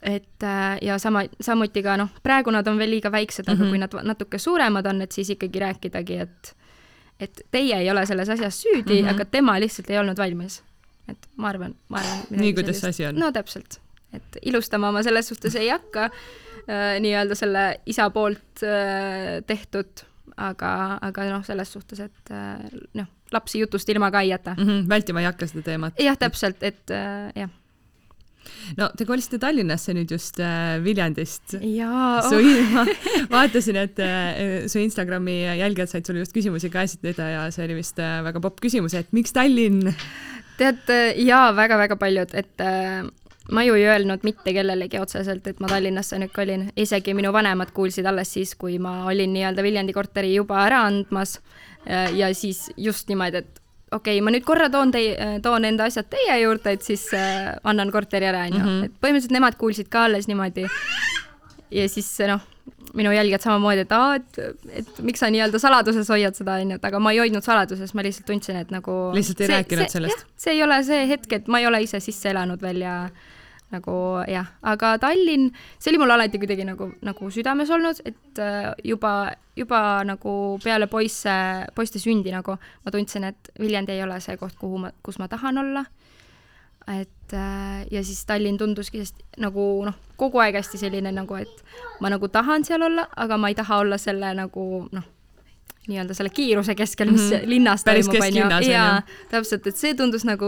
et 0.03 0.43
äh, 0.43 0.79
ja 0.83 0.97
sama, 0.99 1.23
samuti 1.41 1.83
ka 1.83 1.95
noh, 2.01 2.11
praegu 2.27 2.51
nad 2.51 2.67
on 2.67 2.81
veel 2.81 2.91
liiga 2.91 3.13
väiksed 3.13 3.47
mm, 3.47 3.53
-hmm. 3.53 3.55
aga 3.55 3.65
mhm. 3.65 3.71
kui 3.71 4.03
nad 4.03 4.09
natuke 4.09 4.39
suuremad 4.39 4.87
on, 4.87 5.03
et 5.03 5.13
siis 5.13 5.31
ikkagi 5.31 5.59
rääkidagi, 5.59 6.19
et 6.27 6.57
et 7.21 7.43
teie 7.51 7.77
ei 7.77 7.91
ole 7.91 8.07
selles 8.07 8.29
asjas 8.29 8.63
süüdi 8.63 9.03
mm, 9.03 9.09
-hmm. 9.09 9.11
aga 9.11 9.25
tema 9.25 9.61
lihtsalt 9.61 9.91
ei 9.91 9.99
olnud 9.99 10.19
valmis. 10.19 10.63
et 11.09 11.29
ma 11.37 11.49
arvan, 11.49 11.75
ma 11.89 11.99
arvan. 11.99 12.19
nii, 12.31 12.55
kuidas 12.55 12.81
see 12.81 12.91
asi 12.91 13.07
on. 13.07 13.15
no 13.15 13.33
täpselt, 13.33 13.81
et 14.13 14.39
ilustama 14.43 14.93
ma 14.93 15.03
selles 15.03 15.29
suhtes 15.29 15.55
ei 15.55 15.69
hakka 15.69 16.05
äh, 16.05 16.11
nii-öelda 16.69 17.35
selle 17.39 17.65
isa 17.87 18.09
poolt 18.15 18.63
äh, 18.67 19.41
tehtud, 19.47 20.05
aga, 20.37 20.99
aga 21.03 21.27
noh, 21.31 21.43
selles 21.47 21.73
suhtes, 21.75 22.01
et 22.05 22.35
äh, 22.35 22.61
noh, 22.99 23.09
lapsi 23.33 23.63
jutust 23.63 23.89
ilma 23.93 24.13
ka 24.13 24.23
ei 24.23 24.33
jäta 24.33 24.55
mm. 24.59 24.69
-hmm, 24.69 24.87
vältima 24.89 25.21
ei 25.21 25.27
hakka 25.31 25.47
seda 25.51 25.67
teemat. 25.73 25.99
jah, 26.01 26.19
täpselt, 26.19 26.63
et 26.63 26.91
äh, 26.91 27.33
jah 27.37 27.51
no 28.79 28.89
te 28.99 29.07
kolisite 29.09 29.39
Tallinnasse 29.43 29.95
nüüd 29.97 30.11
just 30.11 30.41
äh, 30.43 30.77
Viljandist. 30.85 31.57
jaa. 31.61 32.23
oh. 32.27 32.51
ma 33.31 33.43
vaatasin, 33.43 33.79
et 33.85 34.03
äh, 34.03 34.67
su 34.71 34.83
Instagrami 34.83 35.43
jälgijad 35.61 35.93
said 35.93 36.09
sulle 36.09 36.25
just 36.25 36.35
küsimusi 36.37 36.71
ka 36.73 36.85
esitada 36.89 37.29
ja 37.31 37.47
see 37.55 37.67
oli 37.67 37.81
vist 37.81 37.99
äh, 38.03 38.21
väga 38.27 38.43
popp 38.45 38.61
küsimus, 38.65 38.97
et 38.99 39.13
miks 39.13 39.35
Tallinn? 39.37 39.95
tead, 40.59 40.85
äh, 40.93 41.13
jaa, 41.23 41.51
väga-väga 41.57 41.99
paljud, 42.01 42.35
et 42.39 42.65
äh, 42.65 43.03
ma 43.51 43.65
ju 43.67 43.75
ei 43.75 43.87
öelnud 43.91 44.23
mitte 44.23 44.53
kellelegi 44.55 45.01
otseselt, 45.03 45.47
et 45.47 45.61
ma 45.61 45.71
Tallinnasse 45.71 46.19
nüüd 46.21 46.33
kolin, 46.35 46.69
isegi 46.77 47.15
minu 47.15 47.33
vanemad 47.35 47.73
kuulsid 47.75 48.07
alles 48.07 48.33
siis, 48.37 48.55
kui 48.59 48.79
ma 48.83 49.03
olin 49.11 49.33
nii-öelda 49.35 49.65
Viljandi 49.65 49.97
korteri 49.97 50.35
juba 50.35 50.63
ära 50.67 50.85
andmas 50.87 51.39
äh, 51.87 52.13
ja 52.17 52.31
siis 52.35 52.69
just 52.77 53.11
niimoodi, 53.11 53.43
et 53.43 53.63
okei 53.93 54.17
okay,, 54.17 54.25
ma 54.25 54.33
nüüd 54.35 54.47
korra 54.47 54.71
toon 54.73 54.95
teie, 54.95 55.17
toon 55.43 55.67
enda 55.69 55.89
asjad 55.91 56.09
teie 56.13 56.39
juurde, 56.43 56.77
et 56.77 56.87
siis 56.87 57.09
äh, 57.17 57.53
annan 57.65 57.91
korteri 57.93 58.31
ära, 58.31 58.47
onju. 58.51 58.63
Mhm. 58.63 58.85
et 58.89 58.97
põhimõtteliselt 59.03 59.37
nemad 59.39 59.59
kuulsid 59.61 59.91
ka 59.93 60.07
alles 60.09 60.31
niimoodi. 60.31 60.69
ja 61.73 61.89
siis 61.89 62.15
noh, 62.31 62.47
minu 62.95 63.13
jälgijad 63.13 63.45
samamoodi, 63.45 63.85
et 63.87 63.93
aa, 63.97 64.15
et, 64.21 64.39
et 64.83 64.99
miks 65.05 65.23
sa 65.23 65.31
nii-öelda 65.33 65.59
saladuses 65.63 66.09
hoiad 66.13 66.37
seda, 66.37 66.59
onju, 66.63 66.79
et 66.79 66.89
aga 66.89 67.01
ma 67.03 67.13
ei 67.15 67.23
hoidnud 67.23 67.45
saladuses, 67.45 67.95
ma 67.97 68.05
lihtsalt 68.05 68.29
tundsin, 68.29 68.59
et 68.61 68.73
nagu 68.75 68.97
lihtsalt 69.17 69.41
ei 69.41 69.49
see, 69.49 69.57
rääkinud 69.57 69.87
see, 69.87 69.95
sellest? 69.97 70.27
see 70.45 70.57
ei 70.57 70.65
ole 70.65 70.79
see 70.87 71.07
hetk, 71.11 71.39
et 71.39 71.49
ma 71.53 71.63
ei 71.63 71.69
ole 71.71 71.83
ise 71.87 72.01
sisse 72.05 72.31
elanud 72.33 72.63
veel 72.63 72.83
ja 72.85 72.97
nagu 73.73 73.95
jah, 74.29 74.51
aga 74.69 74.93
Tallinn, 75.01 75.49
see 75.81 75.93
oli 75.93 76.03
mul 76.03 76.13
alati 76.13 76.41
kuidagi 76.43 76.67
nagu, 76.69 76.91
nagu 77.05 77.31
südames 77.33 77.73
olnud, 77.73 78.03
et 78.09 78.43
äh, 78.43 78.69
juba, 78.85 79.33
juba 79.57 79.81
nagu 80.07 80.37
peale 80.65 80.89
poisse, 80.93 81.33
poiste 81.77 82.03
sündi 82.03 82.35
nagu 82.35 82.59
ma 82.59 82.95
tundsin, 82.95 83.31
et 83.33 83.53
Viljandi 83.61 83.97
ei 83.97 84.05
ole 84.05 84.21
see 84.25 84.37
koht, 84.41 84.59
kuhu 84.61 84.85
ma, 84.85 84.93
kus 85.05 85.19
ma 85.23 85.31
tahan 85.33 85.65
olla. 85.65 85.87
et 86.91 87.33
äh, 87.33 87.87
ja 87.91 88.05
siis 88.05 88.25
Tallinn 88.27 88.59
tunduski 88.59 89.01
sest 89.01 89.23
nagu 89.41 89.65
noh, 89.87 89.97
kogu 90.23 90.43
aeg 90.43 90.61
hästi 90.61 90.85
selline 90.85 91.13
nagu, 91.15 91.41
et 91.41 91.65
ma 92.01 92.13
nagu 92.13 92.31
tahan 92.31 92.65
seal 92.69 92.87
olla, 92.87 93.09
aga 93.17 93.41
ma 93.41 93.51
ei 93.51 93.59
taha 93.59 93.83
olla 93.83 93.99
selle 93.99 94.31
nagu 94.39 94.69
noh, 94.93 95.11
nii-öelda 95.91 96.15
selle 96.15 96.31
kiiruse 96.31 96.77
keskel, 96.79 97.11
mis 97.11 97.27
mm 97.27 97.37
-hmm. 97.37 97.51
linnas 97.51 97.85
Päris 97.85 98.07
toimub, 98.07 98.55
onju. 98.55 98.71
jaa, 98.71 99.03
täpselt, 99.31 99.67
et 99.67 99.77
see 99.77 99.95
tundus 99.99 100.25
nagu 100.25 100.47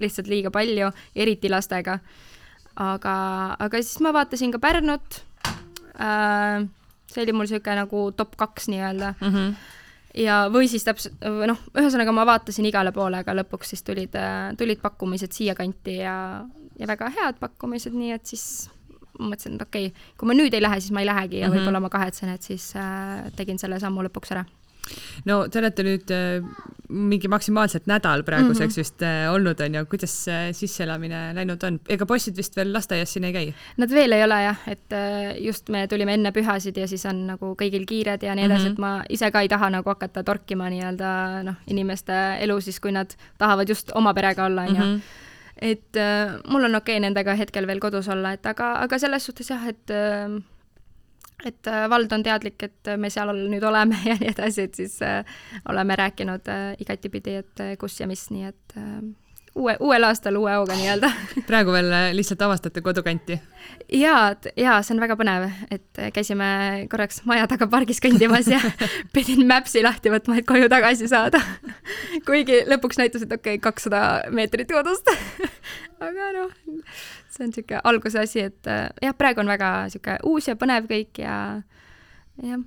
lihtsalt 0.00 0.28
liiga 0.28 0.52
palju, 0.52 0.92
eriti 1.16 1.50
lastega 1.50 1.98
aga, 2.80 3.14
aga 3.62 3.82
siis 3.82 4.00
ma 4.04 4.12
vaatasin 4.14 4.52
ka 4.54 4.60
Pärnut 4.62 5.22
äh,. 6.00 6.66
see 7.10 7.22
oli 7.22 7.32
mul 7.32 7.46
niisugune 7.46 7.78
nagu 7.78 8.10
top 8.16 8.36
kaks 8.36 8.68
nii-öelda 8.68 9.14
mm. 9.20 9.30
-hmm. 9.30 9.54
ja, 10.24 10.44
või 10.50 10.68
siis 10.68 10.84
täpselt, 10.84 11.14
noh, 11.22 11.60
ühesõnaga 11.78 12.12
ma 12.12 12.26
vaatasin 12.26 12.66
igale 12.66 12.92
poole, 12.92 13.22
aga 13.22 13.36
lõpuks 13.38 13.74
siis 13.74 13.82
tulid, 13.86 14.16
tulid 14.58 14.82
pakkumised 14.82 15.32
siiakanti 15.32 15.96
ja, 16.02 16.44
ja 16.78 16.86
väga 16.86 17.12
head 17.14 17.38
pakkumised, 17.40 17.94
nii 17.94 18.12
et 18.12 18.26
siis 18.26 18.70
ma 19.18 19.30
mõtlesin, 19.30 19.56
et 19.56 19.62
okei 19.62 19.86
okay,, 19.92 20.10
kui 20.18 20.30
ma 20.30 20.36
nüüd 20.36 20.54
ei 20.54 20.62
lähe, 20.62 20.80
siis 20.80 20.94
ma 20.94 21.04
ei 21.04 21.10
lähegi 21.10 21.38
ja 21.38 21.48
mm 21.48 21.52
-hmm. 21.52 21.60
võib-olla 21.60 21.80
ma 21.80 21.90
kahetsen, 21.90 22.34
et 22.34 22.42
siis 22.42 22.72
äh, 22.76 23.30
tegin 23.36 23.58
selle 23.58 23.80
sammu 23.80 24.02
lõpuks 24.08 24.34
ära 24.34 24.44
no 25.28 25.40
te 25.50 25.60
olete 25.60 25.84
nüüd 25.86 26.12
äh, 26.14 26.44
mingi 26.94 27.28
maksimaalselt 27.32 27.88
nädal 27.90 28.24
praeguseks 28.26 28.76
mm 28.76 28.82
-hmm. 28.82 28.84
vist 28.84 29.02
äh, 29.02 29.32
olnud, 29.32 29.60
on 29.60 29.74
ju, 29.74 29.84
kuidas 29.90 30.14
see 30.26 30.52
sisseelamine 30.52 31.22
läinud 31.34 31.62
on? 31.64 31.80
ega 31.88 32.06
poisid 32.06 32.36
vist 32.36 32.56
veel 32.56 32.72
lasteaias 32.72 33.12
siin 33.12 33.24
ei 33.24 33.32
käi? 33.32 33.54
Nad 33.76 33.90
veel 33.90 34.12
ei 34.12 34.24
ole 34.24 34.42
jah, 34.44 34.68
et 34.68 34.92
äh, 34.92 35.36
just 35.46 35.68
me 35.68 35.86
tulime 35.88 36.14
enne 36.14 36.32
pühasid 36.32 36.76
ja 36.80 36.88
siis 36.88 37.06
on 37.06 37.26
nagu 37.32 37.54
kõigil 37.60 37.86
kiired 37.88 38.22
ja 38.22 38.34
nii 38.34 38.44
edasi 38.44 38.68
mm, 38.68 38.68
-hmm. 38.68 38.72
et 38.72 38.78
ma 38.78 39.02
ise 39.08 39.30
ka 39.30 39.40
ei 39.40 39.48
taha 39.48 39.70
nagu 39.70 39.90
hakata 39.90 40.24
torkima 40.24 40.70
nii-öelda 40.70 41.42
noh, 41.42 41.60
inimeste 41.66 42.20
elu 42.40 42.60
siis, 42.60 42.80
kui 42.80 42.92
nad 42.92 43.16
tahavad 43.38 43.68
just 43.68 43.92
oma 43.94 44.14
perega 44.14 44.44
olla, 44.44 44.62
on 44.62 44.76
ju 44.76 44.82
mhm. 44.82 45.00
Et 45.64 45.96
äh, 45.96 46.34
mul 46.50 46.66
on 46.68 46.80
okei 46.80 46.98
okay 46.98 47.04
nendega 47.06 47.36
hetkel 47.38 47.66
veel 47.70 47.80
kodus 47.80 48.08
olla, 48.12 48.34
et 48.36 48.46
aga, 48.46 48.74
aga 48.84 48.98
selles 49.00 49.24
suhtes 49.24 49.48
jah, 49.50 49.64
et 49.70 49.92
äh, 49.94 50.34
et 51.44 51.66
äh, 51.68 51.84
vald 51.90 52.12
on 52.12 52.22
teadlik, 52.24 52.62
et 52.62 52.94
me 53.00 53.10
seal 53.12 53.32
nüüd 53.50 53.64
oleme 53.66 53.98
ja 54.10 54.16
nii 54.20 54.30
edasi, 54.32 54.68
et 54.68 54.80
siis 54.80 55.00
äh, 55.04 55.36
oleme 55.68 55.96
rääkinud 56.00 56.48
äh, 56.52 56.70
igatipidi, 56.84 57.38
et 57.42 57.64
äh, 57.64 57.76
kus 57.80 57.98
ja 58.00 58.08
mis, 58.10 58.28
nii 58.34 58.48
et 58.52 58.76
äh, 58.80 59.00
uue, 59.54 59.76
uuel 59.80 60.04
aastal 60.08 60.36
uue 60.38 60.52
hooga 60.56 60.76
nii-öelda. 60.78 61.10
Praegu 61.48 61.74
veel 61.74 61.90
äh, 61.92 62.08
lihtsalt 62.16 62.42
avastate 62.42 62.82
kodukanti? 62.84 63.38
jaa, 63.94 64.34
jaa, 64.58 64.76
see 64.82 64.94
on 64.94 65.02
väga 65.02 65.16
põnev, 65.20 65.46
et 65.74 66.00
äh, 66.00 66.10
käisime 66.14 66.46
korraks 66.90 67.22
maja 67.28 67.46
taga 67.50 67.68
pargis 67.70 68.00
kõndimas 68.02 68.48
ja 68.50 68.60
pidin 69.14 69.44
Maps'i 69.48 69.84
lahti 69.84 70.12
võtma, 70.12 70.38
et 70.40 70.48
koju 70.48 70.70
tagasi 70.72 71.08
saada. 71.10 71.40
Kuigi 72.26 72.62
lõpuks 72.70 73.00
näitas, 73.00 73.26
et 73.26 73.32
okei 73.32 73.58
okay,, 73.58 73.62
kakssada 73.62 74.04
meetrit 74.34 74.70
kodust. 74.72 75.10
Aga 76.04 76.32
noh, 76.36 76.52
see 77.30 77.46
on 77.46 77.52
niisugune 77.52 77.82
alguse 77.86 78.22
asi, 78.22 78.48
et 78.50 78.70
äh, 78.70 78.88
jah, 79.04 79.16
praegu 79.18 79.44
on 79.44 79.52
väga 79.54 79.74
niisugune 79.88 80.20
uus 80.30 80.50
ja 80.50 80.58
põnev 80.58 80.90
kõik 80.90 81.22
ja 81.22 81.36
jah 82.42 82.64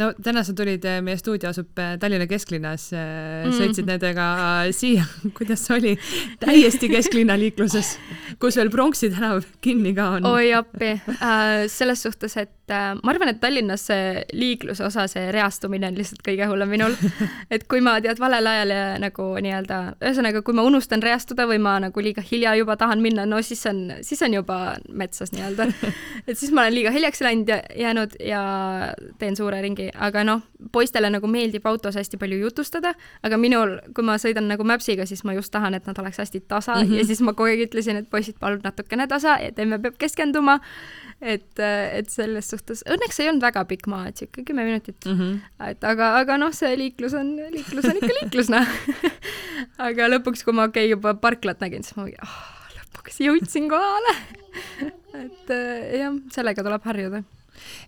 no 0.00 0.10
täna 0.24 0.44
sa 0.46 0.54
tulid, 0.56 0.84
äh, 0.88 1.00
meie 1.04 1.18
stuudio 1.20 1.50
asub 1.52 1.78
äh, 1.80 1.96
Tallinna 2.00 2.28
kesklinnas 2.30 2.88
mm., 2.94 3.56
sõitsid 3.58 3.88
nendega 3.88 4.26
siia, 4.74 5.04
kuidas 5.36 5.66
oli 5.74 5.96
täiesti 6.42 6.90
kesklinna 6.92 7.36
liikluses, 7.40 7.96
kus 8.42 8.58
veel 8.60 8.72
Pronksi 8.72 9.12
tänav 9.12 9.44
kinni 9.64 9.94
ka 9.96 10.08
on? 10.18 10.30
oi 10.32 10.52
appi 10.56 10.94
äh,, 10.96 11.66
selles 11.72 12.04
suhtes, 12.06 12.36
et 12.40 12.52
äh, 12.72 12.92
ma 12.98 13.12
arvan, 13.12 13.32
et 13.32 13.40
Tallinnas 13.42 13.86
see 13.90 14.24
liikluse 14.36 14.84
osa, 14.86 15.06
see 15.10 15.30
reastumine 15.34 15.90
on 15.90 15.98
lihtsalt 15.98 16.24
kõige 16.26 16.48
hullem 16.50 16.72
minul. 16.72 16.96
et 17.54 17.66
kui 17.70 17.82
ma 17.84 17.98
tead 18.04 18.20
valel 18.22 18.48
ajal 18.52 18.74
ja 18.74 18.82
nagu 19.02 19.28
nii-öelda, 19.44 19.80
ühesõnaga, 20.02 20.42
kui 20.46 20.56
ma 20.56 20.64
unustan 20.66 21.04
reastuda 21.04 21.46
või 21.50 21.60
ma 21.62 21.78
nagu 21.86 22.04
liiga 22.04 22.24
hilja 22.24 22.54
juba 22.58 22.76
tahan 22.80 23.02
minna, 23.04 23.26
no 23.28 23.42
siis 23.44 23.64
on, 23.70 23.84
siis 24.02 24.22
on 24.24 24.38
juba 24.40 24.58
metsas 24.88 25.34
nii-öelda. 25.36 25.68
et 26.28 26.38
siis 26.38 26.52
ma 26.52 26.64
olen 26.64 26.76
liiga 26.78 26.94
hiljaks 26.94 27.22
läinud 27.24 27.52
ja 27.52 27.60
jäänud 27.76 28.16
ja 28.20 28.42
teen 29.18 29.36
suure 29.36 29.60
ringi, 29.62 29.90
aga 29.94 30.24
noh, 30.26 30.42
poistele 30.72 31.10
nagu 31.12 31.28
meeldib 31.30 31.66
autos 31.66 31.96
hästi 31.98 32.18
palju 32.20 32.38
jutustada, 32.42 32.94
aga 33.22 33.38
minul, 33.40 33.76
kui 33.94 34.06
ma 34.06 34.16
sõidan 34.22 34.48
nagu 34.50 34.64
Maps'iga, 34.66 35.06
siis 35.08 35.24
ma 35.28 35.36
just 35.36 35.52
tahan, 35.54 35.76
et 35.78 35.86
nad 35.88 35.98
oleks 35.98 36.22
hästi 36.22 36.42
tasa 36.48 36.74
mm 36.74 36.88
-hmm. 36.88 36.98
ja 36.98 37.06
siis 37.06 37.20
ma 37.20 37.32
kogu 37.32 37.50
aeg 37.50 37.66
ütlesin, 37.68 37.96
et 37.96 38.10
poisid, 38.10 38.38
palun 38.40 38.60
natukene 38.64 39.06
tasa, 39.06 39.38
et 39.38 39.58
emme 39.58 39.78
peab 39.78 39.98
keskenduma 39.98 40.60
et, 41.22 41.62
et 41.62 42.10
selles 42.10 42.48
suhtes, 42.50 42.82
õnneks 42.90 43.20
ei 43.22 43.30
olnud 43.30 43.44
väga 43.46 43.64
pikk 43.70 43.88
maa, 43.92 44.08
et 44.10 44.22
sihuke 44.22 44.44
kümme 44.48 44.64
minutit 44.66 45.06
mm. 45.06 45.18
-hmm. 45.18 45.68
et 45.70 45.84
aga, 45.86 46.12
aga 46.22 46.38
noh, 46.42 46.54
see 46.56 46.72
liiklus 46.78 47.14
on, 47.18 47.34
liiklus 47.54 47.86
on 47.90 48.00
ikka 48.00 48.14
liiklus, 48.20 48.50
noh 48.52 48.66
aga 49.88 50.10
lõpuks, 50.16 50.44
kui 50.46 50.56
ma 50.56 50.66
okei 50.70 50.88
okay, 50.88 50.94
juba 50.96 51.14
parklat 51.14 51.62
nägin, 51.62 51.86
siis 51.86 51.96
ma 51.96 52.08
mingi 52.08 52.18
oh,, 52.22 52.40
lõpuks 52.78 53.22
jõudsin 53.26 53.70
kohale 53.72 54.16
et 55.24 55.54
jah, 56.00 56.18
sellega 56.34 56.66
tuleb 56.66 56.90
harjuda 56.90 57.22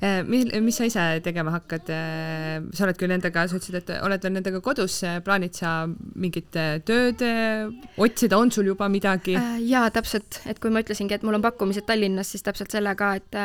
Äh, 0.03 0.23
mis, 0.29 0.47
mis 0.63 0.77
sa 0.79 0.87
ise 0.89 1.05
tegema 1.25 1.55
hakkad? 1.55 1.91
Äh, 1.93 2.65
sa 2.77 2.87
oled 2.87 2.99
küll 3.01 3.13
nendega, 3.13 3.47
sa 3.49 3.59
ütlesid, 3.59 3.79
et 3.81 3.93
oled 4.05 4.25
veel 4.25 4.37
nendega 4.37 4.61
kodus, 4.65 5.01
plaanid 5.25 5.57
sa 5.59 5.75
mingit 5.89 6.51
tööd 6.87 7.25
äh, 7.25 7.71
otsida, 8.01 8.39
on 8.39 8.53
sul 8.55 8.69
juba 8.73 8.89
midagi? 8.93 9.37
jaa, 9.65 9.87
täpselt, 9.95 10.43
et 10.51 10.61
kui 10.63 10.73
ma 10.75 10.85
ütlesingi, 10.85 11.17
et 11.17 11.25
mul 11.27 11.39
on 11.39 11.45
pakkumised 11.45 11.87
Tallinnas, 11.89 12.35
siis 12.35 12.45
täpselt 12.47 12.75
selle 12.75 12.95
ka, 12.99 13.15
et 13.21 13.41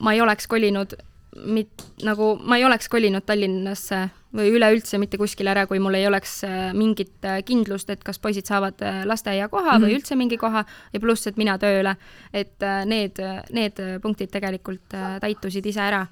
ma 0.00 0.16
ei 0.16 0.22
oleks 0.24 0.48
kolinud 0.50 0.96
mit-, 1.36 1.84
nagu 2.06 2.34
ma 2.42 2.58
ei 2.58 2.64
oleks 2.66 2.88
kolinud 2.90 3.24
Tallinnasse 3.26 4.08
või 4.36 4.52
üleüldse 4.54 4.98
mitte 5.02 5.18
kuskile 5.18 5.50
ära, 5.52 5.66
kui 5.66 5.80
mul 5.82 5.96
ei 5.98 6.06
oleks 6.06 6.40
äh, 6.46 6.70
mingit 6.76 7.26
äh, 7.26 7.40
kindlust, 7.46 7.90
et 7.90 8.02
kas 8.06 8.20
poisid 8.22 8.46
saavad 8.50 8.82
äh, 8.86 9.02
lasteaiakoha 9.08 9.64
mm 9.64 9.70
-hmm. 9.76 9.84
või 9.84 9.90
mhm. 9.90 10.00
üldse 10.00 10.16
mingi 10.16 10.38
koha 10.38 10.64
ja 10.92 11.00
pluss, 11.00 11.26
et 11.26 11.36
mina 11.36 11.58
tööle. 11.58 11.96
et 12.32 12.62
need, 12.84 13.18
need 13.50 13.80
punktid 14.02 14.30
tegelikult 14.30 14.94
täitusid 15.20 15.66
ise 15.66 15.80
ära. 15.80 16.06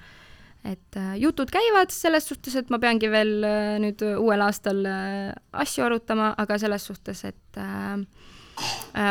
et 0.64 0.97
jutud 1.16 1.51
käivad 1.51 1.91
selles 1.91 2.29
suhtes, 2.29 2.57
et 2.57 2.71
ma 2.71 2.79
peangi 2.79 3.11
veel 3.11 3.45
nüüd 3.79 4.03
uuel 4.19 4.41
aastal 4.41 4.85
asju 5.53 5.85
arutama, 5.85 6.35
aga 6.39 6.59
selles 6.59 6.87
suhtes, 6.87 7.25
et 7.25 7.57
äh, 7.57 7.93
äh, 7.93 8.07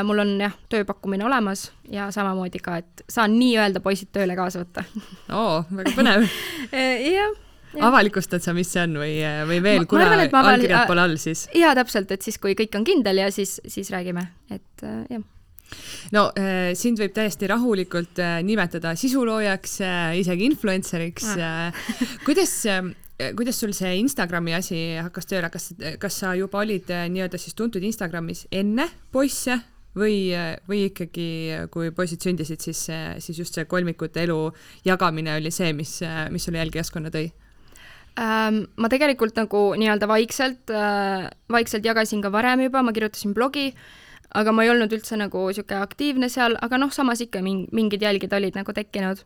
mul 0.03 0.23
on 0.23 0.31
jah, 0.41 0.55
tööpakkumine 0.71 1.25
olemas 1.27 1.69
ja 1.91 2.09
samamoodi 2.11 2.59
ka, 2.63 2.77
et 2.83 3.03
saan 3.09 3.37
nii-öelda 3.39 3.81
poisid 3.83 4.11
tööle 4.15 4.35
kaasa 4.39 4.63
võtta. 4.63 4.85
oo, 5.39 5.61
väga 5.71 5.97
põnev. 5.97 6.27
Äh, 6.67 7.13
jah 7.13 7.35
avalikustad 7.83 8.43
sa, 8.43 8.53
mis 8.55 8.69
see 8.71 8.83
on 8.83 8.97
või, 9.01 9.15
või 9.49 9.57
veel, 9.63 9.85
kuna 9.89 10.07
allkirjad 10.15 10.87
pole 10.89 11.03
all, 11.03 11.17
siis? 11.21 11.45
jaa, 11.55 11.73
täpselt, 11.77 12.11
et 12.15 12.25
siis, 12.25 12.39
kui 12.41 12.55
kõik 12.57 12.75
on 12.79 12.85
kindel 12.87 13.21
ja 13.21 13.31
siis, 13.33 13.57
siis 13.67 13.91
räägime, 13.93 14.23
et 14.53 14.85
äh, 14.87 15.01
jah. 15.11 15.25
No 16.15 16.29
äh, 16.39 16.71
sind 16.79 16.99
võib 17.01 17.11
täiesti 17.15 17.49
rahulikult 17.51 18.21
äh, 18.23 18.37
nimetada 18.47 18.93
sisuloojaks 18.95 19.73
äh,, 19.83 20.13
isegi 20.21 20.47
influencer'iks 20.47 21.33
äh.. 21.35 21.89
kuidas 22.23 22.53
äh, 22.71 22.87
kuidas 23.17 23.57
sul 23.59 23.73
see 23.73 23.97
Instagrami 24.01 24.53
asi 24.53 24.77
hakkas 25.01 25.25
tööle, 25.29 25.49
kas, 25.53 25.71
kas 26.01 26.19
sa 26.21 26.35
juba 26.37 26.61
olid 26.61 26.89
äh, 26.93 27.07
nii-öelda 27.09 27.39
siis 27.41 27.57
tuntud 27.57 27.83
Instagramis 27.83 28.45
enne 28.53 28.85
poisse 29.13 29.57
või, 29.97 30.29
äh, 30.37 30.53
või 30.69 30.83
ikkagi, 30.91 31.29
kui 31.73 31.89
poisid 31.97 32.21
sündisid, 32.21 32.61
siis, 32.61 32.83
siis 33.23 33.41
just 33.41 33.57
see 33.57 33.65
kolmikute 33.69 34.21
elu 34.27 34.37
jagamine 34.85 35.37
oli 35.39 35.51
see, 35.53 35.73
mis, 35.77 35.97
äh, 36.05 36.27
mis 36.33 36.45
sulle 36.45 36.61
jälgijaskonna 36.61 37.13
tõi? 37.13 37.31
Ähm, 38.21 38.63
ma 38.77 38.89
tegelikult 38.89 39.37
nagu 39.37 39.63
nii-öelda 39.77 40.09
vaikselt, 40.09 40.71
vaikselt 41.53 41.85
jagasin 41.85 42.21
ka 42.21 42.31
varem 42.33 42.63
juba, 42.65 42.81
ma 42.81 42.93
kirjutasin 42.93 43.33
blogi, 43.37 43.71
aga 44.37 44.53
ma 44.53 44.65
ei 44.65 44.71
olnud 44.73 44.93
üldse 44.93 45.17
nagu 45.17 45.47
niisugune 45.49 45.81
aktiivne 45.85 46.29
seal, 46.33 46.57
aga 46.61 46.81
noh, 46.81 46.93
samas 46.93 47.21
ikka 47.25 47.41
mingid 47.45 48.05
jälgid 48.05 48.33
olid 48.33 48.57
nagu 48.57 48.73
tekkinud 48.73 49.25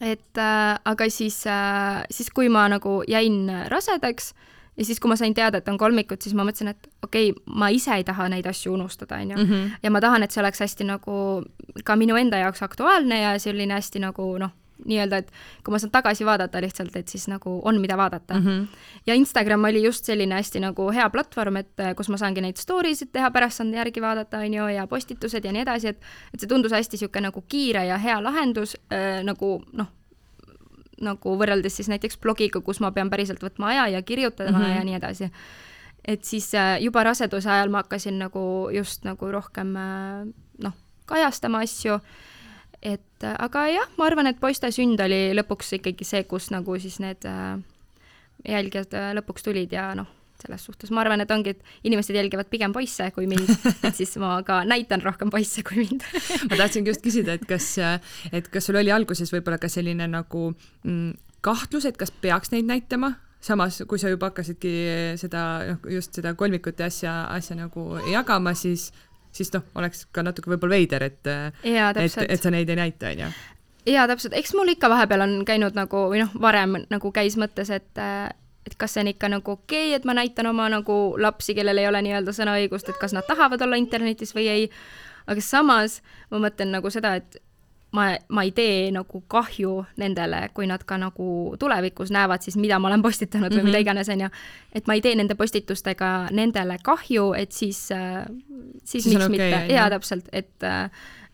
et 0.00 0.38
äh, 0.38 0.78
aga 0.84 1.10
siis 1.10 1.42
äh,, 1.46 2.04
siis 2.10 2.30
kui 2.30 2.48
ma 2.48 2.68
nagu 2.68 3.00
jäin 3.08 3.50
rasedaks 3.68 4.32
ja 4.80 4.84
siis, 4.84 5.00
kui 5.00 5.10
ma 5.12 5.16
sain 5.16 5.34
teada, 5.36 5.60
et 5.60 5.68
on 5.68 5.78
kolmikud, 5.78 6.20
siis 6.22 6.34
ma 6.36 6.44
mõtlesin, 6.46 6.72
et 6.72 6.88
okei 7.04 7.30
okay,, 7.32 7.42
ma 7.60 7.68
ise 7.74 7.92
ei 7.98 8.04
taha 8.06 8.30
neid 8.32 8.46
asju 8.48 8.72
unustada, 8.74 9.18
onju. 9.20 9.36
Mhm. 9.36 9.74
ja 9.82 9.90
ma 9.92 10.00
tahan, 10.00 10.24
et 10.24 10.32
see 10.32 10.42
oleks 10.42 10.62
hästi 10.64 10.86
nagu 10.88 11.16
ka 11.84 11.96
minu 12.00 12.16
enda 12.16 12.40
jaoks 12.40 12.62
aktuaalne 12.64 13.20
ja 13.20 13.34
selline 13.38 13.76
hästi 13.76 14.02
nagu 14.06 14.30
noh, 14.40 14.54
nii-öelda, 14.84 15.20
et 15.22 15.30
kui 15.64 15.72
ma 15.74 15.78
saan 15.78 15.92
tagasi 15.92 16.26
vaadata 16.26 16.60
lihtsalt, 16.62 16.96
et 16.96 17.08
siis 17.08 17.26
nagu 17.30 17.56
on, 17.64 17.80
mida 17.80 17.96
vaadata 17.96 18.34
mm. 18.34 18.46
-hmm. 18.46 18.66
ja 19.06 19.14
Instagram 19.14 19.64
oli 19.64 19.82
just 19.84 20.04
selline 20.04 20.34
hästi 20.34 20.60
nagu 20.60 20.90
hea 20.90 21.10
platvorm, 21.10 21.56
et 21.56 21.72
kus 21.96 22.08
ma 22.08 22.16
saangi 22.16 22.40
neid 22.40 22.56
story 22.56 22.94
sid 22.94 23.12
teha, 23.12 23.30
pärast 23.30 23.56
saan 23.56 23.74
järgi 23.74 24.02
vaadata, 24.02 24.38
on 24.38 24.54
ju, 24.54 24.66
ja 24.66 24.86
postitused 24.86 25.44
ja 25.44 25.52
nii 25.52 25.62
edasi, 25.62 25.88
et 25.88 26.02
et 26.34 26.40
see 26.40 26.48
tundus 26.48 26.72
hästi 26.72 26.96
niisugune 26.96 27.28
nagu 27.28 27.44
kiire 27.48 27.86
ja 27.86 27.98
hea 27.98 28.22
lahendus 28.22 28.76
äh, 28.92 29.22
nagu 29.24 29.62
noh, 29.72 29.86
nagu 31.00 31.36
võrreldes 31.36 31.76
siis 31.76 31.88
näiteks 31.88 32.18
blogiga, 32.18 32.60
kus 32.60 32.80
ma 32.80 32.92
pean 32.92 33.10
päriselt 33.10 33.42
võtma 33.42 33.72
aja 33.72 33.88
ja 33.88 34.02
kirjutama 34.02 34.58
mm 34.58 34.64
-hmm. 34.64 34.76
ja 34.76 34.84
nii 34.84 34.94
edasi. 34.94 35.30
et 36.04 36.24
siis 36.24 36.54
äh, 36.54 36.80
juba 36.80 37.04
raseduse 37.04 37.50
ajal 37.50 37.68
ma 37.68 37.78
hakkasin 37.78 38.18
nagu 38.18 38.70
just 38.72 39.04
nagu 39.04 39.32
rohkem 39.32 39.74
noh, 40.58 40.72
kajastama 41.06 41.58
asju 41.58 41.98
et 42.82 43.24
äh, 43.24 43.36
aga 43.38 43.66
jah, 43.68 43.90
ma 43.98 44.08
arvan, 44.08 44.30
et 44.30 44.40
poiste 44.40 44.70
sünd 44.72 45.00
oli 45.04 45.30
lõpuks 45.36 45.76
ikkagi 45.80 46.06
see, 46.06 46.24
kus 46.28 46.48
nagu 46.54 46.78
siis 46.80 46.96
need 47.02 47.26
äh, 47.28 47.58
jälgijad 48.48 48.96
äh, 48.96 49.12
lõpuks 49.18 49.44
tulid 49.44 49.74
ja 49.76 49.90
noh, 49.98 50.08
selles 50.40 50.64
suhtes 50.64 50.92
ma 50.94 51.02
arvan, 51.04 51.20
et 51.20 51.32
ongi, 51.34 51.52
et 51.52 51.88
inimesed 51.88 52.16
jälgivad 52.16 52.48
pigem 52.52 52.72
poisse 52.72 53.10
kui 53.16 53.28
mind, 53.30 53.50
et 53.86 53.96
siis 53.96 54.16
ma 54.22 54.38
ka 54.46 54.62
näitan 54.68 55.04
rohkem 55.04 55.32
poisse 55.32 55.64
kui 55.66 55.82
mind. 55.82 56.06
Ma 56.48 56.56
tahtsingi 56.56 56.92
just 56.94 57.04
küsida, 57.04 57.36
et 57.36 57.44
kas, 57.48 57.74
et 58.32 58.48
kas 58.52 58.70
sul 58.70 58.80
oli 58.80 58.92
alguses 58.94 59.32
võib-olla 59.34 59.60
ka 59.60 59.68
selline 59.68 60.08
nagu 60.08 60.50
mm, 60.54 61.18
kahtlus, 61.44 61.84
et 61.88 62.00
kas 62.00 62.12
peaks 62.24 62.54
neid 62.54 62.68
näitama, 62.68 63.12
samas 63.44 63.82
kui 63.88 64.00
sa 64.00 64.08
juba 64.12 64.30
hakkasidki 64.30 64.72
seda, 65.20 65.44
noh, 65.68 65.84
just 65.92 66.16
seda 66.16 66.32
kolmikute 66.38 66.88
asja, 66.88 67.26
asja 67.32 67.56
nagu 67.60 67.86
jagama, 68.08 68.56
siis 68.56 68.90
siis 69.32 69.52
noh, 69.54 69.64
oleks 69.78 70.06
ka 70.12 70.24
natuke 70.26 70.52
võib-olla 70.52 70.78
veider, 70.78 71.06
et, 71.06 71.30
et, 71.64 72.20
et 72.26 72.42
sa 72.42 72.52
neid 72.52 72.70
ei 72.70 72.78
näita, 72.78 73.12
onju. 73.12 73.30
jaa, 73.90 74.06
täpselt, 74.10 74.36
eks 74.38 74.54
mul 74.58 74.74
ikka 74.74 74.90
vahepeal 74.92 75.26
on 75.26 75.34
käinud 75.48 75.78
nagu 75.78 76.06
või 76.12 76.22
noh, 76.24 76.32
varem 76.40 76.82
nagu 76.90 77.12
käis 77.14 77.38
mõttes, 77.40 77.72
et 77.74 78.04
et 78.66 78.74
kas 78.76 78.94
see 78.94 79.04
on 79.04 79.10
ikka 79.10 79.30
nagu 79.32 79.56
okei 79.56 79.90
okay,, 79.90 79.98
et 79.98 80.04
ma 80.04 80.14
näitan 80.16 80.50
oma 80.50 80.68
nagu 80.70 80.96
lapsi, 81.18 81.54
kellel 81.56 81.80
ei 81.80 81.88
ole 81.88 82.02
nii-öelda 82.06 82.34
sõnaõigust, 82.36 82.90
et 82.92 82.98
kas 83.00 83.14
nad 83.16 83.26
tahavad 83.26 83.62
olla 83.64 83.78
internetis 83.80 84.34
või 84.36 84.48
ei. 84.52 84.66
aga 85.26 85.40
samas 85.44 86.00
ma 86.30 86.42
mõtlen 86.46 86.74
nagu 86.74 86.90
seda, 86.90 87.14
et 87.20 87.40
ma, 87.92 88.06
ma 88.28 88.44
ei 88.46 88.52
tee 88.54 88.90
nagu 88.94 89.22
kahju 89.30 89.84
nendele, 90.00 90.42
kui 90.54 90.68
nad 90.70 90.84
ka 90.86 90.98
nagu 91.00 91.28
tulevikus 91.60 92.12
näevad 92.14 92.44
siis, 92.44 92.58
mida 92.60 92.78
ma 92.78 92.90
olen 92.90 93.02
postitanud 93.02 93.50
või 93.50 93.56
mm 93.56 93.60
-hmm. 93.60 93.70
mida 93.70 93.78
iganes, 93.78 94.08
on 94.08 94.20
ju. 94.20 94.28
et 94.74 94.86
ma 94.86 94.94
ei 94.94 95.00
tee 95.00 95.14
nende 95.14 95.34
postitustega 95.34 96.28
nendele 96.30 96.78
kahju, 96.82 97.32
et 97.34 97.52
siis, 97.52 97.88
siis, 98.84 99.04
siis 99.04 99.06
miks 99.06 99.24
okay, 99.24 99.36
mitte, 99.36 99.74
jaa, 99.74 99.90
täpselt, 99.90 100.28
et 100.32 100.70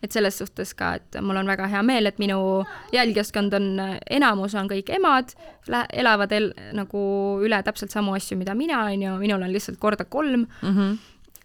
et 0.03 0.11
selles 0.11 0.37
suhtes 0.37 0.73
ka, 0.77 0.93
et 0.95 1.17
mul 1.25 1.39
on 1.39 1.47
väga 1.47 1.67
hea 1.71 1.81
meel, 1.83 2.05
et 2.05 2.19
minu 2.21 2.63
jälgijaskond 2.93 3.53
on, 3.53 3.81
enamus 4.09 4.55
on 4.55 4.69
kõik 4.69 4.91
emad, 4.93 5.33
elavad 5.93 6.31
el, 6.37 6.51
nagu 6.77 7.01
üle 7.41 7.63
täpselt 7.65 7.91
samu 7.91 8.13
asju, 8.13 8.37
mida 8.37 8.53
mina, 8.53 8.83
on 8.85 9.01
ju, 9.07 9.15
minul 9.17 9.41
on 9.41 9.53
lihtsalt 9.53 9.79
korda 9.81 10.05
kolm 10.05 10.45
mm. 10.61 10.73
-hmm 10.73 10.97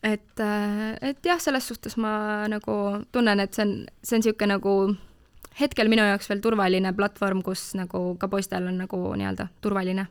et, 0.02 0.40
äh, 0.40 0.96
et 1.00 1.26
jah, 1.26 1.40
selles 1.40 1.68
suhtes 1.68 1.96
ma 1.96 2.48
nagu 2.50 2.76
tunnen, 3.12 3.40
et 3.40 3.54
see 3.54 3.66
on, 3.66 3.74
see 4.02 4.18
on 4.18 4.24
niisugune 4.24 4.50
nagu 4.56 4.74
hetkel 5.60 5.90
minu 5.92 6.04
jaoks 6.08 6.30
veel 6.30 6.42
turvaline 6.42 6.94
platvorm, 6.96 7.42
kus 7.46 7.72
nagu 7.78 8.12
ka 8.20 8.28
poistel 8.32 8.68
on 8.70 8.82
nagu 8.82 9.00
nii-öelda 9.18 9.48
turvaline. 9.64 10.08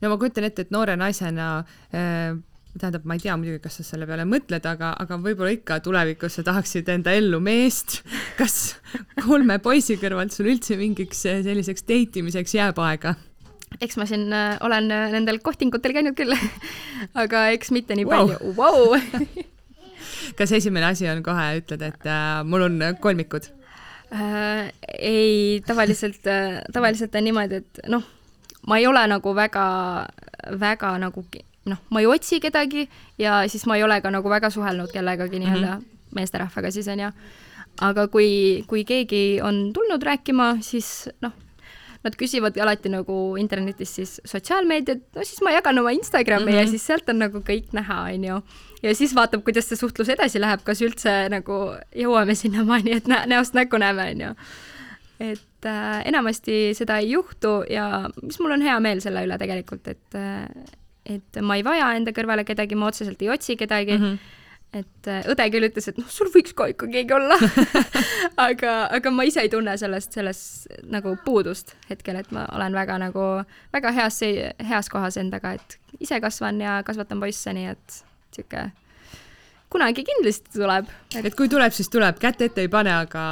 no 0.00 0.12
ma 0.12 0.20
kujutan 0.20 0.46
ette, 0.48 0.66
et 0.66 0.74
noore 0.74 0.96
naisena 1.00 1.50
äh, 1.94 2.36
tähendab, 2.78 3.06
ma 3.08 3.16
ei 3.16 3.22
tea 3.22 3.36
muidugi, 3.38 3.62
kas 3.64 3.80
sa 3.80 3.86
selle 3.86 4.06
peale 4.06 4.26
mõtled, 4.28 4.66
aga, 4.68 4.92
aga 5.02 5.18
võib-olla 5.22 5.54
ikka 5.56 5.80
tulevikus 5.84 6.38
sa 6.38 6.44
tahaksid 6.46 6.88
enda 6.92 7.14
ellu 7.16 7.40
meest. 7.42 8.00
kas 8.40 8.76
kolme 9.24 9.58
poisi 9.62 9.96
kõrvalt 10.00 10.34
sul 10.34 10.52
üldse 10.52 10.78
mingiks 10.80 11.24
selliseks 11.26 11.86
date 11.88 12.22
imiseks 12.22 12.54
jääb 12.58 12.78
aega? 12.84 13.16
Eks 13.78 13.96
ma 14.00 14.06
siin 14.08 14.32
äh, 14.34 14.58
olen 14.66 14.90
äh, 14.90 15.08
nendel 15.14 15.38
kohtingutel 15.44 15.94
käinud 15.94 16.16
küll 16.18 16.34
aga 17.22 17.48
eks 17.54 17.70
mitte 17.74 17.96
nii 17.98 18.08
wow. 18.08 18.32
palju 18.32 18.54
wow. 18.58 18.96
kas 20.38 20.52
esimene 20.56 20.90
asi 20.90 21.08
on 21.10 21.22
kohe, 21.26 21.46
ütled, 21.60 21.84
et 21.86 22.08
äh, 22.08 22.40
mul 22.44 22.66
on 22.66 22.80
kolmikud 23.00 23.50
äh,? 24.10 24.72
ei, 24.98 25.60
tavaliselt 25.66 26.26
äh,, 26.26 26.62
tavaliselt 26.72 27.14
on 27.14 27.28
niimoodi, 27.28 27.62
et 27.62 27.84
noh, 27.92 28.04
ma 28.68 28.80
ei 28.80 28.88
ole 28.90 29.04
nagu 29.10 29.34
väga, 29.36 29.66
väga 30.60 30.96
nagu 31.02 31.24
noh, 31.70 31.84
ma 31.90 32.02
ei 32.02 32.08
otsi 32.10 32.40
kedagi 32.42 32.88
ja 33.20 33.44
siis 33.48 33.66
ma 33.70 33.78
ei 33.78 33.86
ole 33.86 34.00
ka 34.02 34.10
nagu 34.12 34.32
väga 34.32 34.50
suhelnud 34.50 34.90
kellegagi 34.92 35.38
nii-öelda 35.38 35.76
mm 35.76 35.84
-hmm. 35.84 36.16
meesterahvaga 36.18 36.70
siis 36.70 36.88
onju. 36.88 37.12
aga 37.80 38.08
kui, 38.08 38.64
kui 38.66 38.84
keegi 38.84 39.40
on 39.42 39.70
tulnud 39.72 40.02
rääkima, 40.02 40.56
siis 40.60 41.08
noh 41.22 41.32
nad 42.04 42.16
küsivad 42.16 42.56
alati 42.60 42.88
nagu 42.92 43.16
internetis 43.40 43.92
siis 43.98 44.14
sotsiaalmeediat, 44.28 45.02
no 45.16 45.24
siis 45.26 45.42
ma 45.44 45.52
jagan 45.52 45.82
oma 45.82 45.92
Instagrami 45.96 46.46
mm 46.46 46.48
-hmm. 46.48 46.56
ja 46.56 46.62
mhm. 46.62 46.70
siis 46.70 46.86
sealt 46.86 47.08
on 47.08 47.18
nagu 47.18 47.42
kõik 47.44 47.72
näha, 47.76 48.00
onju. 48.14 48.40
ja 48.82 48.94
siis 48.94 49.14
vaatab, 49.14 49.44
kuidas 49.44 49.68
see 49.68 49.76
suhtlus 49.76 50.08
edasi 50.08 50.40
läheb, 50.40 50.64
kas 50.64 50.82
üldse 50.82 51.28
nagu 51.28 51.60
jõuame 51.96 52.34
sinnamaani, 52.34 52.96
et 52.96 53.06
nä 53.08 53.26
näost 53.26 53.54
näkku 53.54 53.76
näeme, 53.76 54.10
onju. 54.10 54.34
et 55.20 55.66
äh, 55.66 56.02
enamasti 56.04 56.74
seda 56.74 56.98
ei 56.98 57.10
juhtu 57.10 57.64
ja 57.70 58.10
mis 58.22 58.40
mul 58.40 58.50
on 58.50 58.62
hea 58.62 58.80
meel 58.80 59.00
selle 59.00 59.24
üle 59.26 59.38
tegelikult, 59.38 59.88
et 59.88 60.14
äh, 60.14 60.48
et 61.04 61.42
ma 61.42 61.56
ei 61.56 61.64
vaja 61.64 61.92
enda 61.96 62.10
kõrvale 62.10 62.44
kedagi, 62.44 62.74
ma 62.74 62.86
otseselt 62.86 63.22
ei 63.22 63.28
otsi 63.30 63.56
kedagi 63.56 63.98
mm. 63.98 64.04
-hmm 64.04 64.39
et 64.76 65.08
äh, 65.10 65.24
õde 65.30 65.46
küll 65.50 65.66
ütles, 65.66 65.88
et 65.90 65.96
noh, 65.98 66.06
sul 66.10 66.30
võiks 66.30 66.54
ka 66.56 66.68
ikka 66.70 66.86
keegi 66.90 67.14
olla 67.16 67.38
aga, 68.48 68.74
aga 68.94 69.12
ma 69.14 69.26
ise 69.26 69.42
ei 69.42 69.50
tunne 69.52 69.74
sellest, 69.80 70.14
sellest 70.14 70.84
nagu 70.90 71.16
puudust 71.24 71.74
hetkel, 71.90 72.20
et 72.20 72.30
ma 72.34 72.46
olen 72.54 72.76
väga 72.76 73.00
nagu, 73.02 73.26
väga 73.74 73.94
heas, 73.96 74.20
heas 74.70 74.92
kohas 74.92 75.18
endaga, 75.20 75.56
et 75.58 75.78
ise 75.98 76.20
kasvan 76.22 76.62
ja 76.62 76.80
kasvatan 76.86 77.22
poisse, 77.22 77.54
nii 77.56 77.72
et 77.72 77.98
sihuke 78.30 78.68
kunagi 79.70 80.04
kindlasti 80.06 80.54
tuleb 80.58 80.88
et.... 81.14 81.24
et 81.24 81.34
kui 81.38 81.50
tuleb, 81.50 81.74
siis 81.74 81.90
tuleb, 81.90 82.18
kätt 82.22 82.42
ette 82.46 82.64
ei 82.64 82.70
pane, 82.70 82.94
aga. 83.06 83.26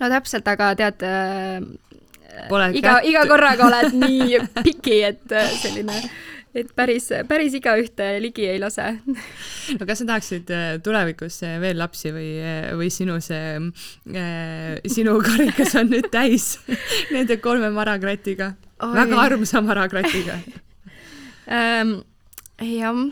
no 0.00 0.12
täpselt, 0.12 0.48
aga 0.52 0.70
tead 0.78 1.04
äh,, 1.08 1.60
iga, 2.76 2.98
iga 3.04 3.26
korraga 3.28 3.68
oled 3.70 3.96
nii 3.96 4.40
piki, 4.64 5.00
et 5.08 5.36
äh, 5.36 5.52
selline 5.62 6.00
et 6.56 6.70
päris, 6.76 7.08
päris 7.28 7.54
igaühte 7.58 8.06
ligi 8.22 8.46
ei 8.48 8.60
lase. 8.60 8.86
no 9.76 9.88
kas 9.88 10.00
sa 10.00 10.08
tahaksid 10.08 10.52
äh, 10.54 10.66
tulevikus 10.84 11.40
äh, 11.46 11.58
veel 11.62 11.78
lapsi 11.80 12.12
või, 12.14 12.30
äh, 12.40 12.70
või 12.78 12.88
sinu 12.92 13.18
see 13.24 13.58
äh,, 14.16 14.78
sinu 14.92 15.18
karikas 15.26 15.76
on 15.80 15.92
nüüd 15.92 16.08
täis 16.12 16.56
nende 17.14 17.38
kolme 17.42 17.70
marakratiga? 17.74 18.54
väga 18.80 19.20
armsa 19.28 19.62
marakratiga 19.64 20.38
ähm,. 21.58 22.00
jah, 22.62 23.04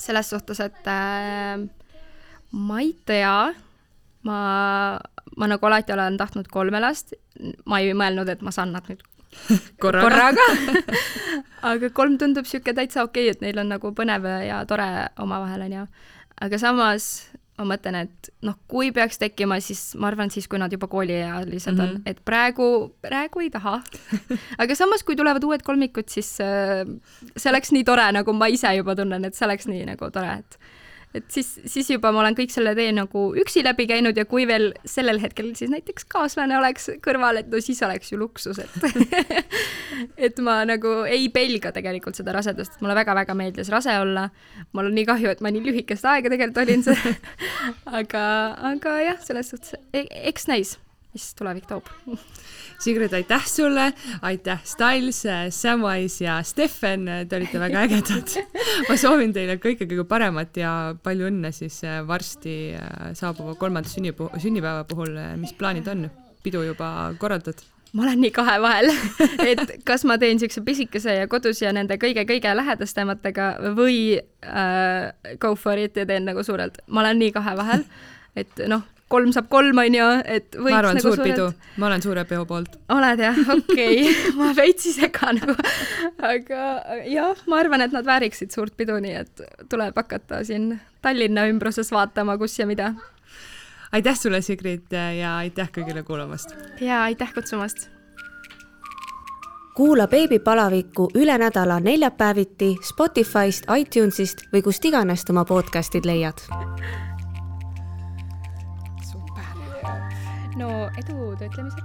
selles 0.00 0.30
suhtes, 0.34 0.60
et 0.60 0.90
äh, 0.90 1.64
ma 2.52 2.80
ei 2.82 2.92
tea, 3.08 3.54
ma, 4.28 4.38
ma 5.36 5.48
nagu 5.50 5.68
alati 5.70 5.94
olen 5.96 6.20
tahtnud 6.20 6.48
kolme 6.52 6.80
last, 6.82 7.16
ma 7.68 7.80
ei 7.80 7.96
mõelnud, 7.96 8.28
et 8.28 8.44
ma 8.44 8.52
saan 8.54 8.74
nad 8.76 8.88
nüüd 8.90 9.04
korraga, 9.82 10.08
korraga. 10.08 10.48
aga 11.72 11.90
kolm 11.96 12.18
tundub 12.20 12.48
niisugune 12.48 12.76
täitsa 12.80 13.04
okei 13.06 13.28
okay,, 13.28 13.36
et 13.36 13.44
neil 13.44 13.62
on 13.62 13.72
nagu 13.76 13.94
põnev 13.96 14.28
ja 14.46 14.64
tore 14.68 14.90
omavahel, 15.22 15.66
onju. 15.68 15.86
aga 16.46 16.60
samas 16.60 17.08
ma 17.54 17.66
mõtlen, 17.70 17.96
et 18.02 18.30
noh, 18.42 18.56
kui 18.70 18.90
peaks 18.94 19.20
tekkima, 19.22 19.60
siis 19.62 19.92
ma 20.00 20.08
arvan, 20.10 20.30
siis 20.34 20.48
kui 20.50 20.58
nad 20.58 20.72
juba 20.74 20.88
kooliealised 20.90 21.70
mm 21.70 21.78
-hmm. 21.78 21.82
on, 21.82 21.92
mhm. 21.94 22.02
et 22.06 22.18
praegu, 22.24 22.94
praegu 23.02 23.40
ei 23.40 23.50
taha. 23.50 23.80
aga 24.62 24.74
samas, 24.74 25.02
kui 25.02 25.16
tulevad 25.16 25.44
uued 25.44 25.62
kolmikud, 25.62 26.08
siis 26.08 26.40
äh, 26.40 26.82
see 27.36 27.50
oleks 27.50 27.72
nii 27.72 27.84
tore, 27.84 28.10
nagu 28.12 28.32
ma 28.32 28.46
ise 28.46 28.74
juba 28.76 28.96
tunnen, 28.96 29.24
et 29.24 29.34
see 29.34 29.46
oleks 29.46 29.66
nii 29.66 29.84
nagu 29.86 30.10
tore, 30.10 30.38
et 30.38 30.58
et 31.14 31.24
siis, 31.30 31.48
siis 31.70 31.88
juba 31.92 32.10
ma 32.12 32.24
olen 32.24 32.34
kõik 32.36 32.50
selle 32.50 32.74
tee 32.74 32.90
nagu 32.94 33.24
üksi 33.38 33.62
läbi 33.64 33.86
käinud 33.90 34.18
ja 34.18 34.24
kui 34.28 34.46
veel 34.50 34.72
sellel 34.88 35.20
hetkel 35.22 35.52
siis 35.58 35.70
näiteks 35.70 36.08
kaaslane 36.10 36.56
oleks 36.58 36.90
kõrval, 37.04 37.38
et 37.40 37.50
no 37.52 37.60
siis 37.62 37.82
oleks 37.86 38.12
ju 38.12 38.18
luksus, 38.18 38.58
et 38.58 38.74
et 40.28 40.42
ma 40.44 40.60
nagu 40.68 40.96
ei 41.06 41.28
pelga 41.34 41.72
tegelikult 41.74 42.18
seda 42.18 42.34
rasedust, 42.34 42.76
et 42.76 42.84
mulle 42.84 42.98
väga-väga 42.98 43.36
meeldis 43.38 43.70
rase 43.72 43.94
olla. 44.00 44.28
mul 44.72 44.90
on 44.90 44.98
nii 44.98 45.06
kahju, 45.08 45.30
et 45.30 45.44
ma 45.44 45.54
nii 45.54 45.64
lühikest 45.68 46.06
aega 46.10 46.32
tegelikult 46.32 46.64
olin 46.64 46.82
see. 46.86 47.14
Aga, 47.98 48.24
aga 48.72 48.94
jah, 49.04 49.18
selles 49.22 49.50
suhtes 49.52 49.76
e 49.94 50.04
eks 50.30 50.48
näis, 50.50 50.74
mis 51.14 51.28
tulevik 51.38 51.66
toob 51.70 51.88
Sigrid, 52.84 53.12
aitäh 53.16 53.44
sulle, 53.46 53.92
aitäh 54.22 54.60
Styles, 54.66 55.22
Samwise 55.54 56.24
ja 56.24 56.40
Steffen, 56.42 57.06
te 57.28 57.36
olite 57.36 57.60
väga 57.62 57.84
ägedad. 57.86 58.34
ma 58.88 58.96
soovin 59.00 59.32
teile 59.32 59.56
kõike 59.62 59.86
kõige 59.88 60.04
paremat 60.10 60.58
ja 60.58 60.72
palju 61.02 61.30
õnne 61.30 61.52
siis 61.54 61.78
äh, 61.86 62.02
varsti 62.06 62.56
äh, 62.76 63.12
saabuva 63.16 63.54
kolmanda 63.60 63.88
sünnipu-, 63.88 64.32
sünnipäeva 64.42 64.84
puhul, 64.90 65.14
mis 65.40 65.54
plaanid 65.56 65.88
on? 65.88 66.10
pidu 66.44 66.60
juba 66.66 67.14
korraldatud? 67.18 67.62
ma 67.94 68.02
olen 68.02 68.20
nii 68.24 68.32
kahe 68.34 68.56
vahel, 68.62 68.90
et 69.50 69.76
kas 69.86 70.02
ma 70.08 70.18
teen 70.18 70.40
siukse 70.42 70.64
pisikese 70.66 71.14
ja 71.20 71.28
kodus 71.30 71.62
ja 71.62 71.70
nende 71.72 71.96
kõige-kõige 72.02 72.50
lähedastematega 72.58 73.50
või 73.78 74.18
äh, 74.18 75.36
go 75.40 75.54
for 75.54 75.78
it 75.78 75.96
ja 75.96 76.06
teen 76.10 76.26
nagu 76.26 76.42
suurelt. 76.42 76.82
ma 76.88 77.04
olen 77.04 77.22
nii 77.22 77.32
kahe 77.36 77.54
vahel, 77.56 77.86
et 78.36 78.64
noh, 78.68 78.82
kolm 79.14 79.32
saab 79.34 79.48
kolm, 79.52 79.78
onju, 79.84 80.08
et 80.26 80.56
võiks 80.56 80.74
ma 80.74 80.80
arvan, 80.80 80.98
nagu 80.98 81.06
suur 81.06 81.18
suurelt... 81.18 81.30
pidu, 81.30 81.78
ma 81.80 81.88
olen 81.88 82.04
suure 82.04 82.24
peo 82.28 82.44
poolt. 82.48 82.78
oled 82.94 83.22
jah, 83.22 83.40
okei 83.56 84.02
okay. 84.08 84.34
ma 84.38 84.50
veits 84.56 84.90
ei 84.90 84.96
sega 84.96 85.32
nagu, 85.38 85.56
aga 86.32 86.66
jah, 87.10 87.44
ma 87.50 87.62
arvan, 87.62 87.86
et 87.86 87.94
nad 87.94 88.06
vääriksid 88.08 88.54
suurt 88.54 88.76
pidu, 88.78 88.98
nii 89.04 89.16
et 89.22 89.44
tuleb 89.72 89.96
hakata 90.02 90.42
siin 90.46 90.74
Tallinna 91.04 91.46
ümbruses 91.50 91.92
vaatama, 91.92 92.38
kus 92.40 92.58
ja 92.58 92.66
mida. 92.66 92.94
aitäh 93.92 94.18
sulle, 94.18 94.42
Sigrid, 94.42 94.88
ja 94.90 95.38
aitäh 95.44 95.70
kõigile 95.74 96.04
kuulamast! 96.06 96.56
ja 96.80 97.04
aitäh 97.08 97.34
kutsumast! 97.36 97.90
kuula 99.74 100.06
beebipalavikku 100.06 101.08
üle 101.18 101.34
nädala 101.38 101.80
neljapäeviti 101.82 102.76
Spotify'st, 102.82 103.66
iTunes'ist 103.78 104.46
või 104.52 104.62
kust 104.62 104.86
iganes 104.86 105.26
oma 105.34 105.42
podcast'id 105.48 106.06
leiad 106.06 106.46
no 110.56 110.90
edu 111.00 111.34
töötlemisel. 111.40 111.84